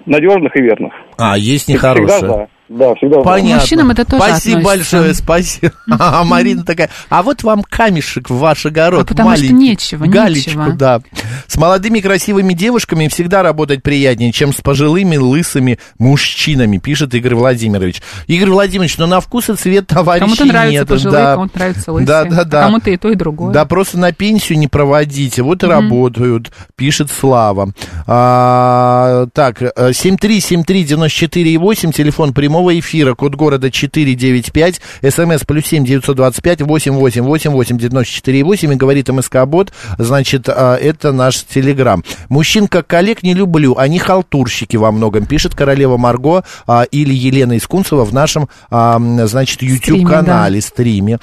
Надежных 0.06 0.56
и 0.56 0.62
верных. 0.62 0.94
А, 1.18 1.38
есть 1.38 1.66
Всегда 1.66 1.90
нехорошие. 1.94 2.20
за. 2.20 2.28
Да, 2.28 2.48
всегда 2.68 3.18
за. 3.18 3.22
Понятно. 3.24 3.62
Мужчинам 3.62 3.92
это 3.92 4.06
тоже 4.06 4.24
Спасибо 4.24 4.60
относится. 4.60 4.98
большое, 4.98 5.14
спасибо. 5.14 5.74
А 6.00 6.24
Марина 6.24 6.64
такая, 6.64 6.90
а 7.10 7.22
вот 7.24 7.44
вам 7.44 7.64
камешек 7.64 8.30
в 8.30 8.38
ваш 8.38 8.66
огород. 8.66 9.04
А 9.04 9.06
потому 9.06 9.36
что 9.36 9.42
маленький. 9.44 9.54
нечего, 9.54 10.06
Галечку, 10.06 10.50
нечего. 10.60 10.74
да. 10.74 11.02
С 11.48 11.56
молодыми 11.58 12.00
красивыми 12.00 12.54
девушками 12.54 13.08
всегда 13.08 13.44
работать 13.44 13.84
приятнее, 13.84 14.32
чем 14.32 14.52
с 14.54 14.58
пожилыми 14.62 15.18
лысыми 15.18 15.80
мужчинами, 16.00 16.78
пишет 16.78 17.14
Игорь 17.14 17.36
Владимирович. 17.36 18.02
Игорь 18.28 18.50
Владимирович, 18.50 18.98
ну 18.98 19.06
на 19.08 19.20
вкус 19.22 19.50
и 19.50 19.56
цвет 19.56 19.88
товарищей 19.88 20.26
Кому-то 20.26 20.46
нравятся 20.46 20.80
нет. 20.80 20.88
пожилые, 20.88 21.24
да. 21.24 21.34
кому-то 21.36 21.58
нравятся 21.60 21.92
лысые. 21.92 22.08
Да, 22.08 22.24
да, 22.26 22.44
да. 22.44 22.62
А 22.62 22.66
кому-то 22.66 22.90
и 22.90 22.98
то, 22.98 23.12
и 23.12 23.16
другое. 23.16 23.54
Да 23.54 23.66
просто 23.66 23.98
на 24.00 24.12
пенсию 24.12 24.58
не 24.58 24.68
проводите, 24.68 25.44
вот 25.44 25.64
и 25.64 25.68
работают, 25.68 26.52
пишет 26.76 27.10
Слава. 27.12 27.72
А, 28.08 29.28
так, 29.34 29.62
э, 29.62 29.92
7373948, 29.94 31.92
телефон 31.92 32.34
прямого 32.56 32.80
эфира, 32.80 33.16
код 33.16 33.36
города 33.36 33.70
495, 33.70 34.82
смс 35.10 35.44
плюс 35.46 35.66
7 35.66 35.86
925 35.86 36.62
888 36.62 37.78
948 37.78 38.74
и 38.74 38.76
говорит 38.76 39.10
МСК-бот, 39.10 39.74
значит, 39.98 40.48
а, 40.48 40.76
это 40.76 41.12
наш 41.12 41.44
телеграм. 41.44 42.04
Мужчин 42.30 42.68
как 42.68 42.88
коллег 42.88 43.24
не 43.24 43.34
люблю, 43.34 43.76
они 43.78 44.00
халтурщики 44.00 44.78
во 44.78 44.92
многом, 44.92 45.26
пишет 45.26 45.54
королева 45.54 45.98
Марго 45.98 46.44
а, 46.66 46.84
или 46.84 47.14
Елена 47.14 47.58
Искунцева 47.58 48.06
в 48.06 48.14
нашем, 48.14 48.48
а, 48.70 49.00
значит, 49.26 49.62
YouTube-канале, 49.62 50.62
стриме. 50.62 51.20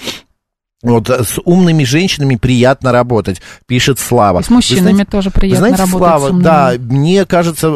Вот 0.83 1.09
с 1.09 1.39
умными 1.45 1.85
женщинами 1.85 2.35
приятно 2.35 2.91
работать, 2.93 3.41
пишет 3.67 4.01
Слава. 4.01 4.41
И 4.41 4.43
с 4.43 4.51
мужчинами 4.51 4.93
знаете- 4.95 5.11
тоже 5.11 5.31
приятно 5.31 5.69
знаете, 5.69 5.83
работать 5.85 6.09
Слава, 6.09 6.33
да, 6.33 6.75
мне 6.77 7.25
кажется, 7.25 7.73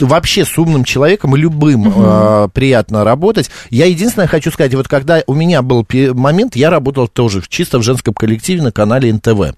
вообще 0.00 0.44
с 0.44 0.58
умным 0.58 0.84
человеком 0.84 1.36
и 1.36 1.38
любым 1.38 1.92
э, 1.94 2.48
приятно 2.52 3.04
работать. 3.04 3.50
Я 3.70 3.86
единственное 3.86 4.26
хочу 4.26 4.50
сказать, 4.50 4.74
вот 4.74 4.88
когда 4.88 5.22
у 5.26 5.34
меня 5.34 5.62
был 5.62 5.86
момент, 6.14 6.56
я 6.56 6.70
работал 6.70 7.08
тоже 7.08 7.42
чисто 7.48 7.78
в 7.78 7.82
женском 7.82 8.14
коллективе 8.14 8.62
на 8.62 8.72
канале 8.72 9.12
НТВ. 9.12 9.56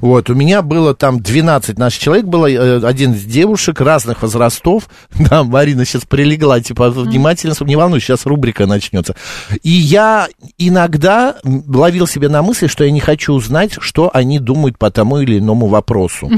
Вот, 0.00 0.30
у 0.30 0.34
меня 0.34 0.62
было 0.62 0.94
там 0.94 1.20
12 1.20 1.78
наших 1.78 2.00
человек, 2.00 2.26
было 2.26 2.50
э, 2.50 2.84
11 2.84 3.26
девушек 3.28 3.80
разных 3.80 4.22
возрастов. 4.22 4.88
Да, 5.32 5.44
Марина 5.44 5.84
сейчас 5.84 6.04
прилегла, 6.04 6.60
типа, 6.60 6.90
внимательно, 6.90 7.54
не 7.60 7.76
волнуйся, 7.76 8.06
сейчас 8.06 8.26
рубрика 8.26 8.66
начнется. 8.66 9.14
И 9.62 9.70
я 9.70 10.28
иногда 10.58 11.36
ловил 11.44 12.06
себя 12.06 12.28
на 12.28 12.42
мысли, 12.42 12.66
что 12.66 12.84
я 12.84 12.90
не 12.90 13.00
хочу 13.00 13.32
узнать, 13.32 13.76
что 13.78 14.10
они 14.12 14.38
думают 14.38 14.78
по 14.78 14.90
тому 14.90 15.18
или 15.20 15.38
иному 15.38 15.68
вопросу. 15.68 16.30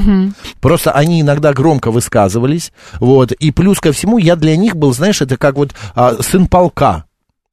Просто 0.61 0.92
они 0.92 1.20
иногда 1.20 1.53
громко 1.53 1.90
высказывались, 1.90 2.72
вот, 3.01 3.32
и 3.39 3.51
плюс 3.51 3.80
ко 3.80 3.93
всему 3.93 4.18
я 4.18 4.37
для 4.37 4.57
них 4.57 4.76
был, 4.76 4.93
знаешь, 4.93 5.20
это 5.22 5.37
как 5.37 5.57
вот 5.57 5.74
а, 5.95 6.22
сын 6.22 6.47
полка. 6.47 7.05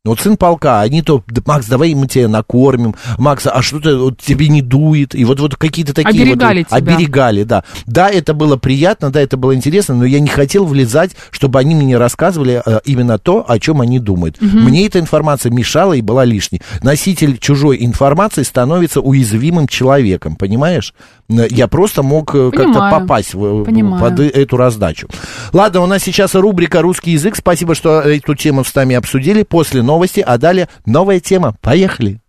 Вот 0.04 0.20
сын 0.20 0.36
полка, 0.36 0.82
они 0.82 1.04
то, 1.04 1.24
«Да, 1.28 1.44
Макс, 1.46 1.68
давай 1.68 1.94
мы 1.94 2.08
тебя 2.08 2.28
накормим, 2.28 2.96
Макс, 3.20 3.46
а 3.46 3.62
что-то 3.62 4.00
вот 4.00 4.18
тебе 4.18 4.48
не 4.48 4.64
дует, 4.64 5.14
и 5.14 5.24
вот, 5.26 5.40
вот 5.40 5.58
какие-то 5.58 5.94
такие 5.94 6.24
Оберегали 6.24 6.66
вот, 6.68 6.70
тебя. 6.70 6.96
оберегали, 6.96 7.44
да. 7.44 7.64
Да, 7.86 8.10
это 8.10 8.34
было 8.34 8.58
приятно, 8.58 9.12
да, 9.12 9.22
это 9.22 9.38
было 9.38 9.54
интересно, 9.54 9.94
но 9.94 10.06
я 10.06 10.20
не 10.20 10.28
хотел 10.28 10.66
влезать, 10.66 11.12
чтобы 11.30 11.60
они 11.60 11.76
мне 11.76 12.00
рассказывали 12.00 12.64
э, 12.66 12.80
именно 12.86 13.20
то, 13.20 13.46
о 13.48 13.60
чем 13.60 13.80
они 13.80 14.00
думают. 14.00 14.42
Мне 14.42 14.88
эта 14.88 15.00
информация 15.00 15.52
мешала 15.52 15.94
и 15.94 16.02
была 16.02 16.26
лишней. 16.26 16.64
Носитель 16.82 17.38
чужой 17.38 17.86
информации 17.86 18.42
становится 18.42 19.02
уязвимым 19.02 19.68
человеком, 19.68 20.36
понимаешь? 20.36 20.96
Э, 21.32 21.48
Я 21.50 21.68
просто 21.68 22.04
мог 22.04 22.34
э, 22.36 22.52
как-то 22.52 22.80
попасть 22.92 23.34
в- 23.34 23.64
Понимаю. 23.66 24.00
под 24.02 24.20
эту 24.20 24.58
раздачу. 24.58 25.08
Ладно, 25.54 25.82
у 25.82 25.86
нас 25.86 26.02
сейчас 26.04 26.34
рубрика 26.36 26.82
«Русский 26.82 27.12
язык». 27.12 27.36
Спасибо, 27.36 27.76
что 27.76 28.02
эту 28.02 28.36
тему 28.36 28.64
с 28.64 28.74
нами 28.74 28.96
обсудили. 28.96 29.44
После 29.44 29.82
новости, 29.84 30.24
а 30.26 30.38
далее 30.38 30.70
новая 30.86 31.20
тема. 31.20 31.56
Поехали. 31.62 32.21